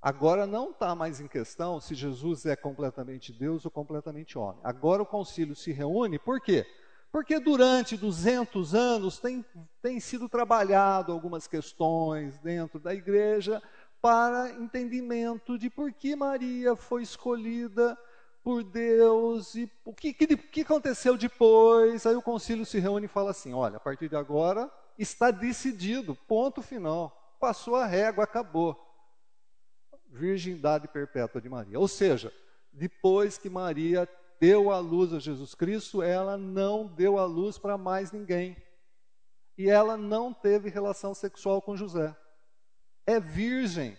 Agora 0.00 0.48
não 0.48 0.72
está 0.72 0.96
mais 0.96 1.20
em 1.20 1.28
questão 1.28 1.80
se 1.80 1.94
Jesus 1.94 2.44
é 2.44 2.56
completamente 2.56 3.32
Deus 3.32 3.64
ou 3.64 3.70
completamente 3.70 4.36
homem. 4.36 4.60
Agora 4.64 5.00
o 5.00 5.06
concílio 5.06 5.54
se 5.54 5.70
reúne, 5.70 6.18
por 6.18 6.40
quê? 6.40 6.66
Porque 7.12 7.38
durante 7.38 7.94
200 7.94 8.74
anos 8.74 9.18
tem, 9.18 9.44
tem 9.82 10.00
sido 10.00 10.30
trabalhado 10.30 11.12
algumas 11.12 11.46
questões 11.46 12.38
dentro 12.38 12.80
da 12.80 12.94
igreja 12.94 13.62
para 14.00 14.50
entendimento 14.52 15.58
de 15.58 15.68
por 15.68 15.92
que 15.92 16.16
Maria 16.16 16.74
foi 16.74 17.02
escolhida 17.02 17.96
por 18.42 18.64
Deus 18.64 19.54
e 19.54 19.70
o 19.84 19.92
que, 19.92 20.14
que, 20.14 20.36
que 20.36 20.60
aconteceu 20.62 21.18
depois. 21.18 22.06
Aí 22.06 22.16
o 22.16 22.22
concílio 22.22 22.64
se 22.64 22.78
reúne 22.78 23.04
e 23.04 23.08
fala 23.08 23.30
assim: 23.30 23.52
olha, 23.52 23.76
a 23.76 23.80
partir 23.80 24.08
de 24.08 24.16
agora 24.16 24.70
está 24.98 25.30
decidido, 25.30 26.14
ponto 26.14 26.62
final. 26.62 27.36
Passou 27.38 27.76
a 27.76 27.84
régua, 27.84 28.24
acabou. 28.24 28.74
Virgindade 30.08 30.88
perpétua 30.88 31.40
de 31.40 31.48
Maria. 31.48 31.78
Ou 31.78 31.88
seja, 31.88 32.32
depois 32.72 33.36
que 33.36 33.50
Maria 33.50 34.08
deu 34.42 34.72
a 34.72 34.80
luz 34.80 35.12
a 35.12 35.20
Jesus 35.20 35.54
Cristo, 35.54 36.02
ela 36.02 36.36
não 36.36 36.84
deu 36.84 37.16
a 37.16 37.24
luz 37.24 37.58
para 37.58 37.78
mais 37.78 38.10
ninguém. 38.10 38.56
E 39.56 39.70
ela 39.70 39.96
não 39.96 40.34
teve 40.34 40.68
relação 40.68 41.14
sexual 41.14 41.62
com 41.62 41.76
José 41.76 42.12
é 43.06 43.20
virgem, 43.20 43.96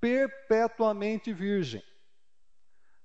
perpetuamente 0.00 1.32
virgem. 1.32 1.82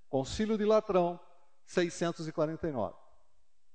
Concílio 0.09 0.57
de 0.57 0.65
Latrão, 0.65 1.19
649. 1.65 2.95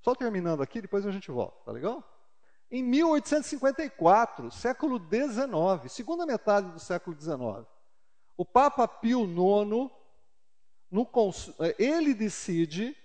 Só 0.00 0.14
terminando 0.14 0.60
aqui, 0.60 0.80
depois 0.80 1.06
a 1.06 1.12
gente 1.12 1.30
volta, 1.30 1.56
tá 1.66 1.70
legal? 1.70 2.02
Em 2.68 2.82
1854, 2.82 4.50
século 4.50 4.98
XIX, 4.98 5.92
segunda 5.92 6.26
metade 6.26 6.68
do 6.72 6.80
século 6.80 7.16
XIX, 7.16 7.64
o 8.36 8.44
Papa 8.44 8.88
Pio 8.88 9.24
IX, 9.24 9.90
no, 10.90 11.08
ele 11.78 12.14
decide 12.14 12.96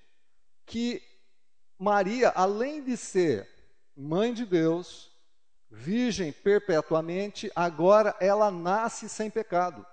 que 0.66 1.02
Maria, 1.78 2.32
além 2.36 2.84
de 2.84 2.96
ser 2.96 3.48
mãe 3.96 4.34
de 4.34 4.46
Deus, 4.46 5.12
virgem 5.70 6.32
perpetuamente, 6.32 7.52
agora 7.56 8.16
ela 8.20 8.50
nasce 8.50 9.10
sem 9.10 9.30
pecado. 9.30 9.86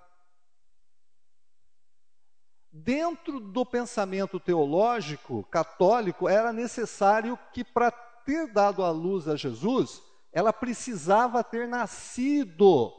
Dentro 2.71 3.39
do 3.39 3.65
pensamento 3.65 4.39
teológico 4.39 5.43
católico, 5.43 6.29
era 6.29 6.53
necessário 6.53 7.37
que, 7.51 7.63
para 7.63 7.91
ter 7.91 8.47
dado 8.47 8.83
a 8.83 8.91
luz 8.91 9.27
a 9.27 9.35
Jesus, 9.35 10.01
ela 10.31 10.53
precisava 10.53 11.43
ter 11.43 11.67
nascido 11.67 12.93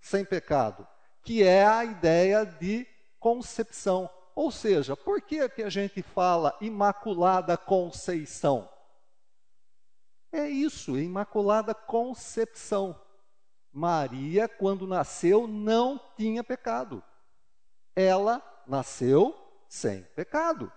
sem 0.00 0.24
pecado, 0.24 0.86
que 1.22 1.42
é 1.42 1.64
a 1.64 1.84
ideia 1.84 2.44
de 2.44 2.86
concepção. 3.18 4.10
Ou 4.34 4.50
seja, 4.50 4.96
por 4.96 5.22
que, 5.22 5.48
que 5.48 5.62
a 5.62 5.70
gente 5.70 6.02
fala 6.02 6.56
Imaculada 6.60 7.56
Conceição? 7.56 8.68
É 10.32 10.48
isso, 10.48 10.98
Imaculada 10.98 11.72
Concepção. 11.72 13.00
Maria, 13.72 14.48
quando 14.48 14.86
nasceu, 14.86 15.46
não 15.46 16.00
tinha 16.16 16.42
pecado. 16.42 17.02
Ela 17.94 18.42
nasceu 18.66 19.36
sem 19.68 20.02
pecado. 20.02 20.72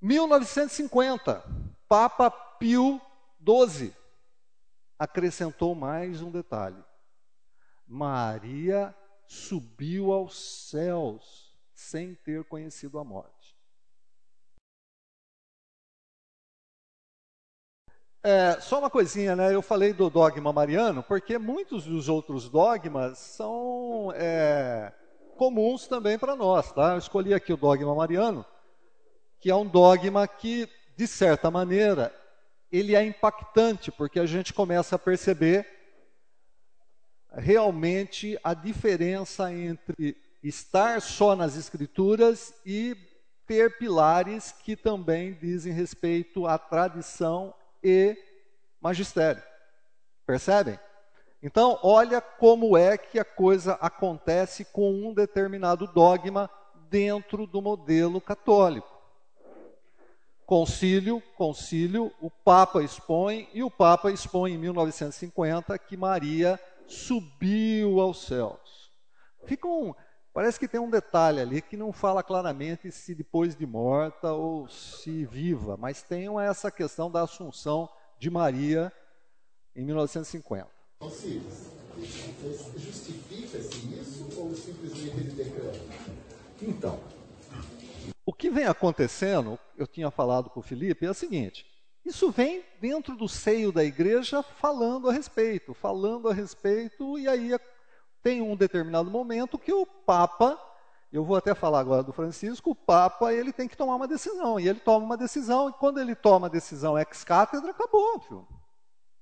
1950, 0.00 1.44
Papa 1.88 2.30
Pio 2.30 3.00
XII 3.40 3.92
acrescentou 4.96 5.74
mais 5.74 6.22
um 6.22 6.30
detalhe. 6.30 6.82
Maria 7.86 8.94
subiu 9.28 10.10
aos 10.10 10.36
céus 10.70 11.54
sem 11.74 12.14
ter 12.14 12.42
conhecido 12.44 12.98
a 12.98 13.04
morte. 13.04 13.56
É, 18.22 18.58
só 18.60 18.80
uma 18.80 18.90
coisinha, 18.90 19.36
né? 19.36 19.54
Eu 19.54 19.62
falei 19.62 19.92
do 19.92 20.10
dogma 20.10 20.52
mariano, 20.52 21.02
porque 21.02 21.38
muitos 21.38 21.84
dos 21.84 22.08
outros 22.08 22.48
dogmas 22.48 23.18
são 23.18 24.12
é, 24.16 24.92
comuns 25.36 25.86
também 25.86 26.18
para 26.18 26.34
nós, 26.34 26.72
tá? 26.72 26.92
Eu 26.92 26.98
escolhi 26.98 27.32
aqui 27.32 27.52
o 27.52 27.56
dogma 27.56 27.94
mariano, 27.94 28.44
que 29.38 29.50
é 29.50 29.54
um 29.54 29.66
dogma 29.66 30.26
que, 30.26 30.68
de 30.96 31.06
certa 31.06 31.50
maneira, 31.50 32.12
ele 32.72 32.96
é 32.96 33.04
impactante, 33.04 33.92
porque 33.92 34.18
a 34.18 34.26
gente 34.26 34.52
começa 34.52 34.96
a 34.96 34.98
perceber 34.98 35.77
realmente 37.32 38.38
a 38.42 38.54
diferença 38.54 39.52
entre 39.52 40.16
estar 40.42 41.00
só 41.00 41.34
nas 41.34 41.56
escrituras 41.56 42.54
e 42.64 42.96
ter 43.46 43.78
pilares 43.78 44.52
que 44.52 44.76
também 44.76 45.32
dizem 45.32 45.72
respeito 45.72 46.46
à 46.46 46.58
tradição 46.58 47.54
e 47.82 48.16
magistério. 48.80 49.42
Percebem? 50.26 50.78
Então, 51.42 51.78
olha 51.82 52.20
como 52.20 52.76
é 52.76 52.98
que 52.98 53.18
a 53.18 53.24
coisa 53.24 53.74
acontece 53.74 54.64
com 54.64 54.92
um 54.92 55.14
determinado 55.14 55.86
dogma 55.86 56.50
dentro 56.90 57.46
do 57.46 57.62
modelo 57.62 58.20
católico. 58.20 58.98
Concílio, 60.44 61.22
concílio, 61.36 62.12
o 62.20 62.30
Papa 62.30 62.82
expõe, 62.82 63.48
e 63.52 63.62
o 63.62 63.70
Papa 63.70 64.10
expõe 64.10 64.54
em 64.54 64.58
1950 64.58 65.78
que 65.78 65.96
Maria 65.96 66.58
subiu 66.88 68.00
aos 68.00 68.22
céus. 68.24 68.90
Fica 69.44 69.68
um, 69.68 69.94
parece 70.32 70.58
que 70.58 70.66
tem 70.66 70.80
um 70.80 70.90
detalhe 70.90 71.40
ali 71.40 71.62
que 71.62 71.76
não 71.76 71.92
fala 71.92 72.22
claramente 72.22 72.90
se 72.90 73.14
depois 73.14 73.54
de 73.54 73.66
morta 73.66 74.32
ou 74.32 74.68
se 74.68 75.24
viva, 75.26 75.76
mas 75.76 76.02
tem 76.02 76.26
essa 76.40 76.70
questão 76.70 77.10
da 77.10 77.22
assunção 77.22 77.88
de 78.18 78.30
Maria 78.30 78.92
em 79.76 79.84
1950. 79.84 80.66
justifica-se 82.76 83.94
isso 83.94 84.28
ou 84.36 84.54
simplesmente 84.54 85.16
ele 85.16 85.30
declara? 85.32 85.78
Então, 86.60 86.98
o 88.26 88.32
que 88.32 88.50
vem 88.50 88.64
acontecendo, 88.64 89.58
eu 89.76 89.86
tinha 89.86 90.10
falado 90.10 90.50
com 90.50 90.60
o 90.60 90.62
Felipe, 90.62 91.06
é 91.06 91.10
o 91.10 91.14
seguinte: 91.14 91.64
isso 92.08 92.30
vem 92.30 92.64
dentro 92.80 93.14
do 93.14 93.28
seio 93.28 93.70
da 93.70 93.84
igreja 93.84 94.42
falando 94.42 95.08
a 95.08 95.12
respeito, 95.12 95.74
falando 95.74 96.28
a 96.28 96.34
respeito, 96.34 97.18
e 97.18 97.28
aí 97.28 97.50
tem 98.22 98.40
um 98.40 98.56
determinado 98.56 99.10
momento 99.10 99.58
que 99.58 99.72
o 99.72 99.86
Papa, 99.86 100.58
eu 101.12 101.24
vou 101.24 101.36
até 101.36 101.54
falar 101.54 101.80
agora 101.80 102.02
do 102.02 102.12
Francisco, 102.12 102.70
o 102.70 102.74
Papa 102.74 103.32
ele 103.32 103.52
tem 103.52 103.68
que 103.68 103.76
tomar 103.76 103.96
uma 103.96 104.08
decisão, 104.08 104.58
e 104.58 104.68
ele 104.68 104.80
toma 104.80 105.04
uma 105.04 105.16
decisão, 105.16 105.68
e 105.68 105.72
quando 105.74 106.00
ele 106.00 106.14
toma 106.14 106.46
a 106.46 106.50
decisão 106.50 106.98
ex-cátedra, 106.98 107.70
acabou, 107.70 108.20
filho. 108.20 108.48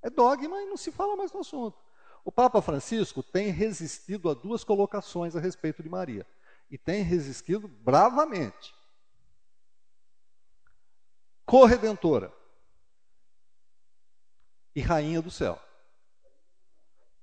É 0.00 0.08
dogma 0.08 0.62
e 0.62 0.66
não 0.66 0.76
se 0.76 0.92
fala 0.92 1.16
mais 1.16 1.32
no 1.32 1.40
assunto. 1.40 1.76
O 2.24 2.30
Papa 2.30 2.62
Francisco 2.62 3.22
tem 3.22 3.50
resistido 3.50 4.30
a 4.30 4.34
duas 4.34 4.62
colocações 4.62 5.34
a 5.34 5.40
respeito 5.40 5.82
de 5.82 5.88
Maria, 5.88 6.26
e 6.70 6.78
tem 6.78 7.02
resistido 7.02 7.66
bravamente. 7.66 8.74
Corredentora 11.44 12.35
e 14.76 14.80
rainha 14.82 15.22
do 15.22 15.30
céu. 15.30 15.58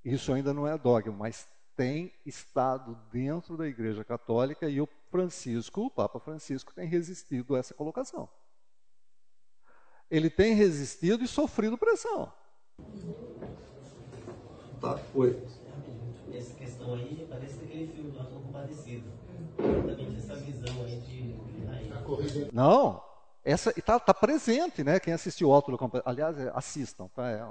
Isso 0.03 0.33
ainda 0.33 0.51
não 0.53 0.67
é 0.67 0.75
dogma, 0.75 1.13
mas 1.13 1.47
tem 1.75 2.11
estado 2.25 2.97
dentro 3.11 3.55
da 3.55 3.67
Igreja 3.67 4.03
Católica 4.03 4.67
e 4.67 4.81
o 4.81 4.89
Francisco, 5.11 5.85
o 5.85 5.89
Papa 5.91 6.19
Francisco, 6.19 6.73
tem 6.73 6.87
resistido 6.87 7.55
a 7.55 7.59
essa 7.59 7.75
colocação. 7.75 8.27
Ele 10.09 10.31
tem 10.31 10.55
resistido 10.55 11.23
e 11.23 11.27
sofrido 11.27 11.77
pressão. 11.77 12.33
Tá, 14.81 14.99
oi. 15.13 15.47
Nessa 16.27 16.53
questão 16.55 16.95
aí, 16.95 17.25
parece 17.29 17.59
que 17.59 17.71
ele 17.71 17.93
filme 17.93 18.17
lá, 18.17 18.25
São 18.25 18.41
Compadecidos. 18.41 19.13
Exatamente 19.59 20.17
essa 20.17 20.35
visão 20.37 20.83
aí 20.83 20.99
de, 21.01 21.65
raiz. 21.65 22.51
Não, 22.51 23.01
essa 23.43 23.71
está 23.77 23.99
tá 23.99 24.13
presente, 24.13 24.83
né? 24.83 24.99
Quem 24.99 25.13
assistiu 25.13 25.49
o 25.49 25.53
Alto 25.53 25.71
da 25.71 25.77
Compadecida, 25.77 26.09
aliás, 26.09 26.39
é, 26.39 26.51
assistam, 26.55 27.07
tá? 27.15 27.29
É, 27.29 27.45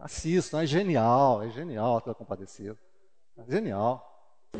assistam, 0.00 0.62
é 0.62 0.66
genial, 0.66 1.42
é 1.42 1.50
genial 1.50 1.90
o 1.90 1.94
Alto 1.94 2.08
da 2.10 2.14
Compadecida. 2.14 2.76
É 3.36 3.50
genial. 3.50 4.06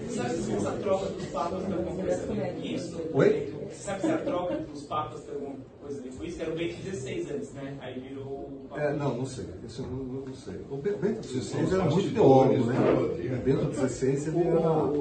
Sabe 0.09 0.40
se 0.40 0.53
essa 0.53 0.72
troca 0.76 1.09
dos 1.11 1.26
papas 1.26 1.62
tem 1.64 1.74
alguma 1.74 1.96
coisa 1.96 2.22
a 2.22 2.26
ver 2.34 2.55
com 2.55 2.59
isso? 2.61 3.09
Oi? 3.12 3.68
Sabe 3.72 4.01
se 4.01 4.11
a 4.11 4.18
troca 4.18 4.57
dos 4.59 4.82
papas 4.84 5.20
tem 5.24 5.34
alguma 5.34 5.57
coisa 5.80 5.98
a 5.98 6.03
ver 6.03 6.11
com 6.14 6.24
isso? 6.24 6.40
Era 6.40 6.51
o 6.51 6.55
Bento 6.55 6.74
XVI 6.74 7.30
antes, 7.32 7.53
né? 7.53 7.78
Aí 7.80 8.01
virou 8.01 8.24
o 8.26 8.68
Papa. 8.68 8.80
É, 8.82 8.92
não, 8.94 9.14
não 9.16 9.26
sei. 9.26 9.46
Isso 9.64 9.82
eu 9.82 9.86
não, 9.88 9.98
não 10.26 10.34
sei. 10.34 10.55
O 10.70 10.76
Be- 10.76 10.92
Bento 10.96 11.26
XVI 11.26 11.74
era 11.74 11.84
muito 11.84 12.12
teólogo, 12.14 12.64
né? 12.66 12.74
O 12.78 13.42
Bento 13.42 13.74
XVI 13.88 14.28
ele 14.28 14.48
era. 14.48 14.92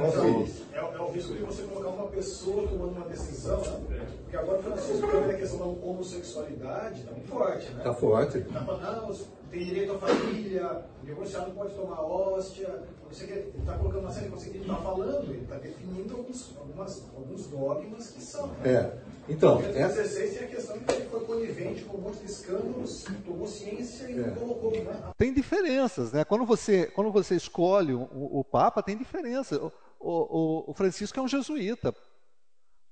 É, 0.00 0.78
é 0.78 1.00
o 1.00 1.10
risco 1.10 1.34
de 1.34 1.42
você 1.42 1.62
colocar 1.62 1.88
uma 1.88 2.08
pessoa 2.08 2.68
tomando 2.68 2.96
uma 2.96 3.08
decisão, 3.08 3.60
né? 3.88 4.06
Porque 4.22 4.36
agora, 4.36 4.62
Francisco, 4.62 5.06
também 5.10 5.30
a 5.30 5.38
questão 5.38 5.58
da 5.58 5.64
homossexualidade 5.64 7.00
está 7.00 7.12
muito 7.12 7.28
forte, 7.28 7.70
né? 7.72 7.82
Tá 7.82 7.94
forte. 7.94 8.40
Tá 8.40 8.60
não, 8.60 9.14
tem 9.50 9.64
direito 9.64 9.92
à 9.92 9.98
família, 9.98 10.82
o 11.02 11.06
divorciado 11.06 11.48
não 11.48 11.54
pode 11.54 11.74
tomar 11.74 12.00
hóstia, 12.02 12.82
o 13.04 13.14
que, 13.14 13.22
ele 13.22 13.52
está 13.56 13.78
colocando 13.78 14.00
uma 14.00 14.12
série 14.12 14.28
de 14.28 14.48
ele 14.48 14.58
está 14.60 14.76
falando, 14.76 15.30
ele 15.30 15.42
está 15.42 15.56
definindo 15.56 16.16
alguns, 16.16 16.56
algumas, 16.58 17.04
alguns 17.16 17.46
dogmas 17.46 18.10
que 18.10 18.20
são. 18.20 18.48
né? 18.48 18.54
É. 18.64 19.14
Então, 19.28 19.58
Bento 19.58 19.78
essa, 19.78 20.04
XVI 20.04 20.28
tem 20.28 20.44
a 20.44 20.48
questão 20.48 20.76
de 20.76 20.84
que 20.84 20.92
ele 20.92 21.08
foi 21.08 21.20
conivente 21.20 21.84
com 21.84 21.96
um 21.96 22.00
monte 22.00 22.18
de 22.18 22.30
escândalos, 22.30 23.06
tomou 23.24 23.46
ciência 23.46 24.10
e 24.10 24.18
É. 24.18 24.26
não 24.26 24.34
colocou. 24.34 24.72
Né? 24.72 25.12
tem 25.16 25.32
diferenças, 25.32 26.12
né? 26.12 26.24
Quando 26.24 26.44
você, 26.44 26.86
quando 26.86 27.10
você 27.10 27.36
escolhe 27.36 27.94
o, 27.94 28.08
o 28.12 28.44
Papa, 28.44 28.82
tem 28.82 28.96
diferença. 28.96 29.70
O, 30.04 30.66
o, 30.66 30.70
o 30.70 30.74
Francisco 30.74 31.18
é 31.18 31.22
um 31.22 31.28
jesuíta, 31.28 31.94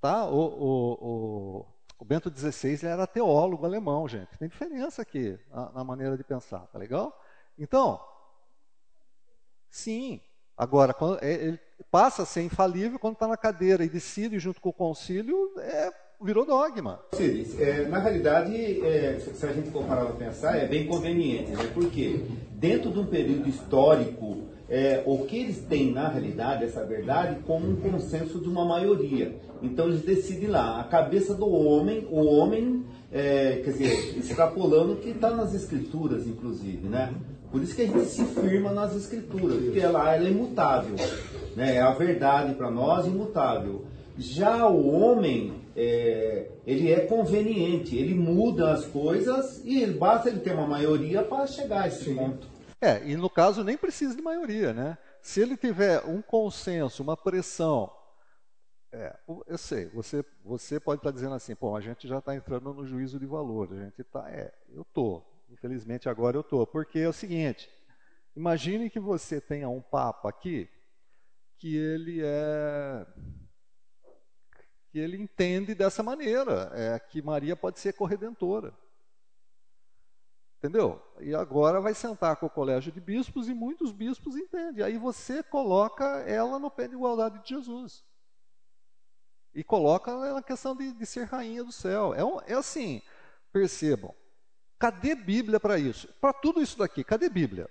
tá? 0.00 0.26
O, 0.26 0.40
o, 0.40 1.66
o, 1.98 2.04
Bento 2.06 2.32
XVI 2.34 2.86
era 2.86 3.06
teólogo 3.06 3.66
alemão, 3.66 4.08
gente. 4.08 4.38
Tem 4.38 4.48
diferença 4.48 5.02
aqui 5.02 5.38
na, 5.50 5.70
na 5.72 5.84
maneira 5.84 6.16
de 6.16 6.24
pensar, 6.24 6.60
tá 6.68 6.78
legal? 6.78 7.14
Então, 7.58 8.00
sim. 9.68 10.22
Agora, 10.56 10.94
quando 10.94 11.22
é- 11.22 11.34
ele 11.34 11.60
passa 11.90 12.22
a 12.22 12.26
ser 12.26 12.42
infalível 12.42 12.98
quando 12.98 13.14
está 13.14 13.28
na 13.28 13.36
cadeira 13.36 13.84
e 13.84 13.90
decide 13.90 14.38
junto 14.38 14.60
com 14.60 14.70
o 14.70 14.72
concílio, 14.72 15.52
é, 15.58 15.90
virou 16.22 16.46
dogma. 16.46 17.04
Ciris, 17.14 17.60
é, 17.60 17.86
na 17.88 17.98
realidade, 17.98 18.54
é, 18.86 19.18
se 19.20 19.44
a 19.44 19.52
gente 19.52 19.70
for 19.70 19.84
parar 19.84 20.06
para 20.06 20.14
pensar, 20.14 20.56
é 20.56 20.66
bem 20.66 20.86
conveniente, 20.86 21.50
né? 21.50 21.70
porque 21.74 22.24
dentro 22.52 22.90
de 22.90 22.98
um 22.98 23.06
período 23.06 23.48
histórico, 23.48 24.48
é, 24.72 25.02
o 25.04 25.18
que 25.26 25.36
eles 25.36 25.58
têm 25.58 25.92
na 25.92 26.08
realidade, 26.08 26.64
essa 26.64 26.82
verdade, 26.82 27.40
como 27.46 27.68
um 27.68 27.76
consenso 27.76 28.40
de 28.40 28.48
uma 28.48 28.64
maioria. 28.64 29.36
Então 29.62 29.86
eles 29.86 30.00
decidem 30.00 30.48
lá, 30.48 30.80
a 30.80 30.84
cabeça 30.84 31.34
do 31.34 31.46
homem, 31.46 32.08
o 32.10 32.24
homem, 32.24 32.82
é, 33.12 33.60
quer 33.62 33.70
dizer, 33.70 34.16
extrapolando 34.16 34.94
o 34.94 34.96
que 34.96 35.10
está 35.10 35.30
nas 35.30 35.52
escrituras, 35.52 36.26
inclusive, 36.26 36.88
né? 36.88 37.12
Por 37.50 37.62
isso 37.62 37.76
que 37.76 37.82
a 37.82 37.86
gente 37.86 38.06
se 38.06 38.24
firma 38.24 38.72
nas 38.72 38.96
escrituras, 38.96 39.62
porque 39.62 39.78
ela, 39.78 40.14
ela 40.14 40.26
é 40.26 40.30
imutável, 40.30 40.96
né? 41.54 41.76
É 41.76 41.82
a 41.82 41.92
verdade 41.92 42.54
para 42.54 42.70
nós 42.70 43.06
imutável. 43.06 43.84
Já 44.16 44.66
o 44.66 44.88
homem, 44.88 45.52
é, 45.76 46.46
ele 46.66 46.90
é 46.90 47.00
conveniente, 47.00 47.94
ele 47.94 48.14
muda 48.14 48.72
as 48.72 48.86
coisas 48.86 49.60
e 49.66 49.82
ele, 49.82 49.92
basta 49.92 50.30
ele 50.30 50.40
ter 50.40 50.54
uma 50.54 50.66
maioria 50.66 51.22
para 51.22 51.46
chegar 51.46 51.82
a 51.82 51.88
esse 51.88 52.14
ponto. 52.14 52.51
É, 52.82 53.00
e 53.08 53.16
no 53.16 53.30
caso 53.30 53.62
nem 53.62 53.76
precisa 53.76 54.16
de 54.16 54.20
maioria, 54.20 54.74
né? 54.74 54.98
Se 55.20 55.40
ele 55.40 55.56
tiver 55.56 56.04
um 56.04 56.20
consenso, 56.20 57.00
uma 57.00 57.16
pressão, 57.16 57.88
é, 58.90 59.16
eu 59.46 59.56
sei, 59.56 59.86
você, 59.90 60.24
você 60.44 60.80
pode 60.80 60.98
estar 60.98 61.12
dizendo 61.12 61.36
assim, 61.36 61.54
pô, 61.54 61.76
a 61.76 61.80
gente 61.80 62.08
já 62.08 62.18
está 62.18 62.34
entrando 62.34 62.74
no 62.74 62.84
juízo 62.84 63.20
de 63.20 63.24
valor, 63.24 63.72
a 63.72 63.84
gente 63.84 64.02
está, 64.02 64.28
é, 64.28 64.52
eu 64.68 64.84
tô, 64.84 65.22
infelizmente 65.48 66.08
agora 66.08 66.36
eu 66.36 66.42
tô, 66.42 66.66
porque 66.66 66.98
é 66.98 67.08
o 67.08 67.12
seguinte, 67.12 67.70
imagine 68.34 68.90
que 68.90 68.98
você 68.98 69.40
tenha 69.40 69.68
um 69.68 69.80
papa 69.80 70.28
aqui 70.28 70.68
que 71.58 71.76
ele 71.76 72.20
é 72.24 73.06
que 74.90 74.98
ele 74.98 75.16
entende 75.16 75.72
dessa 75.72 76.02
maneira, 76.02 76.68
é 76.74 76.98
que 76.98 77.22
Maria 77.22 77.54
pode 77.54 77.78
ser 77.78 77.92
corredentora. 77.92 78.74
Entendeu? 80.62 81.02
E 81.20 81.34
agora 81.34 81.80
vai 81.80 81.92
sentar 81.92 82.36
com 82.36 82.46
o 82.46 82.50
colégio 82.50 82.92
de 82.92 83.00
bispos 83.00 83.48
e 83.48 83.54
muitos 83.54 83.90
bispos 83.90 84.36
entendem. 84.36 84.84
Aí 84.84 84.96
você 84.96 85.42
coloca 85.42 86.04
ela 86.20 86.56
no 86.56 86.70
pé 86.70 86.86
de 86.86 86.94
igualdade 86.94 87.42
de 87.42 87.48
Jesus. 87.48 88.04
E 89.52 89.64
coloca 89.64 90.12
ela 90.12 90.34
na 90.34 90.42
questão 90.42 90.76
de, 90.76 90.92
de 90.92 91.04
ser 91.04 91.24
rainha 91.24 91.64
do 91.64 91.72
céu. 91.72 92.14
É, 92.14 92.24
um- 92.24 92.40
é 92.46 92.54
assim, 92.54 93.02
percebam. 93.52 94.14
Cadê 94.78 95.16
Bíblia 95.16 95.58
para 95.58 95.80
isso? 95.80 96.06
Para 96.20 96.32
tudo 96.32 96.62
isso 96.62 96.78
daqui, 96.78 97.02
cadê 97.02 97.28
Bíblia? 97.28 97.68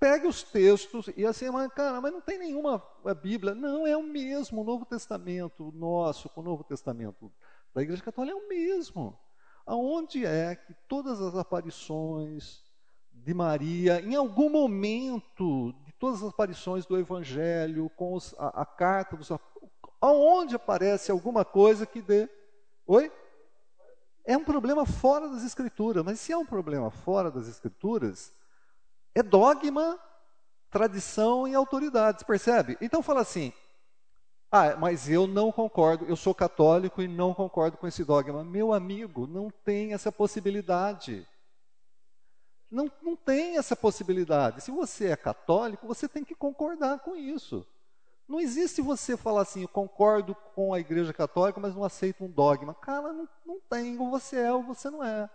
Pegue 0.00 0.26
os 0.26 0.42
textos 0.42 1.10
e 1.14 1.26
assim, 1.26 1.50
mas, 1.50 1.70
cara, 1.74 2.00
mas 2.00 2.10
não 2.12 2.22
tem 2.22 2.38
nenhuma 2.38 2.82
eh, 3.04 3.14
Bíblia. 3.14 3.54
Não, 3.54 3.86
é 3.86 3.94
o 3.96 4.02
mesmo. 4.02 4.62
O 4.62 4.64
Novo 4.64 4.86
Testamento 4.86 5.72
nosso 5.72 6.30
com 6.30 6.40
o 6.40 6.44
Novo 6.44 6.64
Testamento 6.64 7.30
da 7.74 7.82
Igreja 7.82 8.02
Católica 8.02 8.34
é 8.34 8.40
o 8.40 8.48
mesmo. 8.48 9.18
Aonde 9.68 10.24
é 10.24 10.56
que 10.56 10.72
todas 10.88 11.20
as 11.20 11.34
aparições 11.36 12.64
de 13.12 13.34
Maria, 13.34 14.00
em 14.00 14.14
algum 14.14 14.48
momento 14.48 15.74
de 15.84 15.92
todas 15.92 16.22
as 16.22 16.30
aparições 16.30 16.86
do 16.86 16.96
Evangelho, 16.96 17.90
com 17.90 18.14
os- 18.14 18.34
a, 18.38 18.62
a 18.62 18.64
carta 18.64 19.14
dos 19.14 19.30
aonde 20.00 20.56
aparece 20.56 21.10
alguma 21.10 21.44
coisa 21.44 21.84
que 21.84 22.00
dê. 22.00 22.26
Oi? 22.86 23.12
É 24.24 24.38
um 24.38 24.44
problema 24.44 24.86
fora 24.86 25.28
das 25.28 25.44
Escrituras, 25.44 26.02
mas 26.02 26.18
se 26.18 26.32
é 26.32 26.36
um 26.38 26.46
problema 26.46 26.90
fora 26.90 27.30
das 27.30 27.46
Escrituras, 27.46 28.32
é 29.14 29.22
dogma, 29.22 29.98
tradição 30.70 31.46
e 31.46 31.54
autoridade, 31.54 32.24
percebe? 32.24 32.78
Então 32.80 33.02
fala 33.02 33.20
assim: 33.20 33.52
ah, 34.50 34.76
mas 34.76 35.08
eu 35.10 35.26
não 35.26 35.52
concordo, 35.52 36.06
eu 36.06 36.16
sou 36.16 36.34
católico 36.34 37.02
e 37.02 37.08
não 37.08 37.34
concordo 37.34 37.76
com 37.76 37.86
esse 37.86 38.02
dogma. 38.02 38.42
Meu 38.42 38.72
amigo, 38.72 39.26
não 39.26 39.50
tem 39.50 39.92
essa 39.92 40.10
possibilidade. 40.10 41.26
Não, 42.70 42.90
não 43.02 43.14
tem 43.14 43.58
essa 43.58 43.76
possibilidade. 43.76 44.62
Se 44.62 44.70
você 44.70 45.08
é 45.08 45.16
católico, 45.16 45.86
você 45.86 46.08
tem 46.08 46.24
que 46.24 46.34
concordar 46.34 47.00
com 47.00 47.14
isso. 47.14 47.66
Não 48.26 48.40
existe 48.40 48.80
você 48.80 49.16
falar 49.16 49.42
assim, 49.42 49.62
eu 49.62 49.68
concordo 49.68 50.34
com 50.54 50.72
a 50.72 50.80
Igreja 50.80 51.12
Católica, 51.12 51.60
mas 51.60 51.74
não 51.74 51.84
aceito 51.84 52.24
um 52.24 52.30
dogma. 52.30 52.74
Cara, 52.74 53.12
não, 53.12 53.28
não 53.44 53.60
tem, 53.60 53.98
ou 53.98 54.10
você 54.10 54.36
é 54.36 54.52
ou 54.52 54.62
você 54.62 54.90
não 54.90 55.02
é. 55.02 55.28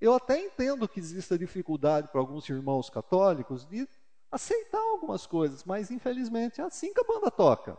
Eu 0.00 0.14
até 0.14 0.38
entendo 0.38 0.88
que 0.88 0.98
exista 0.98 1.38
dificuldade 1.38 2.08
para 2.08 2.20
alguns 2.20 2.48
irmãos 2.48 2.90
católicos 2.90 3.64
de 3.64 3.88
aceitar 4.30 4.80
algumas 4.80 5.26
coisas, 5.26 5.64
mas 5.64 5.92
infelizmente 5.92 6.60
é 6.60 6.64
assim 6.64 6.92
que 6.92 7.00
a 7.00 7.04
banda 7.04 7.30
toca. 7.30 7.78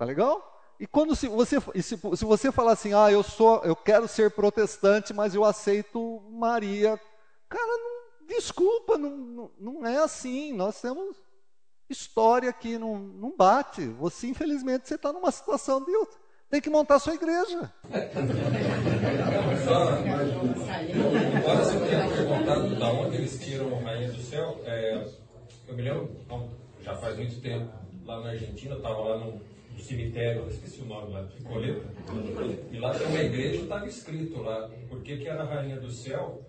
Tá 0.00 0.06
legal? 0.06 0.42
E 0.80 0.86
quando 0.86 1.14
se 1.14 1.28
você, 1.28 1.60
se, 1.74 1.98
se 2.16 2.24
você 2.24 2.50
falar 2.50 2.72
assim, 2.72 2.94
ah, 2.94 3.12
eu 3.12 3.22
sou, 3.22 3.62
eu 3.64 3.76
quero 3.76 4.08
ser 4.08 4.30
protestante, 4.30 5.12
mas 5.12 5.34
eu 5.34 5.44
aceito 5.44 6.22
Maria, 6.30 6.98
cara, 7.46 7.66
não, 7.66 8.26
desculpa, 8.26 8.96
não, 8.96 9.50
não, 9.60 9.86
é 9.86 9.98
assim. 9.98 10.54
Nós 10.54 10.80
temos 10.80 11.18
história 11.86 12.50
que 12.50 12.78
não, 12.78 12.96
não 12.98 13.36
bate. 13.36 13.88
Você, 13.88 14.28
infelizmente, 14.28 14.88
você 14.88 14.94
está 14.94 15.12
numa 15.12 15.30
situação 15.30 15.84
de 15.84 15.92
tem 16.48 16.62
que 16.62 16.70
montar 16.70 16.98
sua 16.98 17.12
igreja. 17.12 17.70
Agora 21.36 21.62
você 21.62 21.86
tinha 21.86 22.08
perguntado 22.08 22.74
da 22.76 22.90
onde 22.90 23.16
eles 23.16 23.38
tiram 23.38 23.76
a 23.76 23.80
Rainha 23.82 24.12
do 24.12 24.22
Céu. 24.22 24.62
É, 24.64 25.04
eu 25.68 25.74
me 25.74 25.82
lembro, 25.82 26.08
já 26.82 26.94
faz 26.96 27.18
muito 27.18 27.38
tempo, 27.42 27.70
lá 28.06 28.20
na 28.20 28.30
Argentina, 28.30 28.72
eu 28.72 28.78
estava 28.78 28.98
lá 29.00 29.18
no, 29.18 29.49
no 29.80 29.86
cemitério, 29.86 30.42
eu 30.42 30.48
esqueci 30.48 30.82
o 30.82 30.84
nome 30.84 31.12
lá, 31.12 31.22
Picoleta. 31.22 31.86
E 32.70 32.78
lá 32.78 32.94
tem 32.94 33.06
uma 33.06 33.20
igreja, 33.20 33.62
estava 33.62 33.86
escrito 33.86 34.42
lá, 34.42 34.68
por 34.88 35.00
que 35.02 35.26
era 35.26 35.42
a 35.42 35.46
Rainha 35.46 35.80
do 35.80 35.90
Céu. 35.90 36.42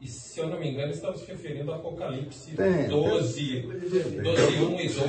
E 0.00 0.08
se 0.08 0.40
eu 0.40 0.48
não 0.48 0.58
me 0.58 0.68
engano, 0.68 0.90
estava 0.90 1.16
se 1.16 1.24
referindo 1.30 1.70
ao 1.70 1.78
Apocalipse 1.78 2.56
Tem, 2.56 2.88
12, 2.88 3.60
12, 4.20 4.56
1 4.64 4.80
e 4.80 4.88
2. 4.88 5.02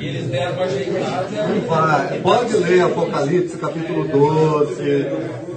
E 0.00 0.06
eles 0.08 0.26
deram 0.28 0.54
uma 0.54 0.64
ajeitada. 0.64 1.28
Vai, 1.68 2.20
pode 2.20 2.56
ler 2.56 2.80
Apocalipse 2.80 3.58
capítulo 3.58 4.08
12. 4.08 4.82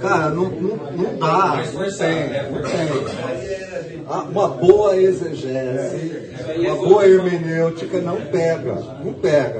Cara, 0.00 0.30
não, 0.30 0.48
não, 0.48 0.76
não 0.92 1.18
dá. 1.18 1.56
Mas 1.56 1.74
Não 1.74 2.06
tem, 2.06 2.28
né? 2.30 2.48
não 2.48 2.62
tem. 2.62 4.00
Ah, 4.12 4.22
Uma 4.22 4.48
boa 4.48 4.96
exegese, 4.96 6.32
uma 6.58 6.74
boa 6.74 7.06
hermenêutica 7.06 8.00
não 8.00 8.20
pega. 8.26 8.74
Não 9.04 9.12
pega, 9.12 9.59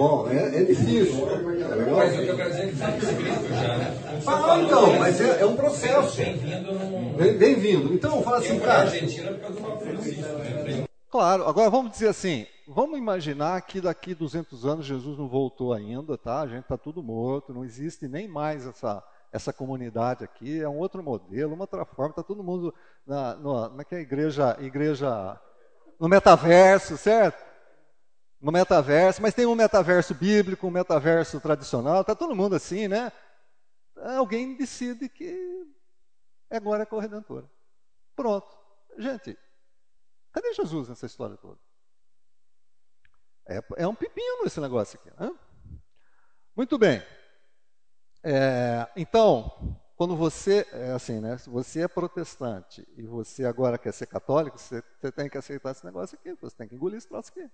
Bom? 0.00 0.28
É, 0.30 0.60
é 0.60 0.64
difícil. 0.64 1.26
Tá 1.26 1.74
legal? 1.74 1.96
Mas 1.96 2.18
o 2.18 2.22
que 2.22 2.28
eu 2.28 2.36
quero 2.36 2.50
dizer 2.50 2.62
é 2.62 2.66
que 2.66 2.72
está 2.72 2.90
escrito 2.96 3.48
já, 3.54 3.76
né? 3.76 3.96
Ah, 4.16 4.20
falou, 4.22 4.62
então, 4.64 4.98
mas 4.98 5.20
é, 5.20 5.42
é 5.42 5.46
um 5.46 5.56
processo. 5.56 6.16
Bem-vindo 6.16 6.72
num. 6.72 7.12
Bem- 7.14 7.36
Bem-vindo. 7.36 7.94
Então, 7.94 8.22
fala 8.22 8.38
assim, 8.38 8.54
Eu 8.54 8.60
para 8.60 8.72
a 8.72 8.76
cara. 8.76 8.88
Argentina 8.90 9.30
por 9.32 9.40
causa 9.40 9.60
Papa 9.60 9.76
Francisco, 9.78 10.22
né? 10.22 10.84
Claro, 11.10 11.44
agora 11.48 11.68
vamos 11.68 11.90
dizer 11.90 12.08
assim, 12.08 12.46
vamos 12.68 12.96
imaginar 12.96 13.60
que 13.62 13.80
daqui 13.80 14.14
200 14.14 14.64
anos 14.64 14.86
Jesus 14.86 15.18
não 15.18 15.26
voltou 15.28 15.72
ainda, 15.72 16.16
tá? 16.16 16.40
A 16.42 16.46
gente 16.46 16.60
está 16.62 16.78
tudo 16.78 17.02
morto, 17.02 17.52
não 17.52 17.64
existe 17.64 18.06
nem 18.06 18.28
mais 18.28 18.64
essa, 18.64 19.02
essa 19.32 19.52
comunidade 19.52 20.22
aqui, 20.22 20.60
é 20.60 20.68
um 20.68 20.78
outro 20.78 21.02
modelo, 21.02 21.52
uma 21.54 21.64
outra 21.64 21.84
forma, 21.84 22.10
está 22.10 22.22
todo 22.22 22.44
mundo 22.44 22.72
na, 23.04 23.34
no, 23.34 23.68
como 23.70 23.80
é 23.82 23.84
que 23.84 23.94
é 23.96 24.00
igreja, 24.00 24.56
igreja 24.60 25.36
no 25.98 26.08
metaverso, 26.08 26.96
certo? 26.96 27.49
No 28.40 28.50
metaverso, 28.50 29.20
mas 29.20 29.34
tem 29.34 29.44
um 29.44 29.54
metaverso 29.54 30.14
bíblico, 30.14 30.66
um 30.66 30.70
metaverso 30.70 31.38
tradicional, 31.40 32.00
está 32.00 32.14
todo 32.14 32.34
mundo 32.34 32.54
assim, 32.54 32.88
né? 32.88 33.12
Alguém 34.16 34.56
decide 34.56 35.08
que 35.08 35.66
agora 36.50 36.84
é 36.84 36.86
corredentora. 36.86 37.50
Pronto. 38.16 38.48
Gente, 38.98 39.38
cadê 40.32 40.54
Jesus 40.54 40.88
nessa 40.88 41.06
história 41.06 41.36
toda? 41.36 41.58
É, 43.46 43.62
é 43.78 43.86
um 43.86 43.94
pepino 43.94 44.44
esse 44.46 44.60
negócio 44.60 44.98
aqui. 44.98 45.10
Né? 45.20 45.34
Muito 46.56 46.78
bem. 46.78 47.02
É, 48.22 48.88
então, 48.96 49.78
quando 49.96 50.16
você 50.16 50.66
é 50.72 50.92
assim, 50.92 51.20
né? 51.20 51.36
Se 51.36 51.50
você 51.50 51.82
é 51.82 51.88
protestante 51.88 52.86
e 52.96 53.06
você 53.06 53.44
agora 53.44 53.76
quer 53.76 53.92
ser 53.92 54.06
católico, 54.06 54.58
você, 54.58 54.82
você 54.98 55.12
tem 55.12 55.28
que 55.28 55.36
aceitar 55.36 55.72
esse 55.72 55.84
negócio 55.84 56.18
aqui. 56.18 56.32
Você 56.40 56.56
tem 56.56 56.68
que 56.68 56.74
engolir 56.74 56.96
esse 56.96 57.08
troço 57.08 57.30
aqui. 57.30 57.50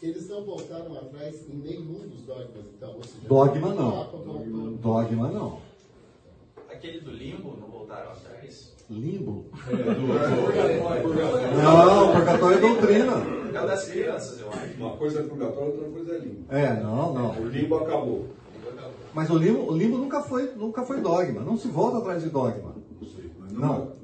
Eles 0.00 0.28
não 0.28 0.44
voltaram 0.44 0.96
atrás 0.96 1.48
em 1.48 1.56
nenhum 1.56 2.06
dos 2.08 2.22
dogmas, 2.22 2.64
então? 2.76 3.02
Seja, 3.02 3.26
dogma 3.26 3.74
não. 3.74 4.76
Dogma 4.80 5.28
não. 5.28 5.60
Aquele 6.70 7.00
do 7.00 7.10
limbo 7.10 7.56
não 7.60 7.68
voltaram 7.68 8.12
atrás? 8.12 8.74
Limbo? 8.90 9.46
É, 9.68 9.72
do, 9.72 11.02
purgatório. 11.02 11.62
Não, 11.62 12.12
purgatório 12.12 12.56
é 12.56 12.60
doutrina. 12.60 13.14
É 13.48 13.66
das 13.66 13.88
crianças, 13.88 14.40
eu 14.40 14.48
acho. 14.50 14.74
Uma 14.74 14.96
coisa 14.96 15.20
é 15.20 15.22
purgatório, 15.24 15.72
outra 15.72 15.88
coisa 15.88 16.14
é 16.14 16.18
limbo. 16.18 16.54
É, 16.54 16.80
não, 16.80 17.12
não. 17.12 17.30
O 17.40 17.48
limbo 17.48 17.76
acabou. 17.76 18.28
Mas 19.12 19.30
o 19.30 19.36
limbo, 19.36 19.72
o 19.72 19.76
limbo 19.76 19.98
nunca, 19.98 20.22
foi, 20.22 20.52
nunca 20.54 20.84
foi 20.84 21.00
dogma. 21.00 21.40
Não 21.40 21.56
se 21.56 21.68
volta 21.68 21.98
atrás 21.98 22.22
de 22.22 22.30
dogma. 22.30 22.76
Não 23.00 23.08
sei, 23.08 23.30
mas 23.38 23.52
não. 23.52 23.60
não. 23.60 23.98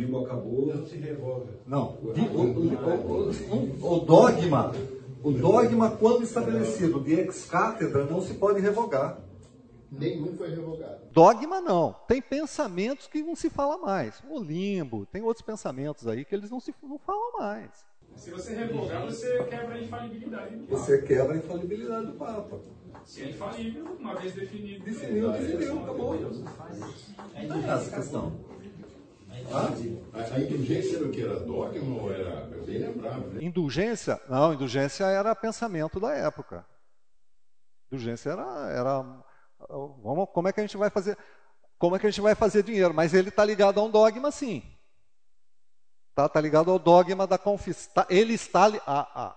O 0.00 0.02
limbo 0.02 0.24
acabou. 0.24 0.74
Não 0.74 0.86
se 0.86 0.96
revoga. 0.96 1.46
Não. 1.66 1.98
O, 2.02 2.08
o, 2.08 3.26
o, 3.82 3.96
o 3.96 4.00
dogma, 4.00 4.72
o 5.22 5.30
dogma, 5.30 5.90
quando 5.90 6.22
estabelecido 6.22 7.00
de 7.00 7.12
ex-cátedra, 7.12 8.04
não 8.06 8.22
se 8.22 8.34
pode 8.34 8.60
revogar. 8.60 9.20
Nenhum 9.92 10.36
foi 10.36 10.48
revogado. 10.48 11.00
Dogma 11.12 11.60
não. 11.60 11.94
Tem 12.06 12.22
pensamentos 12.22 13.08
que 13.08 13.22
não 13.22 13.34
se 13.34 13.50
fala 13.50 13.76
mais. 13.76 14.22
O 14.30 14.40
limbo, 14.40 15.04
tem 15.06 15.20
outros 15.22 15.44
pensamentos 15.44 16.06
aí 16.06 16.24
que 16.24 16.34
eles 16.34 16.50
não 16.50 16.60
se 16.60 16.74
não 16.82 16.98
falam 16.98 17.32
mais. 17.38 17.84
Se 18.16 18.30
você 18.30 18.54
revogar, 18.54 19.04
você 19.04 19.44
quebra 19.44 19.74
a 19.74 19.80
infalibilidade 19.82 20.56
do 20.56 20.66
Papa. 20.66 20.76
Você 20.78 21.02
quebra 21.02 21.34
a 21.34 21.36
infalibilidade 21.36 22.06
do 22.06 22.12
Papa. 22.12 22.60
Se 23.04 23.22
é 23.22 23.30
infalível, 23.30 23.84
uma 23.98 24.14
vez 24.14 24.34
definido. 24.34 24.84
Definiu, 24.84 25.32
definiu, 25.32 25.82
acabou. 25.82 26.14
É 27.34 27.46
não 27.46 27.56
é 27.56 27.74
essa 27.74 27.96
questão. 27.96 28.32
A, 29.52 30.34
a 30.34 30.40
indulgência 30.40 30.96
era 30.96 31.06
o 31.06 31.10
que? 31.10 31.22
Era 31.22 31.40
dogma 31.40 32.02
ou 32.02 32.12
era. 32.12 32.48
Eu 32.52 32.64
bem 32.64 32.78
lembrava. 32.78 33.26
Né? 33.28 33.44
Indulgência? 33.44 34.20
Não, 34.28 34.52
indulgência 34.52 35.04
era 35.04 35.34
pensamento 35.34 35.98
da 35.98 36.12
época. 36.12 36.66
Indulgência 37.90 38.30
era, 38.30 38.70
era 38.70 39.24
Vamos, 39.68 40.28
como 40.32 40.48
é 40.48 40.52
que 40.52 40.60
a 40.60 40.62
gente 40.62 40.76
vai 40.76 40.90
fazer? 40.90 41.18
Como 41.78 41.96
é 41.96 41.98
que 41.98 42.06
a 42.06 42.10
gente 42.10 42.20
vai 42.20 42.34
fazer 42.34 42.62
dinheiro? 42.62 42.94
Mas 42.94 43.12
ele 43.12 43.28
está 43.28 43.44
ligado 43.44 43.78
a 43.78 43.82
um 43.82 43.90
dogma, 43.90 44.30
sim. 44.30 44.62
Está 46.10 46.28
tá 46.28 46.40
ligado 46.40 46.70
ao 46.70 46.78
dogma 46.78 47.26
da 47.26 47.38
confissão. 47.38 47.92
Tá, 47.94 48.06
ele 48.08 48.34
está 48.34 48.66
a, 48.86 49.26
a, 49.26 49.36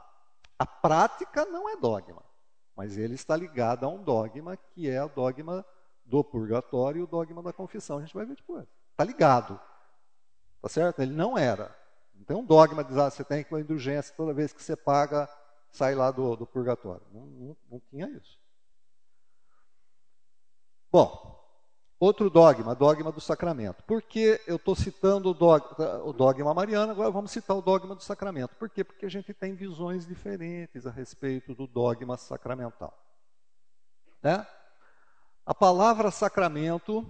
a 0.60 0.66
prática 0.66 1.46
não 1.46 1.70
é 1.70 1.78
dogma, 1.78 2.24
mas 2.76 2.98
ele 2.98 3.16
está 3.16 3.36
ligado 3.36 3.86
a 3.86 3.90
um 3.90 4.04
dogma 4.04 4.58
que 4.58 4.90
é 4.90 5.04
o 5.04 5.10
dogma 5.10 5.66
do 6.06 6.24
purgatório 6.24 7.00
e 7.00 7.04
o 7.04 7.08
dogma 7.08 7.42
da 7.42 7.54
confissão. 7.54 7.98
A 7.98 8.02
gente 8.02 8.14
vai 8.14 8.26
ver 8.26 8.36
depois. 8.36 8.66
Está 8.92 9.04
ligado. 9.04 9.60
Tá 10.64 10.70
certo? 10.70 11.02
Ele 11.02 11.12
não 11.12 11.38
era. 11.38 11.76
Não 12.16 12.24
tem 12.24 12.38
um 12.38 12.46
dogma 12.46 12.84
de 12.84 12.88
dizer 12.88 13.02
ah, 13.02 13.10
você 13.10 13.22
tem 13.22 13.44
que 13.44 13.54
uma 13.54 13.60
indulgência 13.60 14.16
toda 14.16 14.34
vez 14.34 14.54
que 14.54 14.64
você 14.64 14.78
paga, 14.78 15.28
sai 15.70 15.94
lá 15.94 16.10
do, 16.10 16.38
do 16.38 16.48
purgatório. 16.48 17.06
Não, 17.12 17.26
não, 17.26 17.58
não 17.70 17.80
tinha 17.90 18.08
isso. 18.08 18.40
Bom, 20.90 21.38
outro 22.00 22.30
dogma, 22.30 22.74
dogma 22.74 23.12
do 23.12 23.20
sacramento. 23.20 23.84
Por 23.84 24.02
que 24.02 24.40
eu 24.48 24.56
estou 24.56 24.74
citando 24.74 25.32
o 25.32 25.34
dogma, 25.34 26.02
o 26.06 26.14
dogma 26.14 26.54
mariano, 26.54 26.94
agora 26.94 27.12
vamos 27.12 27.32
citar 27.32 27.58
o 27.58 27.62
dogma 27.62 27.94
do 27.94 28.02
sacramento. 28.02 28.56
Por 28.56 28.70
quê? 28.70 28.86
Porque 28.86 29.06
a 29.06 29.10
gente 29.10 29.34
tem 29.34 29.54
visões 29.54 30.08
diferentes 30.08 30.88
a 30.88 30.92
respeito 30.92 31.54
do 31.54 31.68
dogma 31.68 32.16
sacramental. 32.16 32.98
Né? 34.22 34.48
A 35.46 35.54
palavra 35.54 36.10
sacramento, 36.10 37.06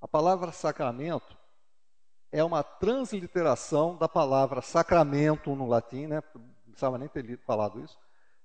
a 0.00 0.08
palavra 0.08 0.50
sacramento 0.50 1.37
é 2.30 2.44
uma 2.44 2.62
transliteração 2.62 3.96
da 3.96 4.08
palavra 4.08 4.60
sacramento 4.60 5.54
no 5.54 5.66
latim, 5.66 6.06
né? 6.06 6.22
não 6.34 6.42
precisava 6.66 6.98
nem 6.98 7.08
ter 7.08 7.38
falado 7.38 7.80
isso, 7.80 7.98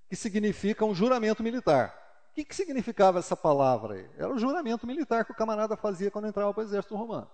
que 0.07 0.15
significa 0.15 0.85
um 0.85 0.95
juramento 0.95 1.43
militar. 1.43 1.93
O 2.31 2.33
que, 2.33 2.45
que 2.45 2.55
significava 2.55 3.19
essa 3.19 3.35
palavra 3.35 3.95
aí? 3.95 4.09
Era 4.17 4.33
o 4.33 4.39
juramento 4.39 4.87
militar 4.87 5.23
que 5.23 5.31
o 5.31 5.35
camarada 5.35 5.77
fazia 5.77 6.09
quando 6.09 6.27
entrava 6.27 6.53
para 6.53 6.61
o 6.61 6.65
exército 6.65 6.95
romano. 6.95 7.29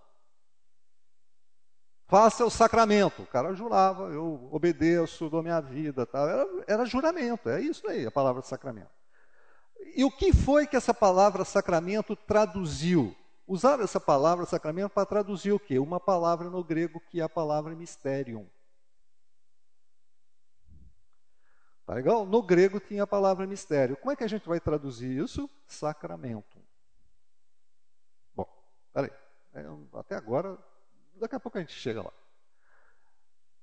Faça 2.10 2.44
o 2.44 2.50
sacramento. 2.50 3.22
O 3.22 3.28
cara 3.28 3.54
jurava, 3.54 4.06
eu 4.06 4.50
obedeço, 4.52 5.30
dou 5.30 5.44
minha 5.44 5.62
vida. 5.62 6.06
Tal. 6.08 6.28
Era, 6.28 6.48
era 6.68 6.86
juramento, 6.86 7.48
é 7.48 7.62
isso 7.62 7.88
aí, 7.88 8.06
a 8.06 8.12
palavra 8.12 8.42
sacramento. 8.42 8.90
E 9.96 10.04
o 10.04 10.12
que 10.12 10.34
foi 10.34 10.68
que 10.68 10.76
essa 10.76 10.94
palavra 10.94 11.46
sacramento 11.46 12.16
traduziu? 12.16 13.16
Usaram 13.50 13.84
essa 13.84 14.00
palavra 14.00 14.46
sacramento 14.46 14.92
para 14.92 15.08
traduzir 15.08 15.52
o 15.52 15.60
quê? 15.60 15.80
Uma 15.80 16.00
palavra 16.00 16.52
no 16.52 16.64
grego 16.64 17.00
que 17.00 17.20
é 17.20 17.24
a 17.24 17.28
palavra 17.28 17.76
mysterium. 17.76 18.48
Tá 21.84 21.96
legal? 21.96 22.28
No 22.28 22.44
grego 22.44 22.80
tinha 22.80 23.02
a 23.02 23.08
palavra 23.08 23.48
mistério. 23.48 23.98
Como 23.98 24.12
é 24.12 24.16
que 24.16 24.24
a 24.24 24.28
gente 24.28 24.48
vai 24.48 24.60
traduzir 24.60 25.10
isso? 25.18 25.50
Sacramento. 25.66 26.64
Bom, 28.36 28.48
peraí. 28.94 29.10
É, 29.56 29.66
até 29.96 30.16
agora, 30.16 30.56
daqui 31.16 31.34
a 31.34 31.40
pouco 31.40 31.58
a 31.58 31.62
gente 31.62 31.74
chega 31.74 32.04
lá. 32.04 32.14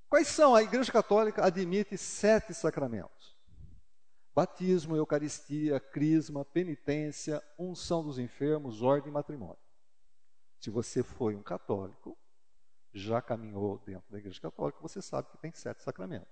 Quais 0.08 0.26
são? 0.26 0.52
A 0.52 0.64
Igreja 0.64 0.90
Católica 0.90 1.46
admite 1.46 1.96
sete 1.96 2.52
sacramentos: 2.52 3.36
batismo, 4.34 4.96
Eucaristia, 4.96 5.78
crisma, 5.78 6.44
penitência, 6.44 7.40
unção 7.56 8.02
dos 8.02 8.18
enfermos, 8.18 8.82
ordem 8.82 9.10
e 9.10 9.14
matrimônio. 9.14 9.64
Se 10.58 10.70
você 10.70 11.02
foi 11.02 11.36
um 11.36 11.42
católico, 11.42 12.16
já 12.92 13.20
caminhou 13.20 13.78
dentro 13.84 14.10
da 14.10 14.18
Igreja 14.18 14.40
Católica, 14.40 14.78
você 14.80 15.02
sabe 15.02 15.28
que 15.30 15.38
tem 15.38 15.52
sete 15.52 15.82
sacramentos: 15.82 16.28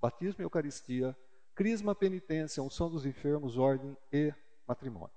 batismo, 0.00 0.42
Eucaristia, 0.42 1.16
crisma, 1.54 1.94
penitência, 1.94 2.62
unção 2.62 2.90
dos 2.90 3.06
enfermos, 3.06 3.56
ordem 3.56 3.96
e 4.12 4.34
matrimônio. 4.66 5.14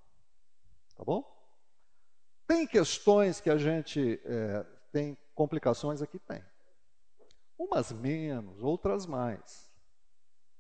Tá 0.95 1.04
bom? 1.04 1.24
Tem 2.45 2.68
questões 2.68 3.39
que 3.39 3.49
a 3.49 3.58
gente 3.58 4.22
é, 4.26 4.64
tem 4.91 5.18
complicações 5.34 6.01
aqui? 6.01 6.20
Tem. 6.20 6.43
Umas 7.58 7.91
menos, 7.91 8.62
outras 8.62 9.06
mais. 9.06 9.72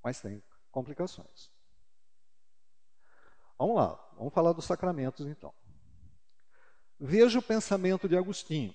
Mas 0.03 0.21
tem 0.21 0.43
complicações. 0.71 1.51
Vamos 3.57 3.75
lá, 3.75 3.93
vamos 4.17 4.33
falar 4.33 4.53
dos 4.53 4.65
sacramentos 4.65 5.25
então. 5.27 5.53
Veja 7.05 7.37
o 7.37 7.43
pensamento 7.43 8.07
de 8.07 8.15
Agostinho. 8.15 8.73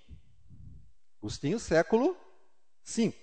Agostinho, 1.16 1.58
século 1.58 2.14
V. 2.84 3.14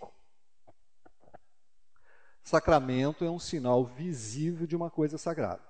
Sacramento 2.43 3.23
é 3.23 3.29
um 3.29 3.37
sinal 3.37 3.85
visível 3.85 4.65
de 4.65 4.75
uma 4.75 4.89
coisa 4.89 5.19
sagrada. 5.19 5.61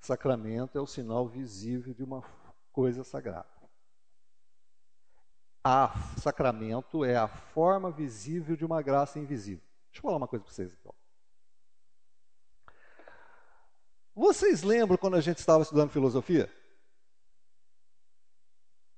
Sacramento 0.00 0.78
é 0.78 0.80
o 0.80 0.86
sinal 0.86 1.28
visível 1.28 1.92
de 1.92 2.02
uma 2.02 2.22
coisa 2.72 3.04
sagrada. 3.04 3.52
A 5.62 5.92
sacramento 6.18 7.04
é 7.04 7.14
a 7.14 7.28
forma 7.28 7.90
visível 7.90 8.56
de 8.56 8.64
uma 8.64 8.80
graça 8.80 9.18
invisível. 9.18 9.62
Deixa 9.90 9.98
eu 9.98 10.02
falar 10.02 10.16
uma 10.16 10.26
coisa 10.26 10.42
para 10.46 10.54
vocês 10.54 10.72
então. 10.72 10.94
Vocês 14.14 14.62
lembram 14.62 14.98
quando 14.98 15.16
a 15.16 15.20
gente 15.20 15.38
estava 15.38 15.62
estudando 15.62 15.90
filosofia? 15.90 16.52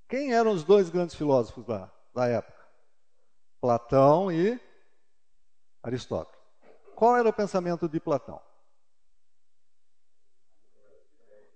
Quem 0.08 0.34
eram 0.34 0.52
os 0.52 0.64
dois 0.64 0.90
grandes 0.90 1.14
filósofos 1.14 1.64
da, 1.64 1.90
da 2.12 2.26
época? 2.26 2.64
Platão 3.60 4.30
e 4.30 4.60
Aristóteles. 5.82 6.40
Qual 6.94 7.16
era 7.16 7.28
o 7.28 7.32
pensamento 7.32 7.88
de 7.88 8.00
Platão? 8.00 8.40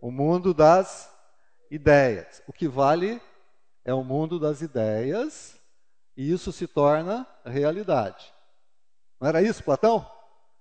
O 0.01 0.11
mundo 0.11 0.55
das 0.55 1.13
ideias. 1.71 2.43
O 2.47 2.53
que 2.53 2.69
vale 2.69 3.21
é 3.85 3.93
o 3.93 4.05
mundo 4.05 4.39
das 4.39 4.61
ideias 4.61 5.59
E 6.17 6.33
isso 6.33 6.53
se 6.53 6.67
torna 6.67 7.27
realidade. 7.45 8.33
Não 9.21 9.29
era 9.29 9.43
isso, 9.43 9.63
Platão? 9.63 10.09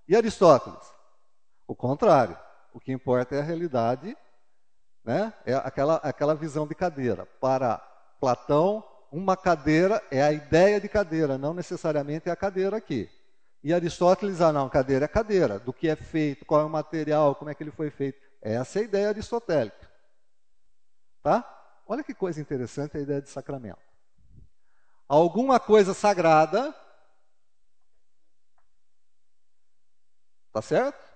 E 0.08 0.16
Aristóteles? 0.16 0.94
O 1.68 1.76
contrário. 1.76 2.38
O 2.78 2.80
que 2.80 2.92
importa 2.92 3.34
é 3.34 3.40
a 3.40 3.44
realidade, 3.44 4.16
né? 5.04 5.34
é 5.48 5.56
aquela, 5.56 5.96
aquela 5.96 6.36
visão 6.36 6.68
de 6.68 6.76
cadeira. 6.76 7.26
Para 7.26 7.80
Platão, 8.20 8.84
uma 9.12 9.36
cadeira 9.36 10.00
é 10.12 10.22
a 10.22 10.32
ideia 10.32 10.80
de 10.80 10.88
cadeira, 10.88 11.40
não 11.40 11.56
necessariamente 11.56 12.30
é 12.30 12.32
a 12.32 12.36
cadeira 12.36 12.78
aqui. 12.78 13.10
E 13.64 13.74
Aristóteles, 13.74 14.42
ah 14.42 14.54
não, 14.54 14.70
cadeira 14.70 15.06
é 15.06 15.08
cadeira, 15.08 15.58
do 15.58 15.74
que 15.74 15.90
é 15.90 15.96
feito, 15.96 16.46
qual 16.46 16.62
é 16.62 16.66
o 16.66 16.70
material, 16.70 17.34
como 17.34 17.50
é 17.50 17.56
que 17.56 17.64
ele 17.64 17.72
foi 17.72 17.90
feito. 17.90 18.22
Essa 18.44 18.78
é 18.78 18.82
a 18.84 18.86
ideia 18.86 19.08
aristotélica. 19.10 19.92
Tá? 21.24 21.82
Olha 21.88 22.04
que 22.04 22.14
coisa 22.14 22.40
interessante 22.40 22.96
a 22.96 23.02
ideia 23.02 23.24
de 23.24 23.30
sacramento. 23.32 23.82
Alguma 25.10 25.60
coisa 25.60 25.96
sagrada, 25.96 26.76
tá 30.54 30.62
certo? 30.62 31.07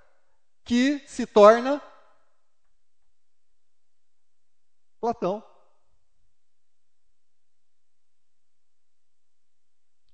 Que 0.64 1.00
se 1.08 1.26
torna 1.26 1.82
Platão. 5.02 5.44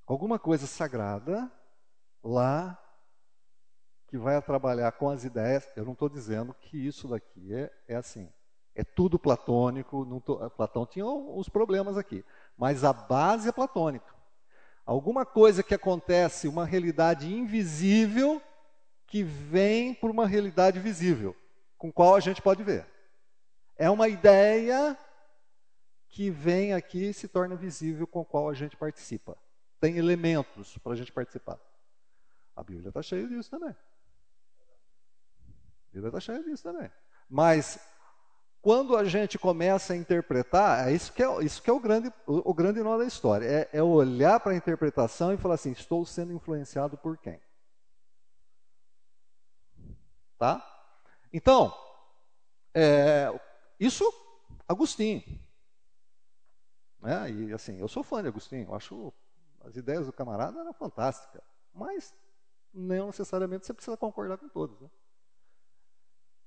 Alguma 0.06 0.40
coisa 0.40 0.66
sagrada 0.66 1.52
lá 2.24 2.82
que 4.08 4.18
vai 4.18 4.42
trabalhar 4.42 4.94
com 4.94 5.10
as 5.10 5.26
ideias. 5.26 5.70
Eu 5.76 5.84
não 5.84 5.92
estou 5.92 6.08
dizendo 6.08 6.54
que 6.54 6.78
isso 6.78 7.10
daqui 7.10 7.54
é, 7.54 7.70
é 7.86 7.96
assim. 7.98 8.32
É 8.74 8.86
tudo 8.86 9.20
platônico. 9.20 10.22
Tô, 10.22 10.50
Platão 10.52 10.86
tinha 10.86 11.06
uns 11.06 11.50
problemas 11.50 11.98
aqui. 11.98 12.24
Mas 12.58 12.86
a 12.86 12.94
base 12.94 13.50
é 13.50 13.52
platônica. 13.52 14.16
Alguma 14.86 15.26
coisa 15.26 15.62
que 15.62 15.76
acontece, 15.76 16.48
uma 16.48 16.66
realidade 16.66 17.28
invisível 17.28 18.42
que 19.08 19.24
vem 19.24 19.94
por 19.94 20.12
uma 20.12 20.28
realidade 20.28 20.80
visível, 20.80 21.36
com 21.78 21.92
qual 21.92 22.16
a 22.16 22.20
gente 22.20 22.42
pode 22.42 22.62
ver. 22.64 22.86
É 23.78 23.90
uma 23.90 24.08
ideia 24.10 24.98
que 26.10 26.30
vem 26.30 26.74
aqui 26.74 27.10
e 27.10 27.14
se 27.14 27.28
torna 27.28 27.56
visível 27.56 28.06
com 28.06 28.26
qual 28.26 28.50
a 28.50 28.54
gente 28.54 28.76
participa. 28.76 29.38
Tem 29.80 29.98
elementos 29.98 30.78
para 30.80 30.94
a 30.94 30.96
gente 30.96 31.12
participar. 31.12 31.58
A 32.56 32.64
Bíblia 32.64 32.90
está 32.90 33.02
cheia 33.02 33.28
disso 33.28 33.50
também. 33.50 33.70
A 33.70 33.76
Bíblia 35.94 36.10
está 36.10 36.20
cheia 36.20 36.44
disso 36.44 36.64
também. 36.64 36.92
Mas 37.30 37.80
quando 38.62 38.98
a 38.98 39.06
gente 39.06 39.38
começa 39.38 39.94
a 39.94 39.96
interpretar, 39.96 40.90
é 40.90 40.94
isso 40.94 41.14
que 41.14 41.24
é, 41.24 41.44
isso 41.44 41.62
que 41.62 41.70
é 41.70 41.74
o, 41.74 41.80
grande, 41.80 42.12
o, 42.26 42.50
o 42.50 42.54
grande 42.54 42.82
nó 42.82 42.98
da 42.98 43.06
história. 43.06 43.46
É, 43.46 43.70
é 43.72 43.84
olhar 43.84 44.40
para 44.40 44.52
a 44.52 44.56
interpretação 44.56 45.32
e 45.32 45.38
falar 45.38 45.56
assim: 45.56 45.72
estou 45.72 46.06
sendo 46.06 46.34
influenciado 46.34 46.98
por 46.98 47.18
quem? 47.18 47.40
Tá? 50.38 50.64
Então, 51.34 51.74
é, 52.74 53.28
isso, 53.80 54.06
Agostinho. 54.68 55.24
Né? 57.00 57.32
E 57.32 57.54
assim, 57.54 57.80
eu 57.80 57.88
sou 57.88 58.04
fã 58.04 58.22
de 58.22 58.28
Agostinho, 58.28 58.68
eu 58.68 58.76
acho 58.76 59.14
as 59.62 59.76
ideias 59.76 60.06
do 60.06 60.14
camarada 60.14 60.60
eram 60.60 60.74
fantásticas, 60.74 61.42
mas 61.74 62.14
não 62.74 63.08
necessariamente 63.08 63.66
você 63.66 63.74
precisa 63.74 63.98
concordar 63.98 64.38
com 64.38 64.48
todas. 64.48 64.80
Né? 64.80 64.90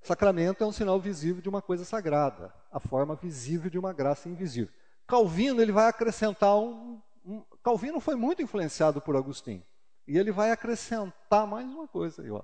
Sacramento 0.03 0.65
é 0.65 0.67
um 0.67 0.73
sinal 0.73 0.99
visível 0.99 1.43
de 1.43 1.49
uma 1.49 1.61
coisa 1.61 1.85
sagrada, 1.85 2.55
a 2.73 2.81
forma 2.81 3.15
visível 3.15 3.71
de 3.71 3.79
uma 3.79 3.93
graça 3.93 4.29
invisível. 4.29 4.73
Calvino 5.07 5.61
ele 5.61 5.73
vai 5.73 5.89
acrescentar 5.89 6.57
um, 6.57 7.03
um 7.25 7.43
Calvino 7.63 8.01
foi 8.01 8.15
muito 8.15 8.41
influenciado 8.41 9.01
por 9.01 9.17
Agostinho 9.17 9.65
e 10.07 10.17
ele 10.17 10.33
vai 10.33 10.51
acrescentar 10.51 11.47
mais 11.47 11.67
uma 11.67 11.87
coisa 11.87 12.23
aí, 12.23 12.31
ó. 12.31 12.43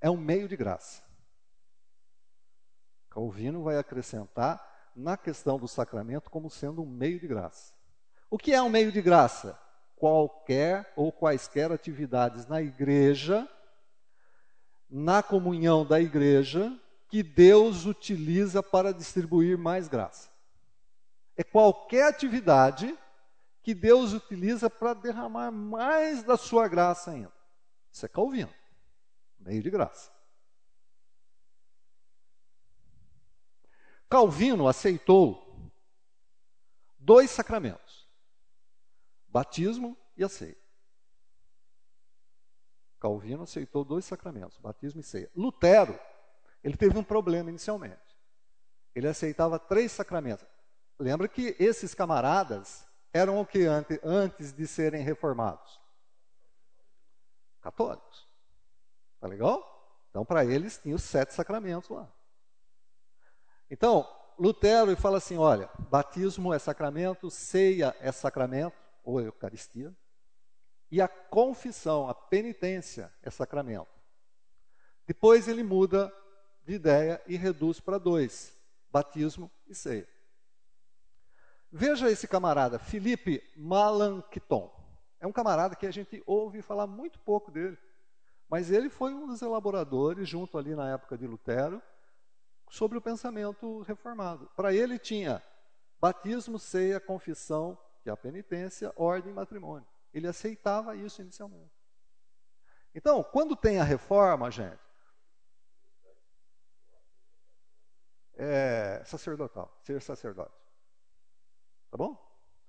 É 0.00 0.10
um 0.10 0.16
meio 0.16 0.48
de 0.48 0.56
graça. 0.56 1.02
Calvino 3.10 3.62
vai 3.62 3.78
acrescentar 3.78 4.90
na 4.94 5.16
questão 5.16 5.58
do 5.58 5.66
sacramento 5.66 6.30
como 6.30 6.50
sendo 6.50 6.82
um 6.82 6.86
meio 6.86 7.18
de 7.18 7.26
graça. 7.26 7.72
O 8.30 8.38
que 8.38 8.52
é 8.52 8.60
um 8.60 8.68
meio 8.68 8.92
de 8.92 9.00
graça? 9.00 9.58
Qualquer 9.94 10.92
ou 10.96 11.10
quaisquer 11.10 11.72
atividades 11.72 12.46
na 12.46 12.60
igreja 12.60 13.48
na 14.88 15.22
comunhão 15.22 15.84
da 15.84 16.00
igreja 16.00 16.72
que 17.08 17.22
Deus 17.22 17.86
utiliza 17.86 18.62
para 18.62 18.92
distribuir 18.92 19.56
mais 19.58 19.88
graça. 19.88 20.30
É 21.36 21.44
qualquer 21.44 22.08
atividade 22.08 22.96
que 23.62 23.74
Deus 23.74 24.12
utiliza 24.12 24.70
para 24.70 24.94
derramar 24.94 25.50
mais 25.50 26.22
da 26.22 26.36
sua 26.36 26.68
graça 26.68 27.10
ainda. 27.10 27.32
Isso 27.92 28.06
é 28.06 28.08
Calvino, 28.08 28.52
meio 29.38 29.62
de 29.62 29.70
graça. 29.70 30.10
Calvino 34.08 34.68
aceitou 34.68 35.72
dois 36.98 37.30
sacramentos: 37.30 38.08
batismo 39.28 39.96
e 40.16 40.24
a 40.24 40.28
ceia. 40.28 40.56
Calvino 42.98 43.42
aceitou 43.42 43.84
dois 43.84 44.04
sacramentos, 44.04 44.58
batismo 44.58 45.00
e 45.00 45.04
ceia. 45.04 45.30
Lutero, 45.34 45.98
ele 46.64 46.76
teve 46.76 46.98
um 46.98 47.04
problema 47.04 47.50
inicialmente. 47.50 48.00
Ele 48.94 49.06
aceitava 49.06 49.58
três 49.58 49.92
sacramentos. 49.92 50.46
Lembra 50.98 51.28
que 51.28 51.54
esses 51.58 51.94
camaradas 51.94 52.88
eram 53.12 53.38
o 53.40 53.46
que 53.46 53.66
antes 54.02 54.52
de 54.52 54.66
serem 54.66 55.02
reformados? 55.02 55.80
Católicos. 57.60 58.25
Tá 59.20 59.26
legal? 59.26 59.72
Então, 60.10 60.24
para 60.24 60.44
eles, 60.44 60.78
tinha 60.78 60.94
os 60.94 61.02
sete 61.02 61.34
sacramentos 61.34 61.88
lá. 61.90 62.10
Então, 63.70 64.08
Lutero 64.38 64.96
fala 64.96 65.18
assim: 65.18 65.36
olha, 65.36 65.68
batismo 65.90 66.52
é 66.52 66.58
sacramento, 66.58 67.30
ceia 67.30 67.96
é 68.00 68.12
sacramento, 68.12 68.76
ou 69.02 69.20
Eucaristia, 69.20 69.94
e 70.90 71.00
a 71.00 71.08
confissão, 71.08 72.08
a 72.08 72.14
penitência 72.14 73.12
é 73.22 73.30
sacramento. 73.30 73.88
Depois 75.06 75.48
ele 75.48 75.62
muda 75.62 76.12
de 76.64 76.74
ideia 76.74 77.22
e 77.26 77.36
reduz 77.36 77.80
para 77.80 77.98
dois: 77.98 78.56
batismo 78.90 79.50
e 79.66 79.74
ceia. 79.74 80.08
Veja 81.70 82.10
esse 82.10 82.28
camarada, 82.28 82.78
Felipe 82.78 83.42
Malanquiton. 83.56 84.72
É 85.20 85.26
um 85.26 85.32
camarada 85.32 85.74
que 85.74 85.86
a 85.86 85.90
gente 85.90 86.22
ouve 86.26 86.62
falar 86.62 86.86
muito 86.86 87.18
pouco 87.18 87.50
dele. 87.50 87.76
Mas 88.48 88.70
ele 88.70 88.88
foi 88.88 89.12
um 89.12 89.26
dos 89.26 89.42
elaboradores, 89.42 90.28
junto 90.28 90.56
ali 90.56 90.74
na 90.74 90.92
época 90.92 91.18
de 91.18 91.26
Lutero, 91.26 91.82
sobre 92.70 92.98
o 92.98 93.02
pensamento 93.02 93.82
reformado. 93.82 94.50
Para 94.56 94.72
ele 94.72 94.98
tinha 94.98 95.42
batismo, 96.00 96.58
ceia, 96.58 97.00
confissão, 97.00 97.78
que 98.02 98.08
é 98.08 98.12
a 98.12 98.16
penitência, 98.16 98.92
ordem 98.96 99.32
e 99.32 99.34
matrimônio. 99.34 99.86
Ele 100.12 100.28
aceitava 100.28 100.94
isso 100.94 101.20
inicialmente. 101.20 101.72
Então, 102.94 103.22
quando 103.22 103.56
tem 103.56 103.78
a 103.78 103.84
reforma, 103.84 104.50
gente, 104.50 104.80
é 108.34 109.02
sacerdotal, 109.04 109.76
ser 109.82 110.00
sacerdote. 110.00 110.54
Tá 111.90 111.96
bom? 111.96 112.16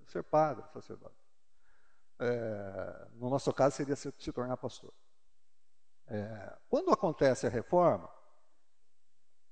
Ser 0.05 0.23
padre, 0.23 0.65
sacerdote. 0.73 1.15
É, 2.19 3.07
no 3.13 3.29
nosso 3.29 3.53
caso, 3.53 3.75
seria 3.75 3.95
se, 3.95 4.13
se 4.17 4.31
tornar 4.31 4.57
pastor. 4.57 4.93
É, 6.07 6.57
quando 6.69 6.91
acontece 6.91 7.45
a 7.45 7.49
reforma, 7.49 8.09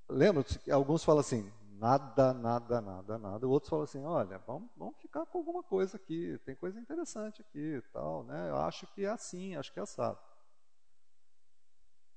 lembra 0.10 0.44
que 0.44 0.72
alguns 0.72 1.04
falam 1.04 1.20
assim: 1.22 1.52
nada, 1.78 2.34
nada, 2.34 2.82
nada, 2.82 3.18
nada. 3.18 3.48
O 3.48 3.52
outro 3.52 3.70
fala 3.70 3.84
assim, 3.84 4.04
olha, 4.04 4.38
vamos, 4.40 4.70
vamos 4.76 4.98
ficar 5.02 5.26
com 5.26 5.38
alguma 5.38 5.64
coisa 5.64 5.98
aqui, 5.98 6.40
tem 6.46 6.56
coisa 6.56 6.80
interessante 6.80 7.42
aqui 7.42 7.82
tal, 7.92 8.24
né? 8.24 8.50
Eu 8.50 8.58
acho 8.58 8.88
que 8.88 9.06
é 9.06 9.10
assim, 9.10 9.56
acho 9.56 9.72
que 9.72 9.80
é 9.80 9.84
assado. 9.84 10.20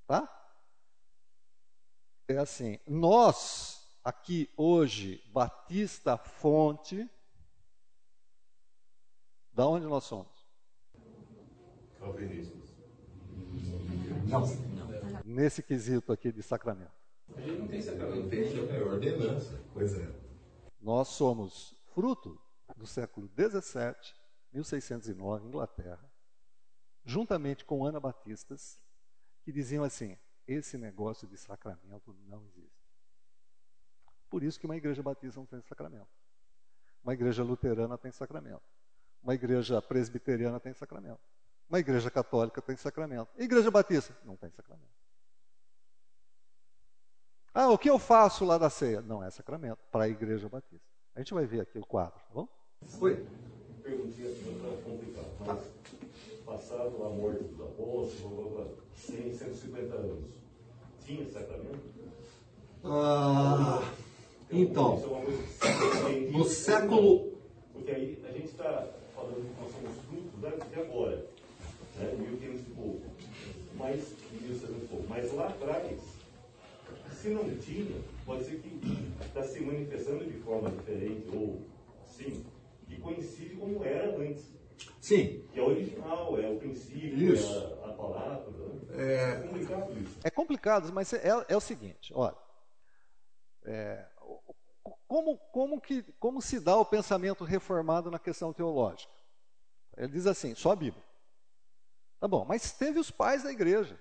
Tá? 0.07 0.27
É 2.29 2.39
assim, 2.39 2.79
nós 2.87 3.91
aqui 4.05 4.51
hoje, 4.57 5.23
Batista 5.33 6.17
Fonte, 6.17 7.09
da 9.53 9.67
onde 9.67 9.87
nós 9.87 10.05
somos? 10.05 10.47
Calvinistas. 11.99 12.58
Não. 14.29 14.45
Nesse 15.25 15.63
quesito 15.63 16.13
aqui 16.13 16.31
de 16.31 16.43
sacramento. 16.43 16.93
A 17.35 17.41
gente 17.41 17.59
não 17.59 17.69
tem 17.69 17.83
sacramento. 17.83 18.35
É 18.35 18.83
ordenança. 18.83 19.61
Pois 19.73 19.95
é. 19.95 20.09
Nós 20.81 21.09
somos 21.09 21.75
fruto 21.95 22.41
do 22.77 22.87
século 22.87 23.29
XVII, 23.29 24.15
1609, 24.53 25.47
Inglaterra, 25.47 26.11
juntamente 27.05 27.65
com 27.65 27.85
Ana 27.85 27.99
Batistas, 27.99 28.81
que 29.43 29.51
diziam 29.53 29.83
assim: 29.83 30.17
esse 30.47 30.79
negócio 30.79 31.27
de 31.27 31.37
sacramento 31.37 32.17
não 32.27 32.45
existe. 32.45 32.79
Por 34.31 34.43
isso 34.43 34.61
que 34.61 34.67
uma 34.67 34.77
igreja 34.77 35.03
batista 35.03 35.41
não 35.41 35.47
tem 35.47 35.61
sacramento. 35.63 36.09
Uma 37.03 37.15
igreja 37.15 37.43
luterana 37.43 37.97
tem 37.97 38.13
sacramento. 38.13 38.63
Uma 39.23 39.35
igreja 39.35 39.81
presbiteriana 39.81 40.61
tem 40.61 40.75
sacramento. 40.75 41.21
Uma 41.69 41.79
igreja 41.79 42.11
católica 42.11 42.63
tem 42.63 42.77
sacramento. 42.77 43.29
Igreja 43.37 43.71
batista 43.71 44.17
não 44.25 44.37
tem 44.37 44.51
sacramento. 44.51 44.89
Ah, 47.53 47.69
o 47.71 47.79
que 47.79 47.91
eu 47.91 47.99
faço 47.99 48.45
lá 48.45 48.57
da 48.57 48.71
ceia? 48.71 49.01
Não 49.03 49.23
é 49.23 49.31
sacramento 49.31 49.79
para 49.91 50.05
a 50.05 50.09
igreja 50.09 50.49
batista. 50.49 50.87
A 51.15 51.19
gente 51.21 51.35
vai 51.35 51.45
ver 51.45 51.61
aqui 51.61 51.79
o 51.79 51.85
quadro, 51.85 52.19
tá 52.21 52.35
bom? 52.35 52.49
Oi. 53.01 53.27
Perguntinha 53.83 54.29
para 54.61 54.83
complicar, 54.83 55.25
mas 55.41 55.61
passado 56.47 57.05
a 57.05 57.11
morte 57.11 57.43
dos 57.45 57.61
apóstolos, 57.61 58.79
100, 58.97 59.35
150 59.35 59.95
anos, 59.95 60.31
tinha 61.05 61.29
sacramento? 61.31 61.89
Ah, 62.85 63.81
então, 64.51 64.99
Isso 64.99 65.05
é 65.05 65.09
uma 65.09 65.25
coisa 65.25 65.43
que 65.43 65.49
se 65.49 65.67
entende- 66.09 66.31
no 66.39 66.45
século. 66.45 67.39
Porque 67.73 67.91
aí 67.91 68.25
a 68.27 68.33
gente 68.33 68.47
está 68.47 68.89
falando 69.15 69.55
que 69.55 69.61
nós 69.61 69.73
somos 69.73 69.97
frutos 70.07 70.41
da- 70.41 70.65
de 70.67 70.81
agora, 70.81 71.27
né? 71.99 72.15
1500 72.17 72.61
e 72.61 72.71
pouco. 72.71 73.03
Mas, 73.75 74.15
1700 74.33 74.83
e 74.83 74.87
pouco. 74.87 75.07
Mas 75.09 75.33
lá 75.33 75.49
atrás, 75.49 76.01
se 77.13 77.29
não 77.31 77.57
tinha, 77.59 78.01
pode 78.25 78.45
ser 78.45 78.61
que 78.61 78.81
está 79.25 79.43
se 79.43 79.61
manifestando 79.61 80.25
de 80.25 80.39
forma 80.39 80.71
diferente, 80.71 81.29
ou 81.35 81.63
sim, 82.07 82.45
que 82.87 83.01
coincide 83.01 83.57
como 83.57 83.85
era 83.85 84.17
antes. 84.17 84.45
Sim. 85.01 85.45
Que 85.53 85.59
é 85.59 85.63
original, 85.63 86.39
é 86.41 86.49
o 86.49 86.57
princípio, 86.59 87.35
Isso. 87.35 87.53
é 87.53 87.85
a, 87.85 87.91
a 87.91 87.93
palavra. 87.95 88.51
Né? 88.51 88.69
É. 88.99 89.41
complicado 89.41 90.01
isso. 90.01 90.19
É 90.25 90.31
complicado, 90.31 90.93
mas 90.93 91.13
é, 91.13 91.29
é 91.49 91.57
o 91.57 91.61
seguinte, 91.61 92.13
olha. 92.15 92.37
é, 93.65 94.07
como, 95.07 95.39
como, 95.53 95.81
que, 95.81 96.03
como 96.19 96.41
se 96.41 96.61
dá 96.61 96.77
o 96.77 96.85
pensamento 96.85 97.45
reformado 97.45 98.11
na 98.11 98.19
questão 98.19 98.53
teológica? 98.53 99.13
Ele 99.97 100.13
diz 100.13 100.27
assim, 100.27 100.55
só 100.55 100.73
a 100.73 100.77
Bíblia. 100.77 101.08
Tá 102.21 102.27
bom, 102.27 102.45
mas 102.45 102.73
teve 102.73 102.99
os 102.99 103.11
pais 103.11 103.43
da 103.43 103.51
igreja. 103.51 103.99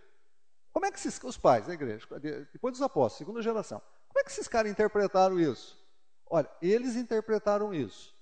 Como 0.72 0.86
é 0.86 0.92
que 0.92 0.98
esses, 0.98 1.22
os 1.24 1.38
pais 1.38 1.68
da 1.68 1.74
igreja, 1.74 2.06
de- 2.20 2.46
depois 2.46 2.74
dos 2.74 2.82
apóstolos, 2.82 3.18
segunda 3.18 3.42
geração, 3.42 3.82
como 4.08 4.20
é 4.20 4.24
que 4.24 4.32
esses 4.32 4.48
caras 4.48 4.72
interpretaram 4.72 5.40
isso? 5.40 5.78
Olha, 6.30 6.50
eles 6.62 6.96
interpretaram 6.96 7.74
isso. 7.74 8.16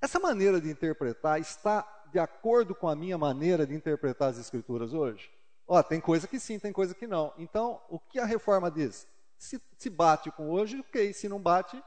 Essa 0.00 0.18
maneira 0.18 0.60
de 0.60 0.70
interpretar 0.70 1.40
está 1.40 1.86
de 2.10 2.18
acordo 2.18 2.74
com 2.74 2.88
a 2.88 2.94
minha 2.96 3.16
maneira 3.16 3.66
de 3.66 3.74
interpretar 3.74 4.30
as 4.30 4.38
escrituras 4.38 4.92
hoje? 4.92 5.30
Ó, 5.66 5.82
tem 5.82 6.00
coisa 6.00 6.26
que 6.28 6.38
sim, 6.38 6.58
tem 6.58 6.72
coisa 6.72 6.94
que 6.94 7.06
não. 7.06 7.32
Então, 7.38 7.80
o 7.88 7.98
que 7.98 8.18
a 8.18 8.24
reforma 8.24 8.70
diz? 8.70 9.06
Se, 9.38 9.60
se 9.78 9.88
bate 9.88 10.30
com 10.30 10.50
hoje, 10.50 10.78
ok. 10.80 11.12
Se 11.12 11.28
não 11.28 11.40
bate, 11.40 11.82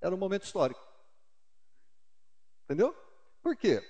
era 0.00 0.14
um 0.14 0.18
momento 0.18 0.44
histórico. 0.44 0.80
Entendeu? 2.64 2.94
Por 3.42 3.56
quê? 3.56 3.82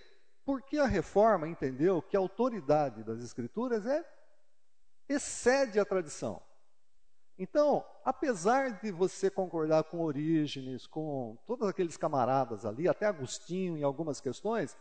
Porque 0.44 0.78
a 0.78 0.86
reforma 0.86 1.48
entendeu 1.48 2.02
que 2.02 2.16
a 2.16 2.20
autoridade 2.20 3.02
das 3.02 3.20
escrituras 3.20 3.86
é 3.86 4.04
excede 5.08 5.80
a 5.80 5.84
tradição. 5.84 6.42
Então, 7.38 7.84
apesar 8.04 8.80
de 8.80 8.92
você 8.92 9.30
concordar 9.30 9.84
com 9.84 10.00
Orígenes, 10.00 10.86
com 10.86 11.36
todos 11.46 11.68
aqueles 11.68 11.96
camaradas 11.96 12.64
ali, 12.64 12.88
até 12.88 13.06
Agostinho 13.06 13.76
em 13.76 13.82
algumas 13.82 14.20
questões, 14.20 14.76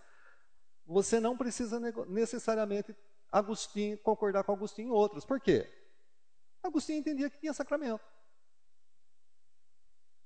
você 0.86 1.20
não 1.20 1.36
precisa 1.36 1.80
necessariamente 2.08 2.96
Agostinho 3.32 3.98
concordar 3.98 4.44
com 4.44 4.52
Agostinho 4.52 4.90
em 4.90 4.92
outras. 4.92 5.26
Por 5.26 5.40
quê? 5.40 5.68
Agostinho 6.62 7.00
entendia 7.00 7.30
que 7.30 7.40
tinha 7.40 7.54
sacramento. 7.54 8.04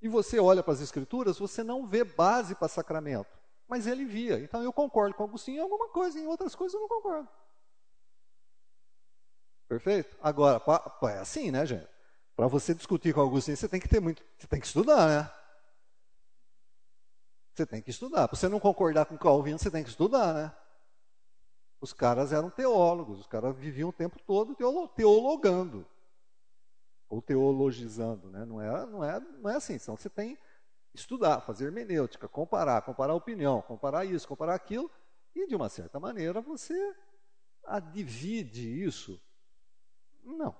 E 0.01 0.09
você 0.09 0.39
olha 0.39 0.61
para 0.61 0.73
as 0.73 0.81
escrituras, 0.81 1.39
você 1.39 1.63
não 1.63 1.87
vê 1.87 2.03
base 2.03 2.53
para 2.53 2.67
sacramento, 2.67 3.39
mas 3.67 3.87
ele 3.87 4.05
via. 4.05 4.39
Então 4.39 4.63
eu 4.63 4.73
concordo 4.73 5.15
com 5.15 5.23
Agostinho 5.23 5.57
em 5.57 5.61
alguma 5.61 5.89
coisa, 5.89 6.19
em 6.19 6.27
outras 6.27 6.55
coisas 6.55 6.73
eu 6.73 6.81
não 6.81 6.87
concordo. 6.87 7.29
Perfeito? 9.67 10.15
Agora, 10.21 10.59
pa- 10.59 10.79
pa- 10.79 11.11
é 11.11 11.19
assim, 11.19 11.51
né, 11.51 11.65
gente? 11.65 11.87
Para 12.35 12.47
você 12.47 12.73
discutir 12.73 13.13
com 13.13 13.21
Agostinho, 13.21 13.57
você 13.57 13.67
tem 13.67 13.79
que 13.79 13.87
ter 13.87 13.99
muito, 13.99 14.23
você 14.37 14.47
tem 14.47 14.59
que 14.59 14.67
estudar, 14.67 15.07
né? 15.07 15.31
Você 17.53 17.65
tem 17.65 17.81
que 17.81 17.89
estudar. 17.89 18.27
Para 18.27 18.37
você 18.37 18.47
não 18.47 18.59
concordar 18.59 19.05
com 19.05 19.17
Calvino, 19.17 19.57
você 19.57 19.71
tem 19.71 19.83
que 19.83 19.89
estudar, 19.89 20.33
né? 20.33 20.55
Os 21.81 21.91
caras 21.91 22.31
eram 22.31 22.49
teólogos, 22.49 23.19
os 23.19 23.27
caras 23.27 23.55
viviam 23.55 23.89
o 23.89 23.93
tempo 23.93 24.17
todo 24.19 24.55
teolo- 24.55 24.87
teologando. 24.87 25.85
Ou 27.09 27.21
teologizando, 27.21 28.29
né? 28.29 28.45
Não 28.45 28.61
é, 28.61 28.85
não 28.85 29.03
é, 29.03 29.19
não 29.19 29.49
é 29.49 29.55
assim. 29.55 29.73
Então 29.73 29.95
você 29.95 30.09
tem 30.09 30.37
estudar, 30.99 31.41
fazer 31.41 31.65
hermenêutica, 31.65 32.27
comparar, 32.27 32.81
comparar 32.81 33.13
opinião, 33.13 33.61
comparar 33.61 34.05
isso, 34.05 34.27
comparar 34.27 34.55
aquilo, 34.55 34.89
e 35.35 35.47
de 35.47 35.55
uma 35.55 35.69
certa 35.69 35.99
maneira 35.99 36.41
você 36.41 36.95
divide 37.93 38.83
isso. 38.83 39.21
Não. 40.23 40.55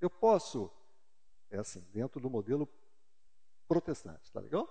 Eu 0.00 0.10
posso, 0.10 0.70
é 1.50 1.58
assim, 1.58 1.80
dentro 1.92 2.20
do 2.20 2.28
modelo 2.28 2.68
protestante, 3.66 4.30
tá 4.32 4.40
legal? 4.40 4.68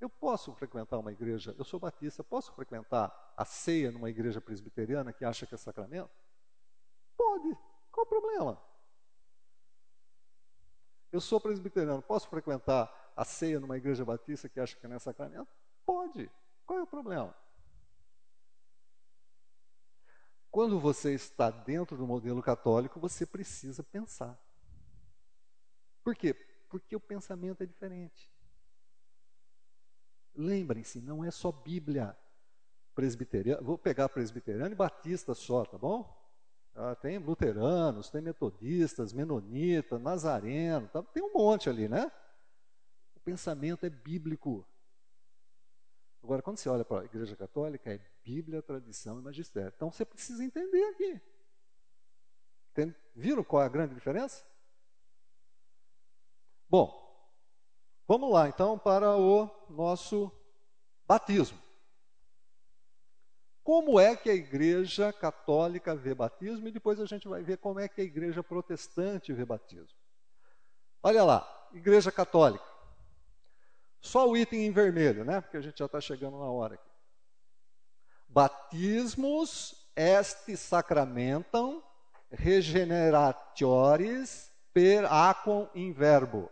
Eu 0.00 0.08
posso 0.08 0.54
frequentar 0.54 0.98
uma 0.98 1.12
igreja, 1.12 1.54
eu 1.58 1.64
sou 1.64 1.78
batista, 1.78 2.24
posso 2.24 2.52
frequentar 2.54 3.34
a 3.36 3.44
ceia 3.44 3.90
numa 3.90 4.08
igreja 4.08 4.40
presbiteriana 4.40 5.12
que 5.12 5.24
acha 5.24 5.46
que 5.46 5.54
é 5.54 5.58
sacramento? 5.58 6.10
Pode. 7.16 7.56
Qual 7.90 8.06
o 8.06 8.08
problema? 8.08 8.69
Eu 11.12 11.20
sou 11.20 11.40
presbiteriano, 11.40 12.02
posso 12.02 12.28
frequentar 12.28 13.12
a 13.16 13.24
ceia 13.24 13.58
numa 13.58 13.76
igreja 13.76 14.04
batista 14.04 14.48
que 14.48 14.60
acha 14.60 14.76
que 14.76 14.86
não 14.86 14.96
é 14.96 14.98
sacramento? 14.98 15.48
Pode. 15.84 16.30
Qual 16.64 16.78
é 16.78 16.82
o 16.82 16.86
problema? 16.86 17.34
Quando 20.50 20.80
você 20.80 21.14
está 21.14 21.50
dentro 21.50 21.96
do 21.96 22.06
modelo 22.06 22.42
católico, 22.42 22.98
você 22.98 23.24
precisa 23.24 23.82
pensar. 23.82 24.38
Por 26.02 26.14
quê? 26.14 26.34
Porque 26.68 26.96
o 26.96 27.00
pensamento 27.00 27.62
é 27.62 27.66
diferente. 27.66 28.30
Lembrem-se, 30.34 31.00
não 31.00 31.24
é 31.24 31.30
só 31.30 31.52
Bíblia 31.52 32.16
presbiteriana. 32.94 33.62
Vou 33.62 33.78
pegar 33.78 34.08
presbiteriano 34.08 34.72
e 34.72 34.76
batista 34.76 35.34
só, 35.34 35.64
tá 35.64 35.76
bom? 35.76 36.19
Ah, 36.74 36.94
tem 36.94 37.18
luteranos, 37.18 38.10
tem 38.10 38.20
metodistas, 38.20 39.12
menonitas, 39.12 40.00
nazareno, 40.00 40.88
tá? 40.88 41.02
tem 41.02 41.22
um 41.22 41.32
monte 41.32 41.68
ali, 41.68 41.88
né? 41.88 42.10
O 43.14 43.20
pensamento 43.20 43.84
é 43.84 43.90
bíblico. 43.90 44.66
Agora, 46.22 46.42
quando 46.42 46.58
você 46.58 46.68
olha 46.68 46.84
para 46.84 47.02
a 47.02 47.04
Igreja 47.04 47.36
Católica, 47.36 47.92
é 47.92 48.00
Bíblia, 48.22 48.62
tradição 48.62 49.18
e 49.18 49.22
magistério. 49.22 49.72
Então 49.74 49.90
você 49.90 50.04
precisa 50.04 50.44
entender 50.44 50.84
aqui. 50.84 51.20
Viram 53.14 53.42
qual 53.42 53.62
é 53.62 53.66
a 53.66 53.70
grande 53.70 53.94
diferença? 53.94 54.44
Bom, 56.68 57.28
vamos 58.06 58.32
lá 58.32 58.48
então 58.48 58.78
para 58.78 59.16
o 59.16 59.50
nosso 59.68 60.30
batismo. 61.06 61.58
Como 63.70 64.00
é 64.00 64.16
que 64.16 64.28
a 64.28 64.34
Igreja 64.34 65.12
Católica 65.12 65.94
vê 65.94 66.12
batismo 66.12 66.66
e 66.66 66.72
depois 66.72 66.98
a 66.98 67.06
gente 67.06 67.28
vai 67.28 67.40
ver 67.40 67.58
como 67.58 67.78
é 67.78 67.86
que 67.86 68.00
a 68.00 68.04
Igreja 68.04 68.42
Protestante 68.42 69.32
vê 69.32 69.44
batismo. 69.44 69.96
Olha 71.00 71.22
lá, 71.22 71.68
Igreja 71.72 72.10
Católica. 72.10 72.64
Só 74.00 74.28
o 74.28 74.36
item 74.36 74.66
em 74.66 74.72
vermelho, 74.72 75.24
né? 75.24 75.40
Porque 75.40 75.56
a 75.56 75.60
gente 75.60 75.78
já 75.78 75.86
está 75.86 76.00
chegando 76.00 76.36
na 76.36 76.46
hora 76.46 76.74
aqui. 76.74 76.90
Batismos 78.26 79.88
est 79.94 80.56
sacramentam 80.56 81.80
regeneratioris 82.28 84.50
per 84.74 85.04
aquam 85.04 85.70
in 85.76 85.92
verbo. 85.92 86.50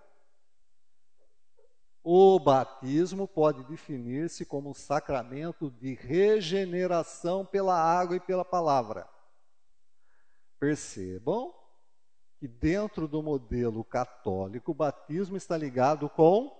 O 2.11 2.38
batismo 2.38 3.28
pode 3.28 3.62
definir-se 3.64 4.46
como 4.46 4.70
um 4.70 4.74
sacramento 4.74 5.70
de 5.70 5.92
regeneração 5.92 7.44
pela 7.44 7.78
água 7.78 8.16
e 8.16 8.20
pela 8.20 8.46
palavra. 8.46 9.06
Percebam 10.59 11.54
que 12.38 12.48
dentro 12.48 13.06
do 13.06 13.22
modelo 13.22 13.84
católico, 13.84 14.70
o 14.70 14.74
batismo 14.74 15.36
está 15.36 15.54
ligado 15.54 16.09
com 16.09 16.50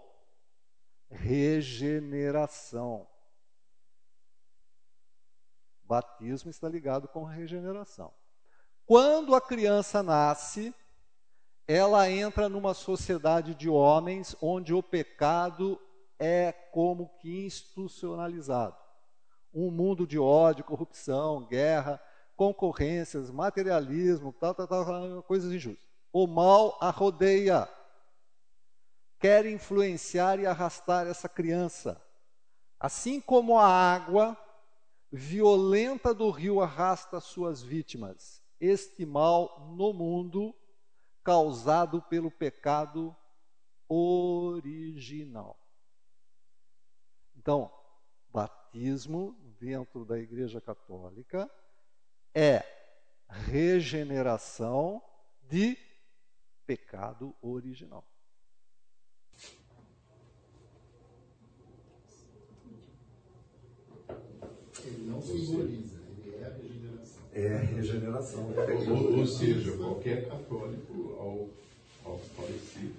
regeneração. 1.09 3.09
Batismo 5.82 6.51
está 6.51 6.68
ligado 6.68 7.09
com 7.09 7.24
regeneração. 7.24 8.12
Quando 8.84 9.34
a 9.34 9.40
criança 9.40 10.03
nasce, 10.03 10.74
ela 11.69 12.11
entra 12.11 12.49
numa 12.49 12.73
sociedade 12.73 13.55
de 13.55 13.69
homens 13.69 14.35
onde 14.41 14.73
o 14.73 14.83
pecado 14.83 15.79
é 16.19 16.51
como 16.51 17.11
que 17.21 17.45
institucionalizado. 17.45 18.75
Um 19.53 19.71
mundo 19.71 20.07
de 20.07 20.19
ódio, 20.19 20.64
corrupção, 20.64 21.45
guerra, 21.45 22.03
concorrências, 22.35 23.31
materialismo, 23.31 24.33
tal, 24.33 24.55
tal, 24.55 24.66
tal, 24.66 25.23
coisas 25.25 25.53
injustas. 25.53 25.87
O 26.11 26.27
mal 26.27 26.79
a 26.81 26.89
rodeia. 26.89 27.69
Quer 29.21 29.45
influenciar 29.45 30.41
e 30.41 30.47
arrastar 30.47 31.07
essa 31.07 31.29
criança. 31.29 32.01
Assim 32.81 33.21
como 33.21 33.59
a 33.59 33.66
água 33.66 34.39
violenta 35.12 36.14
do 36.14 36.31
rio 36.31 36.62
arrasta 36.62 37.21
suas 37.21 37.62
vítimas, 37.62 38.43
este 38.59 39.05
mal 39.05 39.75
no 39.77 39.93
mundo 39.93 40.55
causado 41.29 42.01
pelo 42.01 42.31
pecado 42.31 43.14
original. 43.87 45.61
Então, 47.37 47.70
batismo 48.31 49.37
dentro 49.61 50.07
da 50.07 50.18
Igreja 50.18 50.59
Católica 50.59 51.51
é 52.35 52.64
regeneração 53.29 55.03
de 55.43 55.76
pecado 56.66 57.37
original. 57.43 58.11
Ele 64.83 65.11
não 65.11 65.20
simboliza, 65.20 65.97
regeneração. 67.47 68.53
É 68.57 68.62
a 68.62 68.66
regeneração. 68.66 68.95
Ou, 68.95 69.18
ou 69.18 69.26
seja, 69.26 69.72
qualquer 69.72 70.28
católico, 70.28 71.16
ao, 71.18 71.49
ao 72.05 72.18
falecer, 72.36 72.91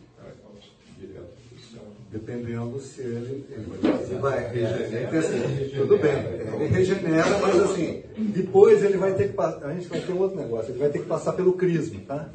direto 1.00 1.28
para 1.50 1.58
o 1.58 1.62
céu. 1.62 1.82
Dependendo 2.12 2.80
se 2.80 3.02
ele, 3.02 3.46
ele 3.50 4.20
vai 4.20 4.52
regenerar. 4.52 5.16
Assim, 5.16 5.70
tudo 5.76 5.98
bem, 5.98 6.14
ele 6.14 6.68
regenera, 6.68 7.38
mas 7.40 7.60
assim, 7.60 8.04
depois 8.18 8.84
ele 8.84 8.98
vai 8.98 9.14
ter 9.14 9.30
que 9.30 9.34
passar. 9.34 9.68
A 9.68 9.74
gente 9.74 9.88
vai 9.88 10.02
ter 10.02 10.12
um 10.12 10.20
outro 10.20 10.38
negócio, 10.38 10.72
ele 10.72 10.80
vai 10.80 10.90
ter 10.90 11.00
que 11.00 11.06
passar 11.06 11.34
pelo 11.34 11.54
crisma, 11.54 12.02
tá? 12.08 12.30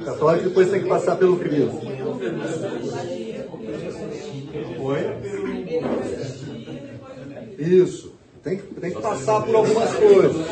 O 0.00 0.04
católico 0.04 0.48
depois 0.48 0.70
tem 0.70 0.82
que 0.82 0.88
passar 0.88 1.16
pelo 1.16 1.38
crisma. 1.38 1.80
Oi? 4.78 5.00
Isso. 7.58 8.14
Tem 8.42 8.56
que, 8.56 8.74
tem 8.74 8.90
que 8.90 9.02
passar 9.02 9.42
por 9.42 9.54
algumas 9.54 9.94
coisas. 9.94 10.46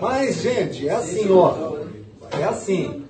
Mas, 0.00 0.36
gente, 0.36 0.88
é 0.88 0.94
assim, 0.94 1.30
ó. 1.30 1.76
É 2.30 2.44
assim. 2.44 3.04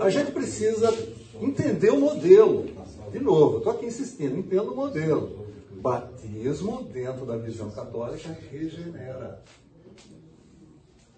A 0.00 0.10
gente 0.10 0.32
precisa 0.32 0.92
entender 1.40 1.90
o 1.90 2.00
modelo. 2.00 2.66
De 3.10 3.18
novo, 3.18 3.58
estou 3.58 3.72
aqui 3.72 3.86
insistindo, 3.86 4.38
entenda 4.38 4.70
o 4.70 4.76
modelo. 4.76 5.46
Batismo, 5.72 6.82
dentro 6.84 7.26
da 7.26 7.36
visão 7.36 7.70
católica, 7.70 8.36
regenera. 8.50 9.42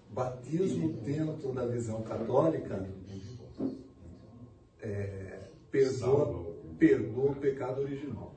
Batismo 0.09 0.89
dentro 1.03 1.53
da 1.53 1.65
visão 1.65 2.01
católica 2.01 2.87
é, 4.81 5.39
perdoa, 5.71 6.55
perdoa 6.77 7.31
o 7.31 7.35
pecado 7.35 7.81
original. 7.81 8.33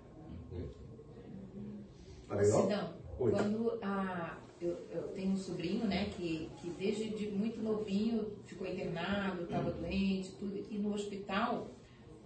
Tá 2.29 2.37
legal? 2.37 2.95
Quando 3.19 3.79
a, 3.83 4.39
eu, 4.63 4.87
eu, 4.91 5.09
tenho 5.09 5.33
um 5.33 5.37
sobrinho, 5.37 5.87
né, 5.87 6.11
que, 6.17 6.49
que 6.59 6.71
desde 6.71 7.11
de 7.11 7.31
muito 7.31 7.61
novinho 7.61 8.33
ficou 8.47 8.67
internado, 8.67 9.43
estava 9.43 9.71
doente, 9.71 10.33
tudo, 10.39 10.65
e 10.71 10.79
no 10.79 10.95
hospital, 10.95 11.71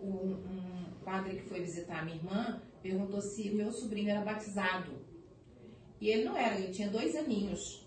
um, 0.01 0.35
um 0.35 0.85
padre 1.05 1.37
que 1.37 1.49
foi 1.49 1.61
visitar 1.61 2.01
a 2.01 2.05
minha 2.05 2.17
irmã 2.17 2.61
perguntou 2.83 3.21
se 3.21 3.51
meu 3.51 3.73
sobrinho 3.73 4.11
era 4.11 4.21
batizado. 4.21 4.93
E 6.01 6.09
ele 6.09 6.25
não 6.25 6.37
era, 6.37 6.59
ele 6.59 6.73
tinha 6.73 6.91
dois 6.91 7.17
aninhos. 7.17 7.86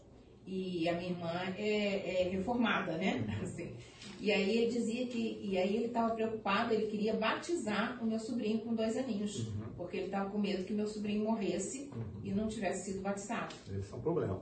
E 0.51 0.89
a 0.89 0.93
minha 0.93 1.11
irmã 1.11 1.31
é, 1.57 2.23
é 2.23 2.29
reformada, 2.29 2.97
né? 2.97 3.23
Assim. 3.43 3.75
E 4.19 4.31
aí 4.31 4.57
ele 4.57 4.71
dizia 4.71 5.05
que, 5.05 5.39
e 5.43 5.57
aí 5.57 5.75
ele 5.75 5.85
estava 5.85 6.13
preocupado, 6.13 6.73
ele 6.73 6.87
queria 6.87 7.15
batizar 7.15 8.03
o 8.03 8.05
meu 8.05 8.19
sobrinho 8.19 8.59
com 8.59 8.73
dois 8.73 8.97
aninhos, 8.97 9.47
uhum. 9.47 9.73
porque 9.77 9.97
ele 9.97 10.05
estava 10.07 10.29
com 10.29 10.39
medo 10.39 10.65
que 10.65 10.73
meu 10.73 10.87
sobrinho 10.87 11.23
morresse 11.23 11.91
uhum. 11.95 12.21
e 12.23 12.31
não 12.31 12.47
tivesse 12.47 12.91
sido 12.91 13.01
batizado. 13.01 13.55
Esse 13.77 13.93
é 13.93 13.95
um 13.95 14.01
problema. 14.01 14.41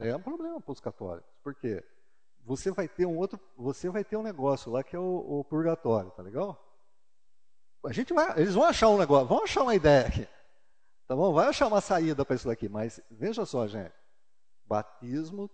É 0.00 0.16
um 0.16 0.20
problema 0.20 0.60
para 0.60 0.72
os 0.72 0.80
católicos, 0.80 1.30
porque 1.42 1.84
você 2.44 2.70
vai 2.70 2.88
ter 2.88 3.06
um 3.06 3.16
outro, 3.16 3.38
você 3.56 3.90
vai 3.90 4.02
ter 4.02 4.16
um 4.16 4.22
negócio 4.22 4.72
lá 4.72 4.82
que 4.82 4.96
é 4.96 4.98
o, 4.98 5.40
o 5.40 5.44
purgatório, 5.44 6.10
tá 6.10 6.22
legal? 6.22 6.60
A 7.84 7.92
gente 7.92 8.12
vai, 8.12 8.40
eles 8.40 8.54
vão 8.54 8.64
achar 8.64 8.88
um 8.88 8.98
negócio, 8.98 9.28
vão 9.28 9.44
achar 9.44 9.62
uma 9.62 9.74
ideia 9.74 10.06
aqui, 10.06 10.26
tá 11.06 11.14
bom? 11.14 11.32
Vai 11.32 11.46
achar 11.46 11.68
uma 11.68 11.80
saída 11.80 12.24
para 12.24 12.34
isso 12.34 12.48
daqui, 12.48 12.68
mas 12.68 13.00
veja 13.10 13.46
só, 13.46 13.68
gente, 13.68 13.92
batismo 14.66 15.50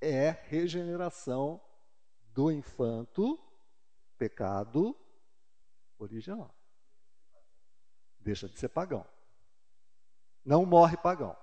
é 0.00 0.30
regeneração 0.30 1.60
do 2.34 2.50
infanto 2.50 3.38
pecado 4.18 4.96
original. 5.98 6.54
Deixa 8.18 8.48
de 8.48 8.58
ser 8.58 8.68
pagão. 8.68 9.06
Não 10.44 10.64
morre 10.64 10.96
pagão. 10.96 11.36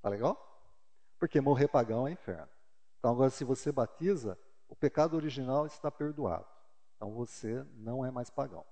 Tá 0.00 0.08
legal? 0.08 0.44
Porque 1.18 1.40
morrer 1.40 1.68
pagão 1.68 2.06
é 2.06 2.12
inferno. 2.12 2.48
Então, 2.98 3.12
agora, 3.12 3.30
se 3.30 3.44
você 3.44 3.70
batiza, 3.72 4.38
o 4.68 4.76
pecado 4.76 5.14
original 5.14 5.66
está 5.66 5.90
perdoado. 5.90 6.46
Então, 6.96 7.12
você 7.12 7.64
não 7.74 8.04
é 8.04 8.10
mais 8.10 8.30
pagão. 8.30 8.64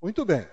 Muito 0.00 0.24
bem. 0.24 0.48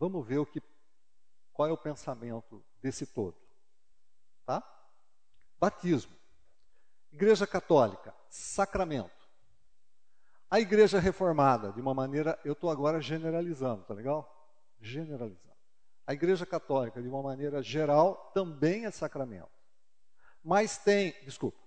Vamos 0.00 0.26
ver 0.26 0.38
o 0.38 0.46
que, 0.46 0.62
qual 1.52 1.68
é 1.68 1.72
o 1.72 1.76
pensamento 1.76 2.64
desse 2.80 3.04
todo. 3.04 3.36
Tá? 4.46 4.64
Batismo. 5.58 6.16
Igreja 7.12 7.46
Católica, 7.46 8.14
sacramento. 8.30 9.28
A 10.50 10.58
Igreja 10.58 10.98
Reformada, 10.98 11.70
de 11.70 11.82
uma 11.82 11.92
maneira, 11.92 12.40
eu 12.46 12.54
estou 12.54 12.70
agora 12.70 12.98
generalizando, 12.98 13.84
tá 13.84 13.92
legal? 13.92 14.48
Generalizando. 14.80 15.54
A 16.06 16.14
Igreja 16.14 16.46
Católica, 16.46 17.02
de 17.02 17.06
uma 17.06 17.22
maneira 17.22 17.62
geral, 17.62 18.32
também 18.32 18.86
é 18.86 18.90
sacramento. 18.90 19.50
Mas 20.42 20.78
tem, 20.78 21.14
desculpa, 21.26 21.58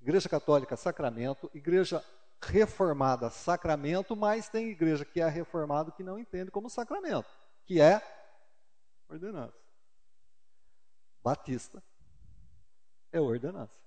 Igreja 0.00 0.26
Católica, 0.26 0.74
sacramento, 0.74 1.50
Igreja 1.52 2.02
Reformada, 2.40 3.28
sacramento, 3.28 4.16
mas 4.16 4.48
tem 4.48 4.70
igreja 4.70 5.04
que 5.04 5.20
é 5.20 5.28
reformada 5.28 5.90
que 5.92 6.02
não 6.02 6.18
entende 6.18 6.50
como 6.50 6.68
sacramento 6.68 7.43
que 7.64 7.80
é 7.80 8.00
ordenança. 9.08 9.58
Batista 11.22 11.82
é 13.10 13.20
ordenança. 13.20 13.82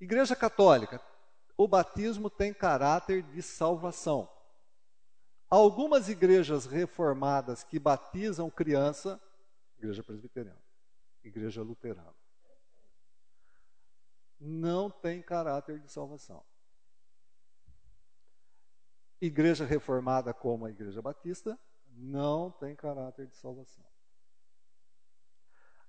Igreja 0.00 0.36
Católica, 0.36 1.00
o 1.56 1.66
batismo 1.66 2.28
tem 2.28 2.52
caráter 2.52 3.22
de 3.22 3.42
salvação. 3.42 4.30
Algumas 5.48 6.08
igrejas 6.08 6.66
reformadas 6.66 7.64
que 7.64 7.78
batizam 7.78 8.50
criança, 8.50 9.20
igreja 9.78 10.02
presbiteriana, 10.02 10.62
igreja 11.22 11.62
luterana, 11.62 12.14
não 14.38 14.90
tem 14.90 15.22
caráter 15.22 15.78
de 15.80 15.90
salvação. 15.90 16.44
Igreja 19.20 19.64
reformada 19.64 20.34
como 20.34 20.66
a 20.66 20.70
Igreja 20.70 21.00
Batista 21.00 21.58
não 21.88 22.50
tem 22.50 22.76
caráter 22.76 23.26
de 23.26 23.36
salvação. 23.36 23.84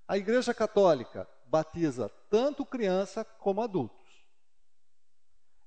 A 0.07 0.17
Igreja 0.17 0.53
Católica 0.53 1.27
batiza 1.45 2.07
tanto 2.29 2.65
criança 2.65 3.25
como 3.25 3.61
adultos. 3.61 4.25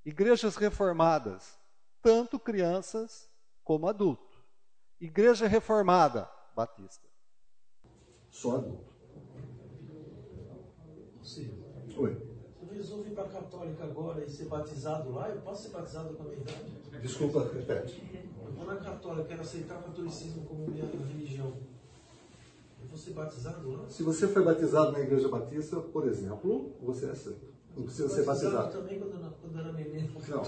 Igrejas 0.05 0.57
reformadas, 0.57 1.59
tanto 2.01 2.39
crianças 2.39 3.31
como 3.62 3.87
adultos. 3.87 4.43
Igreja 4.99 5.47
reformada, 5.47 6.31
batista. 6.55 7.07
Só 8.31 8.57
adulto. 8.57 8.91
Sim. 11.23 11.62
Oi 11.99 12.30
resolvo 12.81 13.07
ir 13.07 13.12
para 13.12 13.24
a 13.24 13.28
católica 13.28 13.85
agora 13.85 14.24
e 14.24 14.31
ser 14.31 14.47
batizado 14.47 15.12
lá, 15.12 15.28
eu 15.28 15.40
posso 15.43 15.65
ser 15.65 15.69
batizado 15.69 16.15
com 16.15 16.23
a 16.23 16.27
minha 16.27 16.40
idade? 16.40 17.02
Desculpa, 17.02 17.51
repete. 17.52 18.02
Eu 18.43 18.52
vou 18.52 18.66
na 18.66 18.77
católica, 18.77 19.28
quero 19.28 19.43
aceitar 19.43 19.78
o 19.78 19.82
catolicismo 19.82 20.47
como 20.47 20.66
minha 20.66 20.85
religião. 20.86 21.52
Eu 22.81 22.89
vou 22.89 22.97
ser 22.97 23.12
batizado 23.12 23.70
lá? 23.70 23.89
Se 23.89 24.02
você 24.02 24.27
foi 24.28 24.43
batizado 24.43 24.93
na 24.93 25.01
igreja 25.01 25.28
batista, 25.28 25.77
por 25.77 26.07
exemplo, 26.09 26.74
você 26.82 27.07
é 27.07 27.11
aceito. 27.11 27.51
Não 27.77 27.85
precisa 27.85 28.09
ser 28.09 28.24
batizado. 28.24 28.73
também 28.73 28.98
quando, 28.98 29.12
eu, 29.12 29.31
quando 29.40 29.59
era 29.59 29.73
menino. 29.73 30.12
Não, 30.28 30.43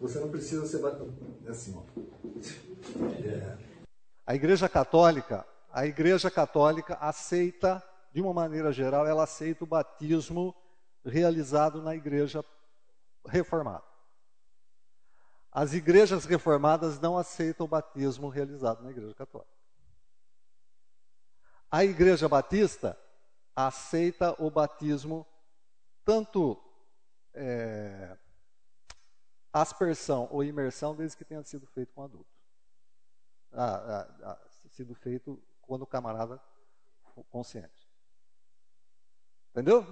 você 0.00 0.20
não 0.20 0.28
precisa 0.28 0.66
ser 0.66 0.78
batizado. 0.78 1.12
É 1.44 1.50
assim, 1.50 1.74
ó. 1.76 1.82
É. 3.24 3.58
A 4.26 4.34
igreja 4.34 4.68
católica, 4.68 5.44
a 5.72 5.86
igreja 5.86 6.30
católica 6.30 6.98
aceita, 7.00 7.82
de 8.12 8.20
uma 8.20 8.32
maneira 8.32 8.70
geral, 8.70 9.06
ela 9.06 9.24
aceita 9.24 9.64
o 9.64 9.66
batismo 9.66 10.54
realizado 11.08 11.82
na 11.82 11.94
igreja 11.94 12.44
reformada. 13.26 13.84
As 15.50 15.72
igrejas 15.72 16.24
reformadas 16.24 17.00
não 17.00 17.16
aceitam 17.16 17.66
o 17.66 17.68
batismo 17.68 18.28
realizado 18.28 18.82
na 18.82 18.90
igreja 18.90 19.14
católica. 19.14 19.58
A 21.70 21.84
igreja 21.84 22.28
batista 22.28 22.98
aceita 23.54 24.34
o 24.42 24.50
batismo 24.50 25.26
tanto 26.04 26.62
é, 27.34 28.16
aspersão 29.52 30.28
ou 30.30 30.44
imersão, 30.44 30.94
desde 30.94 31.16
que 31.16 31.24
tenha 31.24 31.42
sido 31.42 31.66
feito 31.66 31.92
com 31.92 32.02
adulto. 32.02 32.30
Ah, 33.52 34.06
ah, 34.22 34.30
ah, 34.30 34.48
sido 34.70 34.94
feito 34.94 35.42
quando 35.62 35.82
o 35.82 35.86
camarada 35.86 36.40
consciente. 37.30 37.88
Entendeu? 39.50 39.84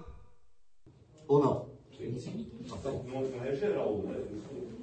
Ou 1.29 1.41
não? 1.41 1.71
Sim, 1.97 2.19
sim. 2.19 2.53
Então, 2.61 3.03
não, 3.05 3.23
não 3.23 3.45
é 3.45 3.55
geral, 3.55 3.99
né? 3.99 4.19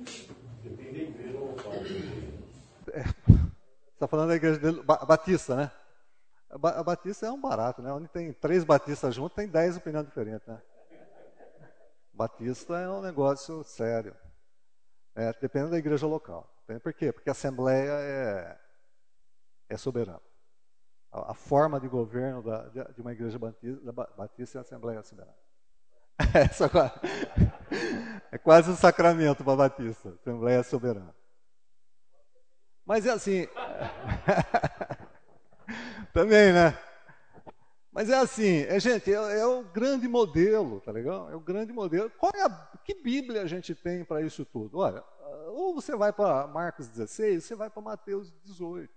Isso 0.05 0.33
depende 0.63 0.91
da 0.91 1.09
igreja 1.09 1.39
local. 1.39 1.73
É, 2.91 3.03
você 3.03 3.93
está 3.93 4.07
falando 4.07 4.29
da 4.29 4.35
igreja 4.35 4.59
de, 4.59 4.81
Batista, 4.83 5.55
né? 5.55 5.71
A 6.49 6.83
Batista 6.83 7.25
é 7.25 7.31
um 7.31 7.41
barato, 7.41 7.81
né? 7.81 7.91
Onde 7.91 8.07
tem 8.07 8.31
três 8.33 8.63
batistas 8.63 9.15
juntos, 9.15 9.35
tem 9.35 9.47
dez 9.47 9.77
opiniões 9.77 10.05
diferentes, 10.05 10.47
né? 10.47 10.61
Batista 12.13 12.77
é 12.77 12.89
um 12.89 13.01
negócio 13.01 13.63
sério. 13.63 14.15
É, 15.15 15.33
depende 15.33 15.71
da 15.71 15.77
igreja 15.77 16.05
local. 16.05 16.49
Por 16.81 16.93
quê? 16.93 17.11
Porque 17.11 17.29
a 17.29 17.33
Assembleia 17.33 17.91
é, 17.91 18.59
é 19.69 19.77
soberana. 19.77 20.21
A, 21.11 21.31
a, 21.31 21.33
forma 21.33 21.79
de 21.79 21.87
governo 21.87 22.41
da, 22.41 22.69
de, 22.69 23.01
uma 23.01 23.11
igreja 23.11 23.37
batista, 23.37 23.91
batista 23.91 24.57
é 24.57 24.59
a 24.59 24.61
Assembleia 24.61 25.03
soberana. 25.03 25.42
Essa 26.33 26.69
é 28.31 28.37
quase 28.37 28.71
um 28.71 28.75
sacramento 28.75 29.43
para 29.43 29.55
Batista, 29.55 30.09
Assembleia 30.09 30.63
soberana. 30.63 31.13
Mas 32.85 33.05
é 33.05 33.11
assim. 33.11 33.47
Também, 36.13 36.53
né? 36.53 36.77
Mas 37.91 38.09
é 38.09 38.15
assim, 38.15 38.63
é, 38.63 38.79
gente, 38.79 39.13
é, 39.13 39.39
é, 39.39 39.45
o 39.45 39.63
grande 39.63 40.07
modelo, 40.07 40.81
tá 40.81 40.91
legal? 40.91 41.29
É 41.31 41.35
o 41.35 41.39
grande 41.39 41.71
modelo. 41.71 42.09
Qual 42.17 42.31
é 42.35 42.41
a, 42.41 42.49
que 42.83 42.95
Bíblia 42.95 43.43
a 43.43 43.45
gente 43.45 43.75
tem 43.75 44.03
para 44.03 44.21
isso 44.23 44.43
tudo? 44.43 44.79
Olha, 44.79 45.03
ou 45.49 45.75
você 45.75 45.95
vai 45.95 46.11
para 46.11 46.47
Marcos 46.47 46.87
16, 46.87 47.43
você 47.43 47.55
vai 47.55 47.69
para 47.69 47.81
Mateus 47.81 48.33
18. 48.43 48.91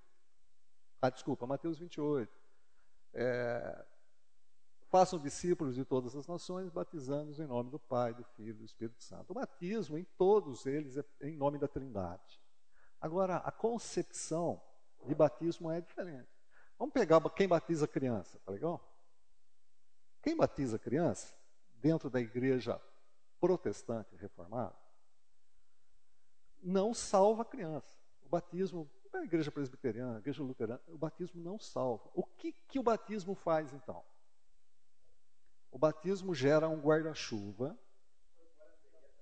Ah, 1.03 1.11
desculpa, 1.11 1.47
Mateus 1.47 1.79
28. 1.79 2.33
É, 3.13 3.85
façam 4.89 5.19
discípulos 5.19 5.75
de 5.75 5.85
todas 5.85 6.15
as 6.15 6.27
nações, 6.27 6.71
batizando-os 6.71 7.41
em 7.41 7.47
nome 7.47 7.71
do 7.71 7.79
Pai, 7.79 8.15
do 8.15 8.25
Filho 8.25 8.51
e 8.51 8.55
do 8.55 8.65
Espírito 8.65 9.03
Santo. 9.03 9.31
O 9.31 9.35
batismo 9.35 9.99
em 9.99 10.05
todos 10.17 10.67
eles 10.67 10.97
é 10.97 11.05
em 11.23 11.37
nome 11.37 11.59
da 11.59 11.69
Trindade. 11.69 12.41
Agora, 13.01 13.37
a 13.39 13.51
concepção 13.51 14.61
de 15.05 15.15
batismo 15.15 15.71
é 15.71 15.81
diferente. 15.81 16.29
Vamos 16.79 16.93
pegar 16.93 17.21
quem 17.31 17.49
batiza 17.49 17.87
criança, 17.87 18.39
tá 18.45 18.53
legal? 18.53 18.81
Quem 20.23 20.37
batiza 20.37 20.79
criança, 20.79 21.35
dentro 21.81 22.11
da 22.11 22.21
igreja 22.21 22.81
protestante 23.41 24.17
reformada, 24.17 24.77
não 26.63 26.93
salva 26.93 27.43
a 27.43 27.45
criança. 27.45 27.97
O 28.23 28.29
batismo, 28.29 28.91
a 29.13 29.23
igreja 29.23 29.53
presbiteriana, 29.53 30.17
a 30.17 30.19
igreja 30.19 30.43
luterana, 30.43 30.83
o 30.89 30.99
batismo 30.99 31.41
não 31.41 31.59
salva. 31.59 32.11
O 32.15 32.25
que, 32.25 32.53
que 32.53 32.79
o 32.79 32.83
batismo 32.83 33.35
faz 33.35 33.73
então? 33.73 34.05
O 35.77 35.79
batismo 35.79 36.35
gera 36.35 36.71
um 36.71 36.81
guarda-chuva. 36.81 37.79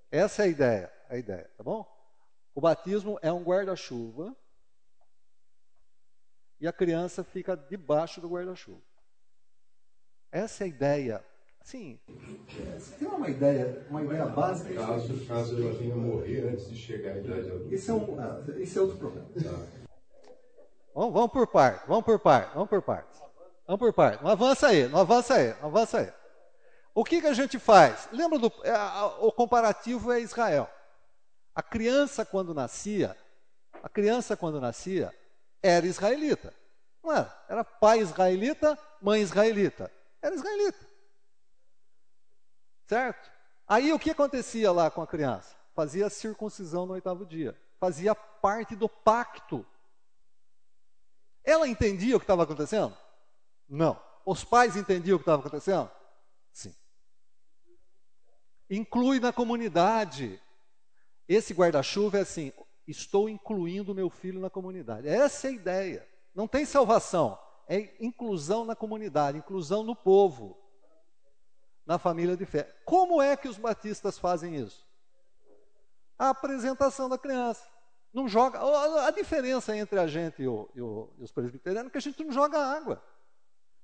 Essa 0.08 0.42
é 0.42 0.44
a 0.44 0.48
ideia, 0.48 0.92
a 1.08 1.16
ideia, 1.16 1.50
tá 1.56 1.64
bom? 1.64 1.84
O 2.54 2.60
batismo 2.60 3.18
é 3.22 3.32
um 3.32 3.42
guarda-chuva 3.42 4.32
e 6.60 6.68
a 6.68 6.72
criança 6.72 7.24
fica 7.24 7.56
debaixo 7.56 8.20
do 8.20 8.28
guarda-chuva. 8.28 8.80
Essa 10.30 10.62
é 10.62 10.66
a 10.66 10.68
ideia. 10.68 11.24
Sim. 11.64 11.98
Você 12.78 12.98
tem 13.00 13.08
uma 13.08 13.28
ideia, 13.28 13.84
uma 13.90 14.04
ideia 14.04 14.26
básica? 14.26 14.74
Caso, 14.74 15.26
caso 15.26 15.60
ela 15.60 15.72
venha 15.72 15.96
morrer 15.96 16.50
antes 16.50 16.70
de 16.70 16.76
chegar 16.76 17.14
à 17.14 17.18
idade 17.18 17.50
adulta. 17.50 17.74
Esse 17.74 17.90
é, 17.90 17.94
um, 17.94 18.20
ah, 18.20 18.44
esse 18.58 18.78
é 18.78 18.80
outro 18.80 18.96
problema. 18.98 19.26
Tá. 19.34 20.30
Vamos, 20.94 21.12
vamos 21.14 21.32
por 21.32 21.48
parte, 21.48 21.84
vamos 21.88 22.04
por 22.04 22.20
parte, 22.20 22.54
vamos 22.54 22.68
por 22.68 22.80
partes. 22.80 23.20
Vamos 23.66 23.80
por 23.80 23.92
parte. 23.92 24.22
Não 24.22 24.30
avança 24.30 24.68
aí, 24.68 24.86
não 24.86 25.00
avança 25.00 25.34
aí, 25.34 25.48
não 25.60 25.66
avança 25.66 25.98
aí. 25.98 26.23
O 26.94 27.04
que, 27.04 27.20
que 27.20 27.26
a 27.26 27.32
gente 27.34 27.58
faz? 27.58 28.08
Lembra 28.12 28.38
do 28.38 28.52
é, 28.62 28.72
o 29.18 29.32
comparativo 29.32 30.12
é 30.12 30.20
Israel. 30.20 30.70
A 31.52 31.62
criança 31.62 32.24
quando 32.24 32.54
nascia, 32.54 33.16
a 33.82 33.88
criança 33.88 34.36
quando 34.36 34.60
nascia, 34.60 35.12
era 35.60 35.86
israelita. 35.86 36.54
Não 37.02 37.12
era. 37.12 37.44
Era 37.48 37.64
pai 37.64 37.98
israelita, 37.98 38.78
mãe 39.02 39.20
israelita. 39.20 39.90
Era 40.22 40.34
israelita. 40.36 40.78
Certo? 42.86 43.30
Aí 43.66 43.92
o 43.92 43.98
que 43.98 44.10
acontecia 44.10 44.70
lá 44.70 44.90
com 44.90 45.02
a 45.02 45.06
criança? 45.06 45.56
Fazia 45.74 46.08
circuncisão 46.08 46.86
no 46.86 46.92
oitavo 46.92 47.26
dia. 47.26 47.58
Fazia 47.80 48.14
parte 48.14 48.76
do 48.76 48.88
pacto. 48.88 49.66
Ela 51.42 51.66
entendia 51.66 52.16
o 52.16 52.20
que 52.20 52.24
estava 52.24 52.44
acontecendo? 52.44 52.96
Não. 53.68 54.00
Os 54.24 54.44
pais 54.44 54.76
entendiam 54.76 55.16
o 55.16 55.18
que 55.18 55.22
estava 55.22 55.40
acontecendo? 55.40 55.90
Sim. 56.52 56.74
Inclui 58.70 59.20
na 59.20 59.32
comunidade. 59.32 60.40
Esse 61.28 61.52
guarda-chuva 61.52 62.18
é 62.18 62.20
assim: 62.22 62.52
estou 62.86 63.28
incluindo 63.28 63.94
meu 63.94 64.10
filho 64.10 64.40
na 64.40 64.50
comunidade. 64.50 65.08
Essa 65.08 65.48
é 65.48 65.50
a 65.50 65.54
ideia. 65.54 66.08
Não 66.34 66.48
tem 66.48 66.64
salvação, 66.64 67.38
é 67.68 67.94
inclusão 68.00 68.64
na 68.64 68.74
comunidade, 68.74 69.38
inclusão 69.38 69.82
no 69.82 69.94
povo, 69.94 70.58
na 71.86 71.98
família 71.98 72.36
de 72.36 72.44
fé. 72.44 72.74
Como 72.84 73.22
é 73.22 73.36
que 73.36 73.48
os 73.48 73.56
batistas 73.56 74.18
fazem 74.18 74.56
isso? 74.56 74.84
A 76.18 76.30
apresentação 76.30 77.08
da 77.08 77.18
criança. 77.18 77.64
Não 78.12 78.28
joga. 78.28 78.60
A 79.06 79.10
diferença 79.10 79.76
entre 79.76 79.98
a 79.98 80.06
gente 80.06 80.42
e, 80.42 80.46
o, 80.46 80.70
e, 80.74 80.80
o, 80.80 81.12
e 81.18 81.24
os 81.24 81.32
presbiterianos 81.32 81.88
é 81.88 81.92
que 81.92 81.98
a 81.98 82.00
gente 82.00 82.22
não 82.24 82.32
joga 82.32 82.58
água. 82.58 83.02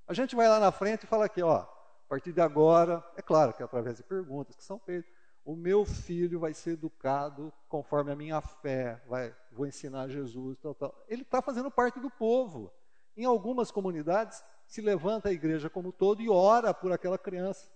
A 0.06 0.14
gente 0.14 0.36
vai 0.36 0.48
lá 0.48 0.58
na 0.58 0.72
frente 0.72 1.04
e 1.04 1.06
fala 1.06 1.24
aqui, 1.24 1.42
ó, 1.42 1.66
partir 2.10 2.32
de 2.32 2.40
agora, 2.40 3.04
é 3.16 3.22
claro 3.22 3.54
que 3.54 3.62
é 3.62 3.64
através 3.64 3.96
de 3.96 4.02
perguntas 4.02 4.56
que 4.56 4.64
são 4.64 4.80
feitas, 4.80 5.08
o 5.44 5.54
meu 5.54 5.84
filho 5.84 6.40
vai 6.40 6.52
ser 6.52 6.72
educado 6.72 7.52
conforme 7.68 8.10
a 8.10 8.16
minha 8.16 8.40
fé, 8.40 9.00
vai, 9.06 9.32
vou 9.52 9.64
ensinar 9.64 10.08
Jesus, 10.08 10.58
tal, 10.58 10.74
tal. 10.74 11.04
Ele 11.08 11.22
está 11.22 11.40
fazendo 11.40 11.70
parte 11.70 12.00
do 12.00 12.10
povo. 12.10 12.72
Em 13.16 13.24
algumas 13.24 13.70
comunidades, 13.70 14.42
se 14.66 14.80
levanta 14.80 15.28
a 15.28 15.32
igreja 15.32 15.70
como 15.70 15.92
todo 15.92 16.20
e 16.20 16.28
ora 16.28 16.74
por 16.74 16.90
aquela 16.90 17.16
criança. 17.16 17.70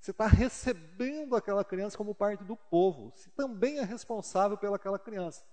Você 0.00 0.10
está 0.10 0.26
recebendo 0.26 1.36
aquela 1.36 1.64
criança 1.64 1.96
como 1.96 2.16
parte 2.16 2.42
do 2.42 2.56
povo. 2.56 3.12
Você 3.14 3.30
também 3.30 3.78
é 3.78 3.84
responsável 3.84 4.58
pelaquela 4.58 4.98
criança. 4.98 5.44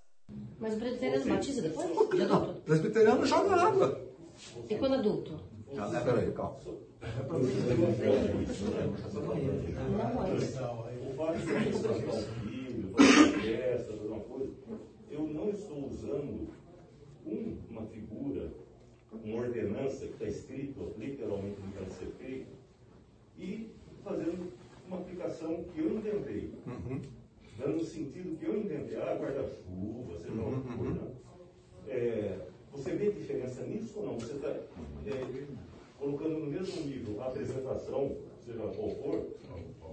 Mas 0.60 0.74
o 0.74 0.78
presbiteriano 0.78 1.26
batiza 1.26 1.62
depois? 1.62 1.90
Não, 2.28 2.52
o 2.52 2.62
presbiteriano 2.62 3.24
joga 3.24 3.56
água. 3.56 4.02
E 4.68 4.76
quando 4.78 4.96
adulto? 4.96 5.55
Ah, 5.78 6.02
peraí, 6.04 6.32
calma. 6.32 6.58
Eu 15.10 15.28
não 15.28 15.50
estou 15.50 15.86
usando 15.86 16.50
uma 17.70 17.86
figura, 17.88 18.52
uma 19.12 19.38
ordenança 19.38 20.06
que 20.08 20.14
está 20.14 20.26
escrito 20.26 20.94
literalmente 20.98 21.60
no 21.62 21.72
que 21.72 21.94
ser 21.94 22.12
feito 22.18 22.52
e 23.38 23.70
fazendo 24.04 24.52
uma 24.88 24.98
aplicação 24.98 25.64
que 25.74 25.80
eu 25.80 25.98
inventei. 25.98 26.54
Uhum. 26.66 27.02
Dando 27.58 27.78
o 27.78 27.86
sentido 27.86 28.38
que 28.38 28.46
eu 28.46 28.58
inventei. 28.58 28.98
Ah, 28.98 29.18
guarda-chuva, 29.20 30.18
seja 30.20 30.34
uhum. 30.34 30.62
uma 30.62 30.78
coisa. 30.78 31.12
É, 31.88 32.40
você 32.76 32.96
vê 32.96 33.12
diferença 33.12 33.62
nisso 33.64 34.00
ou 34.00 34.06
não? 34.06 34.20
Você 34.20 34.34
está 34.34 34.50
é, 34.50 35.46
colocando 35.98 36.40
no 36.40 36.48
mesmo 36.48 36.82
nível 36.82 37.22
a 37.22 37.28
apresentação, 37.28 38.18
seja 38.46 38.60
qual 38.60 38.90
for, 38.90 39.26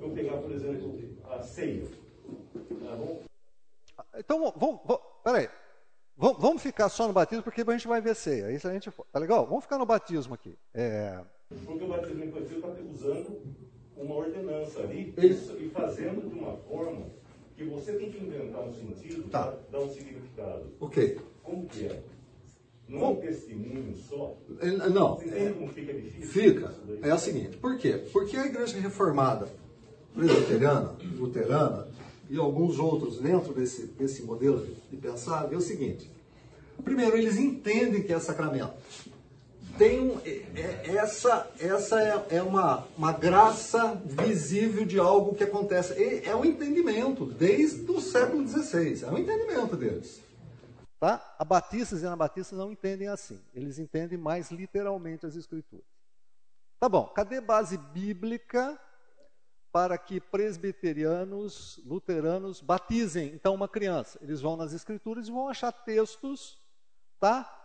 eu 0.01 0.11
pegar, 0.11 0.39
por 0.39 0.51
exemplo, 0.51 0.99
a 1.31 1.43
ceia. 1.43 1.85
Tá 1.85 2.97
bom? 2.97 3.23
Então, 4.17 4.53
vamos, 4.57 4.81
vamos, 4.85 5.03
peraí. 5.23 5.49
Vamos 6.17 6.63
ficar 6.63 6.89
só 6.89 7.07
no 7.07 7.13
batismo, 7.13 7.43
porque 7.43 7.63
a 7.63 7.73
gente 7.73 7.89
vai 7.89 8.01
ver 8.01 8.15
ceia. 8.15 8.53
Isso 8.53 8.69
a 8.69 8.73
gente, 8.73 8.91
tá 8.91 9.19
legal? 9.19 9.47
Vamos 9.47 9.65
ficar 9.65 9.79
no 9.79 9.87
batismo 9.87 10.35
aqui. 10.35 10.57
É... 10.75 11.21
Porque 11.65 11.85
o 11.85 11.89
batismo 11.89 12.25
infantil 12.25 12.57
está 12.57 12.69
usando 12.69 13.43
uma 13.97 14.15
ordenança 14.17 14.81
ali 14.81 15.15
Isso. 15.17 15.57
e 15.59 15.69
fazendo 15.71 16.29
de 16.29 16.39
uma 16.39 16.57
forma 16.57 17.07
que 17.57 17.65
você 17.65 17.95
tem 17.95 18.11
que 18.11 18.19
inventar 18.19 18.63
um 18.63 18.73
sentido 18.73 19.29
tá. 19.31 19.47
para 19.47 19.59
dar 19.71 19.81
um 19.81 19.89
significado. 19.89 20.73
Ok. 20.81 21.21
Como 21.43 21.67
que 21.67 21.87
é? 21.87 22.03
Não 22.89 23.01
é 23.01 23.09
um 23.09 23.17
testemunho 23.17 23.95
só? 24.09 24.37
É, 24.61 24.71
não. 24.91 25.17
Você 25.17 25.27
entende 25.27 25.53
como 25.55 25.69
fica 25.73 25.93
difícil? 25.95 26.29
Fica. 26.29 26.75
É 27.03 27.15
o 27.15 27.19
seguinte, 27.19 27.57
por 27.57 27.79
quê? 27.79 28.03
Porque 28.13 28.37
a 28.37 28.47
igreja 28.47 28.79
reformada, 28.79 29.49
presbiteriana, 30.15 30.95
luterana 31.19 31.89
e 32.29 32.37
alguns 32.37 32.79
outros 32.79 33.19
dentro 33.19 33.53
desse, 33.55 33.87
desse 33.87 34.23
modelo 34.23 34.67
de 34.91 34.97
pensar 34.97 35.49
é 35.53 35.57
o 35.57 35.61
seguinte. 35.61 36.11
Primeiro, 36.85 37.17
eles 37.17 37.39
entendem 37.39 38.03
que 38.03 38.13
é 38.13 38.19
sacramento. 38.21 38.73
tem 39.79 40.01
um, 40.01 40.19
é- 40.25 40.43
é- 40.55 40.97
essa 40.97 41.51
essa 41.59 42.01
é, 42.03 42.37
é 42.37 42.43
uma, 42.43 42.87
uma 42.99 43.13
graça 43.13 43.99
visível 44.05 44.85
de 44.85 44.99
algo 44.99 45.35
que 45.35 45.45
acontece. 45.45 45.95
É, 45.95 46.29
é 46.29 46.37
um 46.37 46.45
entendimento 46.45 47.25
desde 47.25 47.91
o 47.91 48.01
século 48.01 48.47
XVI. 48.47 49.03
É 49.05 49.11
um 49.11 49.17
entendimento 49.19 49.77
deles. 49.77 50.21
Tá? 51.43 51.57
Abatistas 51.57 52.03
e 52.03 52.07
anabatistas 52.07 52.59
não 52.59 52.71
entendem 52.71 53.09
assim. 53.09 53.43
Eles 53.53 53.79
entendem 53.79 54.17
mais 54.17 54.51
literalmente 54.51 55.27
as 55.27 55.35
escrituras. 55.35 55.85
Tá 56.79 56.89
bom, 56.89 57.07
cadê 57.09 57.41
base 57.41 57.77
bíblica 57.77 58.81
para 59.71 59.97
que 59.97 60.21
presbiterianos, 60.21 61.81
luteranos 61.85 62.61
batizem 62.61 63.33
então 63.35 63.55
uma 63.55 63.69
criança? 63.69 64.19
Eles 64.21 64.41
vão 64.41 64.57
nas 64.57 64.73
escrituras 64.73 65.29
e 65.29 65.33
vão 65.33 65.49
achar 65.49 65.73
textos, 65.73 66.61
tá? 67.21 67.59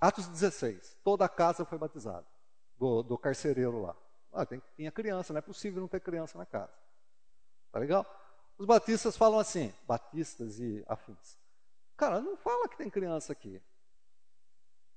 Atos 0.00 0.28
16, 0.28 0.96
toda 1.04 1.24
a 1.24 1.28
casa 1.28 1.64
foi 1.64 1.76
batizada, 1.76 2.26
do, 2.78 3.02
do 3.02 3.18
carcereiro 3.18 3.82
lá. 3.82 3.96
Ah, 4.32 4.46
tem, 4.46 4.62
tinha 4.76 4.90
criança, 4.90 5.32
não 5.32 5.38
é 5.38 5.42
possível 5.42 5.80
não 5.80 5.88
ter 5.88 6.00
criança 6.00 6.38
na 6.38 6.46
casa. 6.46 6.72
Tá 7.72 7.78
legal? 7.78 8.06
Os 8.56 8.64
batistas 8.64 9.16
falam 9.16 9.38
assim, 9.38 9.74
batistas 9.86 10.60
e 10.60 10.84
afins. 10.86 11.39
Cara, 12.00 12.18
não 12.18 12.34
fala 12.34 12.66
que 12.66 12.78
tem 12.78 12.88
criança 12.88 13.30
aqui. 13.30 13.60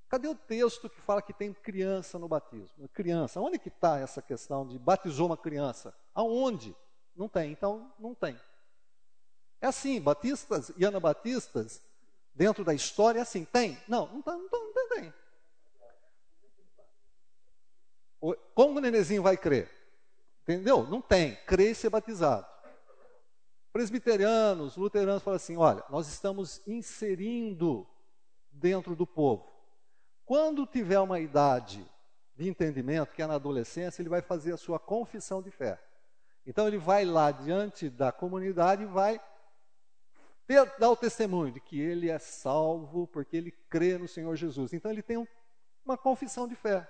Cadê 0.08 0.30
o 0.30 0.36
texto 0.36 0.90
que 0.90 1.02
fala 1.02 1.22
que 1.22 1.34
tem 1.34 1.52
criança 1.52 2.18
no 2.18 2.30
batismo? 2.30 2.88
Criança, 2.94 3.42
onde 3.42 3.60
que 3.60 3.68
está 3.68 4.00
essa 4.00 4.22
questão 4.22 4.66
de 4.66 4.80
batizou 4.80 5.26
uma 5.26 5.36
criança? 5.36 5.94
Aonde? 6.16 6.74
Não 7.14 7.28
tem, 7.28 7.52
então 7.52 7.94
não 8.00 8.16
tem. 8.16 8.40
É 9.60 9.68
assim, 9.68 10.00
batistas 10.00 10.72
e 10.78 10.86
anabatistas, 10.86 11.82
dentro 12.34 12.64
da 12.64 12.74
história, 12.74 13.20
é 13.20 13.22
assim, 13.22 13.44
tem? 13.44 13.78
Não, 13.86 14.08
não, 14.08 14.22
tá, 14.22 14.32
não, 14.38 14.48
tá, 14.48 14.58
não 14.58 14.88
tem. 14.88 15.14
Como 18.56 18.78
o 18.78 18.82
nenenzinho 18.82 19.22
vai 19.22 19.36
crer? 19.36 19.70
Entendeu? 20.44 20.88
Não 20.88 21.02
tem. 21.02 21.36
Crer 21.46 21.72
e 21.72 21.76
ser 21.76 21.90
batizado. 21.90 22.53
Presbiterianos, 23.74 24.78
luteranos 24.78 25.24
falam 25.24 25.36
assim: 25.36 25.58
olha, 25.58 25.84
nós 25.90 26.08
estamos 26.08 26.62
inserindo 26.68 27.88
dentro 28.52 28.96
do 28.96 29.08
povo. 29.08 29.52
Quando 30.24 30.68
tiver 30.68 31.00
uma 31.00 31.20
idade 31.20 31.84
de 32.36 32.48
entendimento, 32.48 33.14
que 33.14 33.22
é 33.22 33.28
na 33.28 33.34
adolescência, 33.34 34.02
ele 34.02 34.10
vai 34.10 34.22
fazer 34.22 34.54
a 34.54 34.58
sua 34.58 34.80
confissão 34.80 35.42
de 35.42 35.50
fé. 35.50 35.82
Então 36.46 36.68
ele 36.68 36.78
vai 36.78 37.04
lá 37.04 37.32
diante 37.32 37.90
da 37.90 38.12
comunidade 38.12 38.84
e 38.84 38.86
vai 38.86 39.20
ter- 40.46 40.72
dar 40.78 40.92
o 40.92 40.96
testemunho 40.96 41.52
de 41.54 41.60
que 41.60 41.80
ele 41.80 42.10
é 42.10 42.20
salvo 42.20 43.08
porque 43.08 43.36
ele 43.36 43.52
crê 43.70 43.98
no 43.98 44.08
Senhor 44.08 44.36
Jesus. 44.36 44.72
Então 44.72 44.92
ele 44.92 45.02
tem 45.02 45.18
um- 45.18 45.28
uma 45.84 45.98
confissão 45.98 46.48
de 46.48 46.56
fé. 46.56 46.88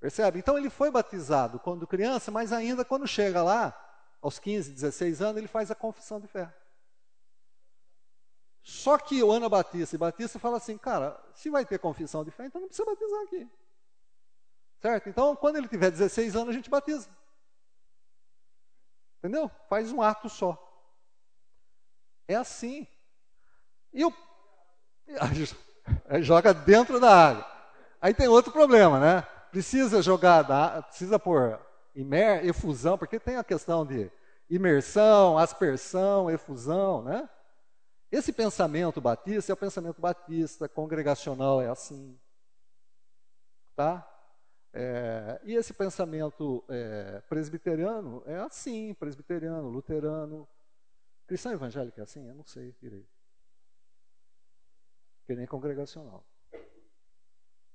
Percebe? 0.00 0.38
Então 0.38 0.58
ele 0.58 0.70
foi 0.70 0.90
batizado 0.90 1.60
quando 1.60 1.86
criança, 1.86 2.30
mas 2.30 2.52
ainda 2.52 2.84
quando 2.84 3.06
chega 3.06 3.42
lá, 3.42 3.87
aos 4.20 4.38
15, 4.38 4.72
16 4.72 5.22
anos, 5.22 5.36
ele 5.36 5.48
faz 5.48 5.70
a 5.70 5.74
confissão 5.74 6.20
de 6.20 6.26
fé. 6.26 6.52
Só 8.62 8.98
que 8.98 9.22
o 9.22 9.32
Anabatista 9.32 9.96
e 9.96 9.98
Batista 9.98 10.38
fala 10.38 10.58
assim, 10.58 10.76
cara, 10.76 11.18
se 11.32 11.48
vai 11.48 11.64
ter 11.64 11.78
confissão 11.78 12.24
de 12.24 12.30
fé, 12.30 12.46
então 12.46 12.60
não 12.60 12.68
precisa 12.68 12.84
batizar 12.84 13.22
aqui. 13.22 13.48
Certo? 14.80 15.08
Então, 15.08 15.34
quando 15.34 15.56
ele 15.56 15.68
tiver 15.68 15.90
16 15.90 16.36
anos, 16.36 16.50
a 16.50 16.52
gente 16.52 16.70
batiza. 16.70 17.08
Entendeu? 19.18 19.50
Faz 19.68 19.90
um 19.92 20.02
ato 20.02 20.28
só. 20.28 20.56
É 22.26 22.34
assim. 22.34 22.86
E 23.92 24.04
o. 24.04 24.12
Joga 26.20 26.52
dentro 26.52 27.00
da 27.00 27.28
água. 27.30 27.58
Aí 28.00 28.14
tem 28.14 28.28
outro 28.28 28.52
problema, 28.52 29.00
né? 29.00 29.22
Precisa 29.50 30.02
jogar, 30.02 30.42
da, 30.42 30.82
precisa 30.82 31.18
pôr 31.18 31.58
imer, 32.00 32.46
efusão, 32.46 32.96
porque 32.96 33.18
tem 33.18 33.36
a 33.36 33.44
questão 33.44 33.84
de 33.84 34.10
imersão, 34.48 35.36
aspersão, 35.36 36.30
efusão, 36.30 37.02
né? 37.02 37.28
Esse 38.10 38.32
pensamento 38.32 39.00
batista 39.00 39.52
é 39.52 39.54
o 39.54 39.56
pensamento 39.56 40.00
batista, 40.00 40.68
congregacional 40.68 41.60
é 41.60 41.68
assim. 41.68 42.18
Tá? 43.74 44.08
É, 44.72 45.40
e 45.44 45.54
esse 45.54 45.74
pensamento 45.74 46.64
é, 46.68 47.20
presbiteriano 47.28 48.22
é 48.26 48.36
assim, 48.36 48.94
presbiteriano, 48.94 49.68
luterano. 49.68 50.48
Cristão 51.26 51.52
evangélico 51.52 51.98
é 52.00 52.04
assim? 52.04 52.26
Eu 52.28 52.34
não 52.34 52.44
sei 52.44 52.74
direito. 52.80 53.10
Que 55.26 55.34
nem 55.34 55.46
congregacional. 55.46 56.24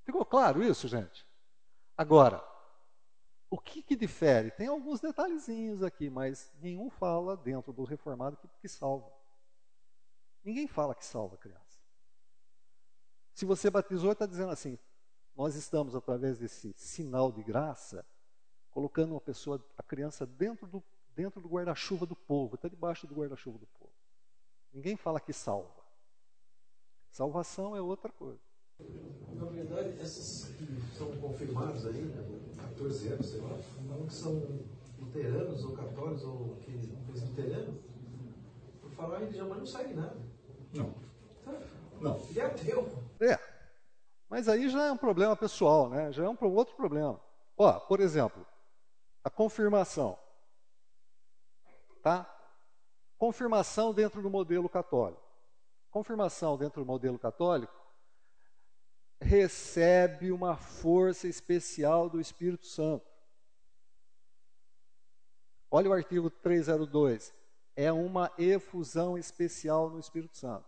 Ficou 0.06 0.26
claro 0.26 0.64
isso, 0.64 0.88
gente? 0.88 1.28
Agora, 1.96 2.53
o 3.54 3.58
que, 3.60 3.84
que 3.84 3.96
difere? 3.96 4.50
Tem 4.50 4.66
alguns 4.66 5.00
detalhezinhos 5.00 5.84
aqui, 5.84 6.10
mas 6.10 6.52
nenhum 6.60 6.90
fala 6.90 7.38
dentro 7.38 7.72
do 7.72 7.84
reformado 7.84 8.36
que, 8.36 8.48
que 8.60 8.68
salva. 8.68 9.12
Ninguém 10.44 10.68
fala 10.68 10.96
que 10.96 11.06
salva 11.06 11.36
a 11.36 11.38
criança. 11.38 11.80
Se 13.32 13.46
você 13.46 13.70
batizou, 13.70 14.12
está 14.12 14.26
dizendo 14.26 14.50
assim: 14.52 14.80
nós 15.36 15.54
estamos, 15.54 15.94
através 15.94 16.40
desse 16.40 16.74
sinal 16.74 17.32
de 17.32 17.44
graça, 17.44 18.04
colocando 18.72 19.12
uma 19.12 19.22
pessoa, 19.22 19.64
a 19.78 19.84
criança, 19.84 20.26
dentro 20.26 20.66
do, 20.66 20.84
dentro 21.16 21.40
do 21.40 21.48
guarda-chuva 21.48 22.08
do 22.08 22.16
povo, 22.16 22.56
está 22.56 22.68
debaixo 22.68 23.06
do 23.06 23.14
guarda-chuva 23.14 23.60
do 23.60 23.68
povo. 23.68 23.94
Ninguém 24.74 24.98
fala 24.98 25.20
que 25.20 25.32
salva. 25.32 25.86
Salvação 27.12 27.76
é 27.76 27.82
outra 27.82 28.12
coisa. 28.12 28.42
Na 28.80 29.46
verdade, 29.46 30.02
esses 30.02 30.46
que 30.56 30.98
são 30.98 31.08
confirmados 31.18 31.86
aí, 31.86 32.02
né, 32.02 32.24
14 32.58 33.08
anos, 33.10 33.26
sei 33.28 33.42
lá, 33.42 33.58
falam 33.88 34.08
que 34.08 34.14
são 34.14 34.42
luteranos 35.00 35.64
ou 35.64 35.74
católicos 35.74 36.24
ou 36.24 36.56
que 36.58 36.96
presbiterianos, 37.08 37.76
por 38.82 38.92
falar 38.92 39.18
em 39.18 39.26
religião, 39.26 39.50
mas 39.50 39.58
não 39.60 39.66
segue 39.66 39.94
nada. 39.94 40.16
Não. 40.74 40.94
Não. 42.02 42.20
Ele 42.30 42.40
é 42.40 42.46
ateu. 42.46 42.90
É. 43.20 43.40
Mas 44.30 44.50
aí 44.50 44.68
já 44.70 44.88
é 44.88 44.92
um 44.92 44.98
problema 44.98 45.36
pessoal, 45.36 45.90
né? 45.90 46.12
Já 46.12 46.26
é 46.26 46.30
um 46.30 46.38
outro 46.42 46.76
problema. 46.76 47.20
Ó, 47.58 47.80
por 47.80 48.00
exemplo, 48.00 48.46
a 49.24 49.30
confirmação. 49.30 50.18
Tá? 52.02 52.30
Confirmação 53.18 53.94
dentro 53.94 54.22
do 54.22 54.30
modelo 54.30 54.68
católico. 54.68 55.22
Confirmação 55.90 56.58
dentro 56.58 56.82
do 56.82 56.88
modelo 56.88 57.20
católico 57.20 57.83
recebe 59.24 60.32
uma 60.32 60.56
força 60.56 61.28
especial 61.28 62.10
do 62.10 62.20
Espírito 62.20 62.68
Santo. 62.68 63.06
Olha 65.72 65.90
o 65.90 65.94
artigo 65.94 66.30
302. 66.30 67.34
É 67.76 67.92
uma 67.92 68.32
efusão 68.38 69.18
especial 69.18 69.90
no 69.90 70.00
Espírito 70.00 70.38
Santo. 70.38 70.66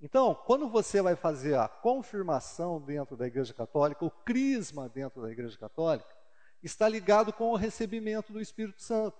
Então, 0.00 0.34
quando 0.34 0.68
você 0.68 1.00
vai 1.00 1.14
fazer 1.14 1.56
a 1.56 1.68
confirmação 1.68 2.80
dentro 2.80 3.16
da 3.16 3.26
Igreja 3.26 3.54
Católica, 3.54 4.04
o 4.04 4.10
crisma 4.10 4.88
dentro 4.88 5.22
da 5.22 5.30
Igreja 5.30 5.56
Católica, 5.56 6.14
está 6.62 6.88
ligado 6.88 7.32
com 7.32 7.50
o 7.50 7.56
recebimento 7.56 8.32
do 8.32 8.40
Espírito 8.40 8.82
Santo. 8.82 9.16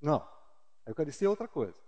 Não. 0.00 0.20
A 0.86 0.90
Eucaristia 0.90 1.26
é 1.26 1.30
outra 1.30 1.48
coisa. 1.48 1.80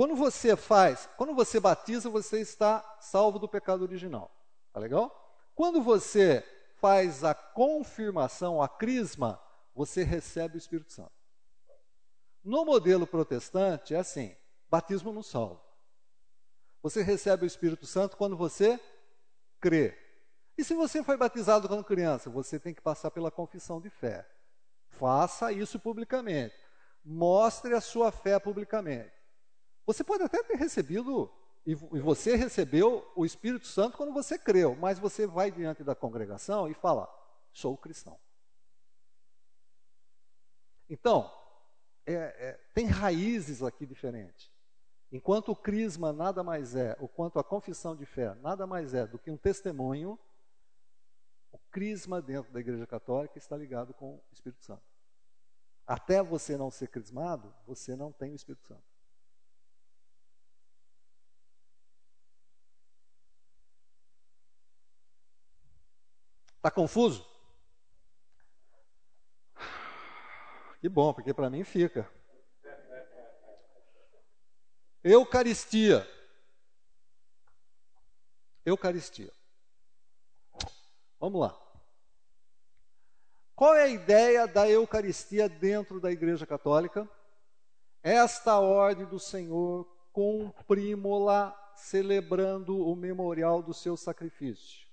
Quando 0.00 0.16
você 0.16 0.56
faz, 0.56 1.10
quando 1.18 1.34
você 1.34 1.60
batiza, 1.60 2.08
você 2.08 2.40
está 2.40 2.80
salvo 3.02 3.38
do 3.38 3.46
pecado 3.46 3.82
original. 3.82 4.34
Tá 4.72 4.80
legal? 4.80 5.14
Quando 5.54 5.82
você 5.82 6.42
faz 6.76 7.22
a 7.22 7.34
confirmação, 7.34 8.62
a 8.62 8.66
crisma, 8.66 9.38
você 9.74 10.02
recebe 10.02 10.56
o 10.56 10.56
Espírito 10.56 10.90
Santo. 10.90 11.12
No 12.42 12.64
modelo 12.64 13.06
protestante 13.06 13.94
é 13.94 13.98
assim: 13.98 14.34
batismo 14.70 15.12
não 15.12 15.22
salva. 15.22 15.60
Você 16.82 17.02
recebe 17.02 17.44
o 17.44 17.46
Espírito 17.46 17.84
Santo 17.84 18.16
quando 18.16 18.38
você 18.38 18.80
crê. 19.60 19.94
E 20.56 20.64
se 20.64 20.72
você 20.72 21.04
foi 21.04 21.18
batizado 21.18 21.68
quando 21.68 21.84
criança, 21.84 22.30
você 22.30 22.58
tem 22.58 22.72
que 22.72 22.80
passar 22.80 23.10
pela 23.10 23.30
confissão 23.30 23.78
de 23.78 23.90
fé. 23.90 24.26
Faça 24.92 25.52
isso 25.52 25.78
publicamente. 25.78 26.56
Mostre 27.04 27.74
a 27.74 27.82
sua 27.82 28.10
fé 28.10 28.38
publicamente. 28.38 29.19
Você 29.86 30.04
pode 30.04 30.22
até 30.22 30.42
ter 30.42 30.56
recebido, 30.56 31.30
e 31.66 31.74
vo- 31.74 31.88
você 32.00 32.36
recebeu 32.36 33.10
o 33.16 33.24
Espírito 33.24 33.66
Santo 33.66 33.96
quando 33.96 34.12
você 34.12 34.38
creu, 34.38 34.76
mas 34.76 34.98
você 34.98 35.26
vai 35.26 35.50
diante 35.50 35.82
da 35.82 35.94
congregação 35.94 36.68
e 36.68 36.74
fala: 36.74 37.08
sou 37.52 37.76
cristão. 37.76 38.18
Então, 40.88 41.32
é, 42.04 42.14
é, 42.14 42.52
tem 42.74 42.86
raízes 42.86 43.62
aqui 43.62 43.86
diferentes. 43.86 44.50
Enquanto 45.12 45.50
o 45.50 45.56
crisma 45.56 46.12
nada 46.12 46.42
mais 46.42 46.74
é, 46.76 46.96
ou 47.00 47.08
quanto 47.08 47.38
a 47.38 47.44
confissão 47.44 47.96
de 47.96 48.06
fé 48.06 48.34
nada 48.36 48.66
mais 48.66 48.94
é 48.94 49.06
do 49.06 49.18
que 49.18 49.30
um 49.30 49.36
testemunho, 49.36 50.18
o 51.52 51.58
crisma 51.70 52.22
dentro 52.22 52.52
da 52.52 52.60
Igreja 52.60 52.86
Católica 52.86 53.36
está 53.38 53.56
ligado 53.56 53.92
com 53.94 54.14
o 54.14 54.22
Espírito 54.32 54.64
Santo. 54.64 54.82
Até 55.86 56.22
você 56.22 56.56
não 56.56 56.70
ser 56.70 56.88
crismado, 56.88 57.52
você 57.66 57.96
não 57.96 58.12
tem 58.12 58.32
o 58.32 58.36
Espírito 58.36 58.66
Santo. 58.66 58.89
Está 66.60 66.70
confuso? 66.70 67.26
Que 70.78 70.90
bom, 70.90 71.14
porque 71.14 71.32
para 71.32 71.48
mim 71.48 71.64
fica. 71.64 72.06
Eucaristia. 75.02 76.06
Eucaristia. 78.62 79.32
Vamos 81.18 81.40
lá. 81.40 81.58
Qual 83.56 83.74
é 83.74 83.84
a 83.84 83.88
ideia 83.88 84.46
da 84.46 84.68
Eucaristia 84.68 85.48
dentro 85.48 85.98
da 85.98 86.12
Igreja 86.12 86.46
Católica? 86.46 87.08
Esta 88.02 88.60
ordem 88.60 89.06
do 89.06 89.18
Senhor 89.18 89.86
cumprimos-la 90.12 91.56
celebrando 91.74 92.86
o 92.86 92.94
memorial 92.94 93.62
do 93.62 93.72
seu 93.72 93.96
sacrifício. 93.96 94.89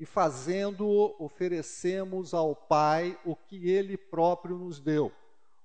E 0.00 0.06
fazendo-o, 0.06 1.14
oferecemos 1.22 2.32
ao 2.32 2.56
Pai 2.56 3.20
o 3.22 3.36
que 3.36 3.68
ele 3.68 3.98
próprio 3.98 4.56
nos 4.56 4.80
deu, 4.80 5.12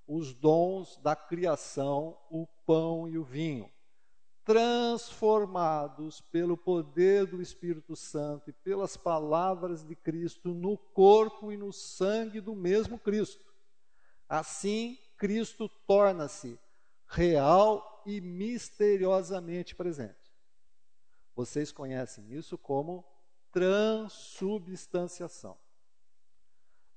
os 0.06 0.34
dons 0.34 0.98
da 0.98 1.16
criação, 1.16 2.18
o 2.30 2.46
pão 2.66 3.08
e 3.08 3.18
o 3.18 3.24
vinho, 3.24 3.72
transformados 4.44 6.20
pelo 6.20 6.58
poder 6.58 7.26
do 7.26 7.42
Espírito 7.42 7.96
Santo 7.96 8.50
e 8.50 8.54
pelas 8.54 8.98
palavras 8.98 9.86
de 9.86 9.96
Cristo 9.96 10.54
no 10.54 10.78
corpo 10.78 11.50
e 11.50 11.56
no 11.56 11.72
sangue 11.72 12.42
do 12.42 12.54
mesmo 12.54 13.00
Cristo. 13.00 13.46
Assim, 14.28 15.00
Cristo 15.16 15.70
torna-se 15.88 16.60
real 17.08 18.04
e 18.06 18.20
misteriosamente 18.20 19.74
presente. 19.74 20.36
Vocês 21.34 21.72
conhecem 21.72 22.34
isso 22.34 22.58
como 22.58 23.15
transubstanciação. 23.56 25.58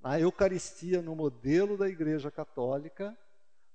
Na 0.01 0.19
Eucaristia, 0.19 1.01
no 1.01 1.15
modelo 1.15 1.77
da 1.77 1.89
Igreja 1.89 2.33
Católica, 2.33 3.17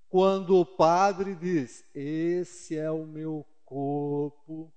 quando 0.09 0.59
o 0.59 0.65
padre 0.65 1.33
diz: 1.33 1.85
Esse 1.95 2.77
é 2.77 2.91
o 2.91 3.05
meu 3.05 3.45
corpo, 3.63 4.69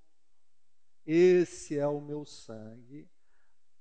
esse 1.04 1.76
é 1.76 1.86
o 1.88 2.00
meu 2.00 2.24
sangue, 2.24 3.10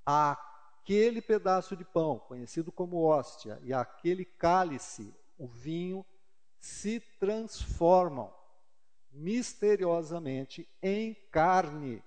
aquele 0.04 1.22
pedaço 1.22 1.78
de 1.78 1.86
pão, 1.86 2.18
conhecido 2.18 2.72
como 2.72 3.04
hóstia, 3.04 3.62
e 3.64 3.72
aquele 3.72 4.26
cálice, 4.26 5.14
o 5.38 5.46
vinho, 5.46 6.04
se 6.58 7.00
transformam 7.20 8.34
misteriosamente 9.12 10.68
em 10.82 11.14
carne 11.30 12.04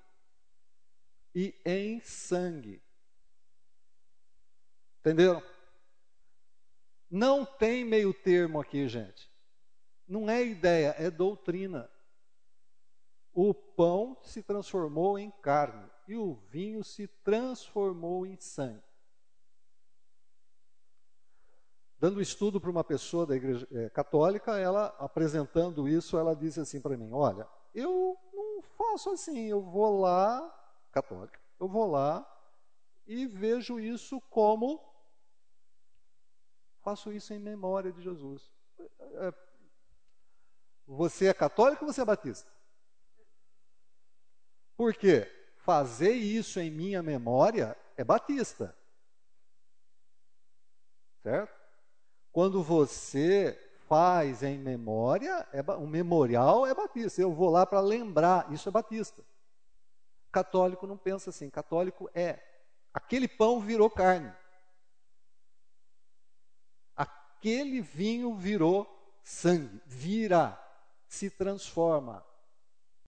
e 1.34 1.54
em 1.64 2.00
sangue. 2.00 2.82
Entenderam? 5.00 5.42
Não 7.10 7.44
tem 7.44 7.84
meio 7.84 8.12
termo 8.12 8.60
aqui, 8.60 8.86
gente. 8.88 9.30
Não 10.06 10.28
é 10.28 10.44
ideia, 10.44 10.94
é 10.98 11.10
doutrina. 11.10 11.90
O 13.32 13.54
pão 13.54 14.16
se 14.22 14.42
transformou 14.42 15.18
em 15.18 15.30
carne 15.30 15.88
e 16.06 16.16
o 16.16 16.34
vinho 16.50 16.82
se 16.82 17.06
transformou 17.06 18.26
em 18.26 18.36
sangue. 18.36 18.82
Dando 22.00 22.20
estudo 22.20 22.60
para 22.60 22.70
uma 22.70 22.84
pessoa 22.84 23.26
da 23.26 23.36
igreja 23.36 23.66
é, 23.72 23.90
católica, 23.90 24.58
ela 24.58 24.94
apresentando 24.98 25.88
isso, 25.88 26.16
ela 26.16 26.34
disse 26.34 26.60
assim 26.60 26.80
para 26.80 26.96
mim: 26.96 27.10
Olha, 27.12 27.46
eu 27.74 28.16
não 28.32 28.62
faço 28.62 29.10
assim, 29.10 29.46
eu 29.46 29.60
vou 29.60 30.00
lá, 30.00 30.57
católica, 30.90 31.38
eu 31.58 31.68
vou 31.68 31.90
lá 31.90 32.26
e 33.06 33.26
vejo 33.26 33.80
isso 33.80 34.20
como 34.22 34.86
faço 36.82 37.12
isso 37.12 37.34
em 37.34 37.38
memória 37.38 37.92
de 37.92 38.02
Jesus. 38.02 38.50
É, 38.78 39.34
você 40.86 41.26
é 41.26 41.34
católico 41.34 41.84
ou 41.84 41.92
você 41.92 42.00
é 42.00 42.04
batista? 42.04 42.50
Por 44.76 44.94
quê? 44.94 45.30
Fazer 45.56 46.12
isso 46.12 46.60
em 46.60 46.70
minha 46.70 47.02
memória 47.02 47.76
é 47.96 48.04
batista. 48.04 48.74
Certo? 51.22 51.52
Quando 52.32 52.62
você 52.62 53.58
faz 53.88 54.42
em 54.42 54.56
memória, 54.56 55.46
é, 55.52 55.62
um 55.72 55.86
memorial 55.86 56.66
é 56.66 56.74
batista. 56.74 57.20
Eu 57.20 57.34
vou 57.34 57.50
lá 57.50 57.66
para 57.66 57.80
lembrar, 57.80 58.50
isso 58.52 58.68
é 58.68 58.72
batista. 58.72 59.22
Católico 60.30 60.86
não 60.86 60.96
pensa 60.96 61.30
assim. 61.30 61.48
Católico 61.50 62.10
é 62.14 62.42
aquele 62.92 63.28
pão 63.28 63.60
virou 63.60 63.88
carne. 63.90 64.32
Aquele 66.96 67.80
vinho 67.80 68.34
virou 68.34 68.86
sangue. 69.22 69.80
Vira, 69.86 70.58
se 71.06 71.30
transforma. 71.30 72.24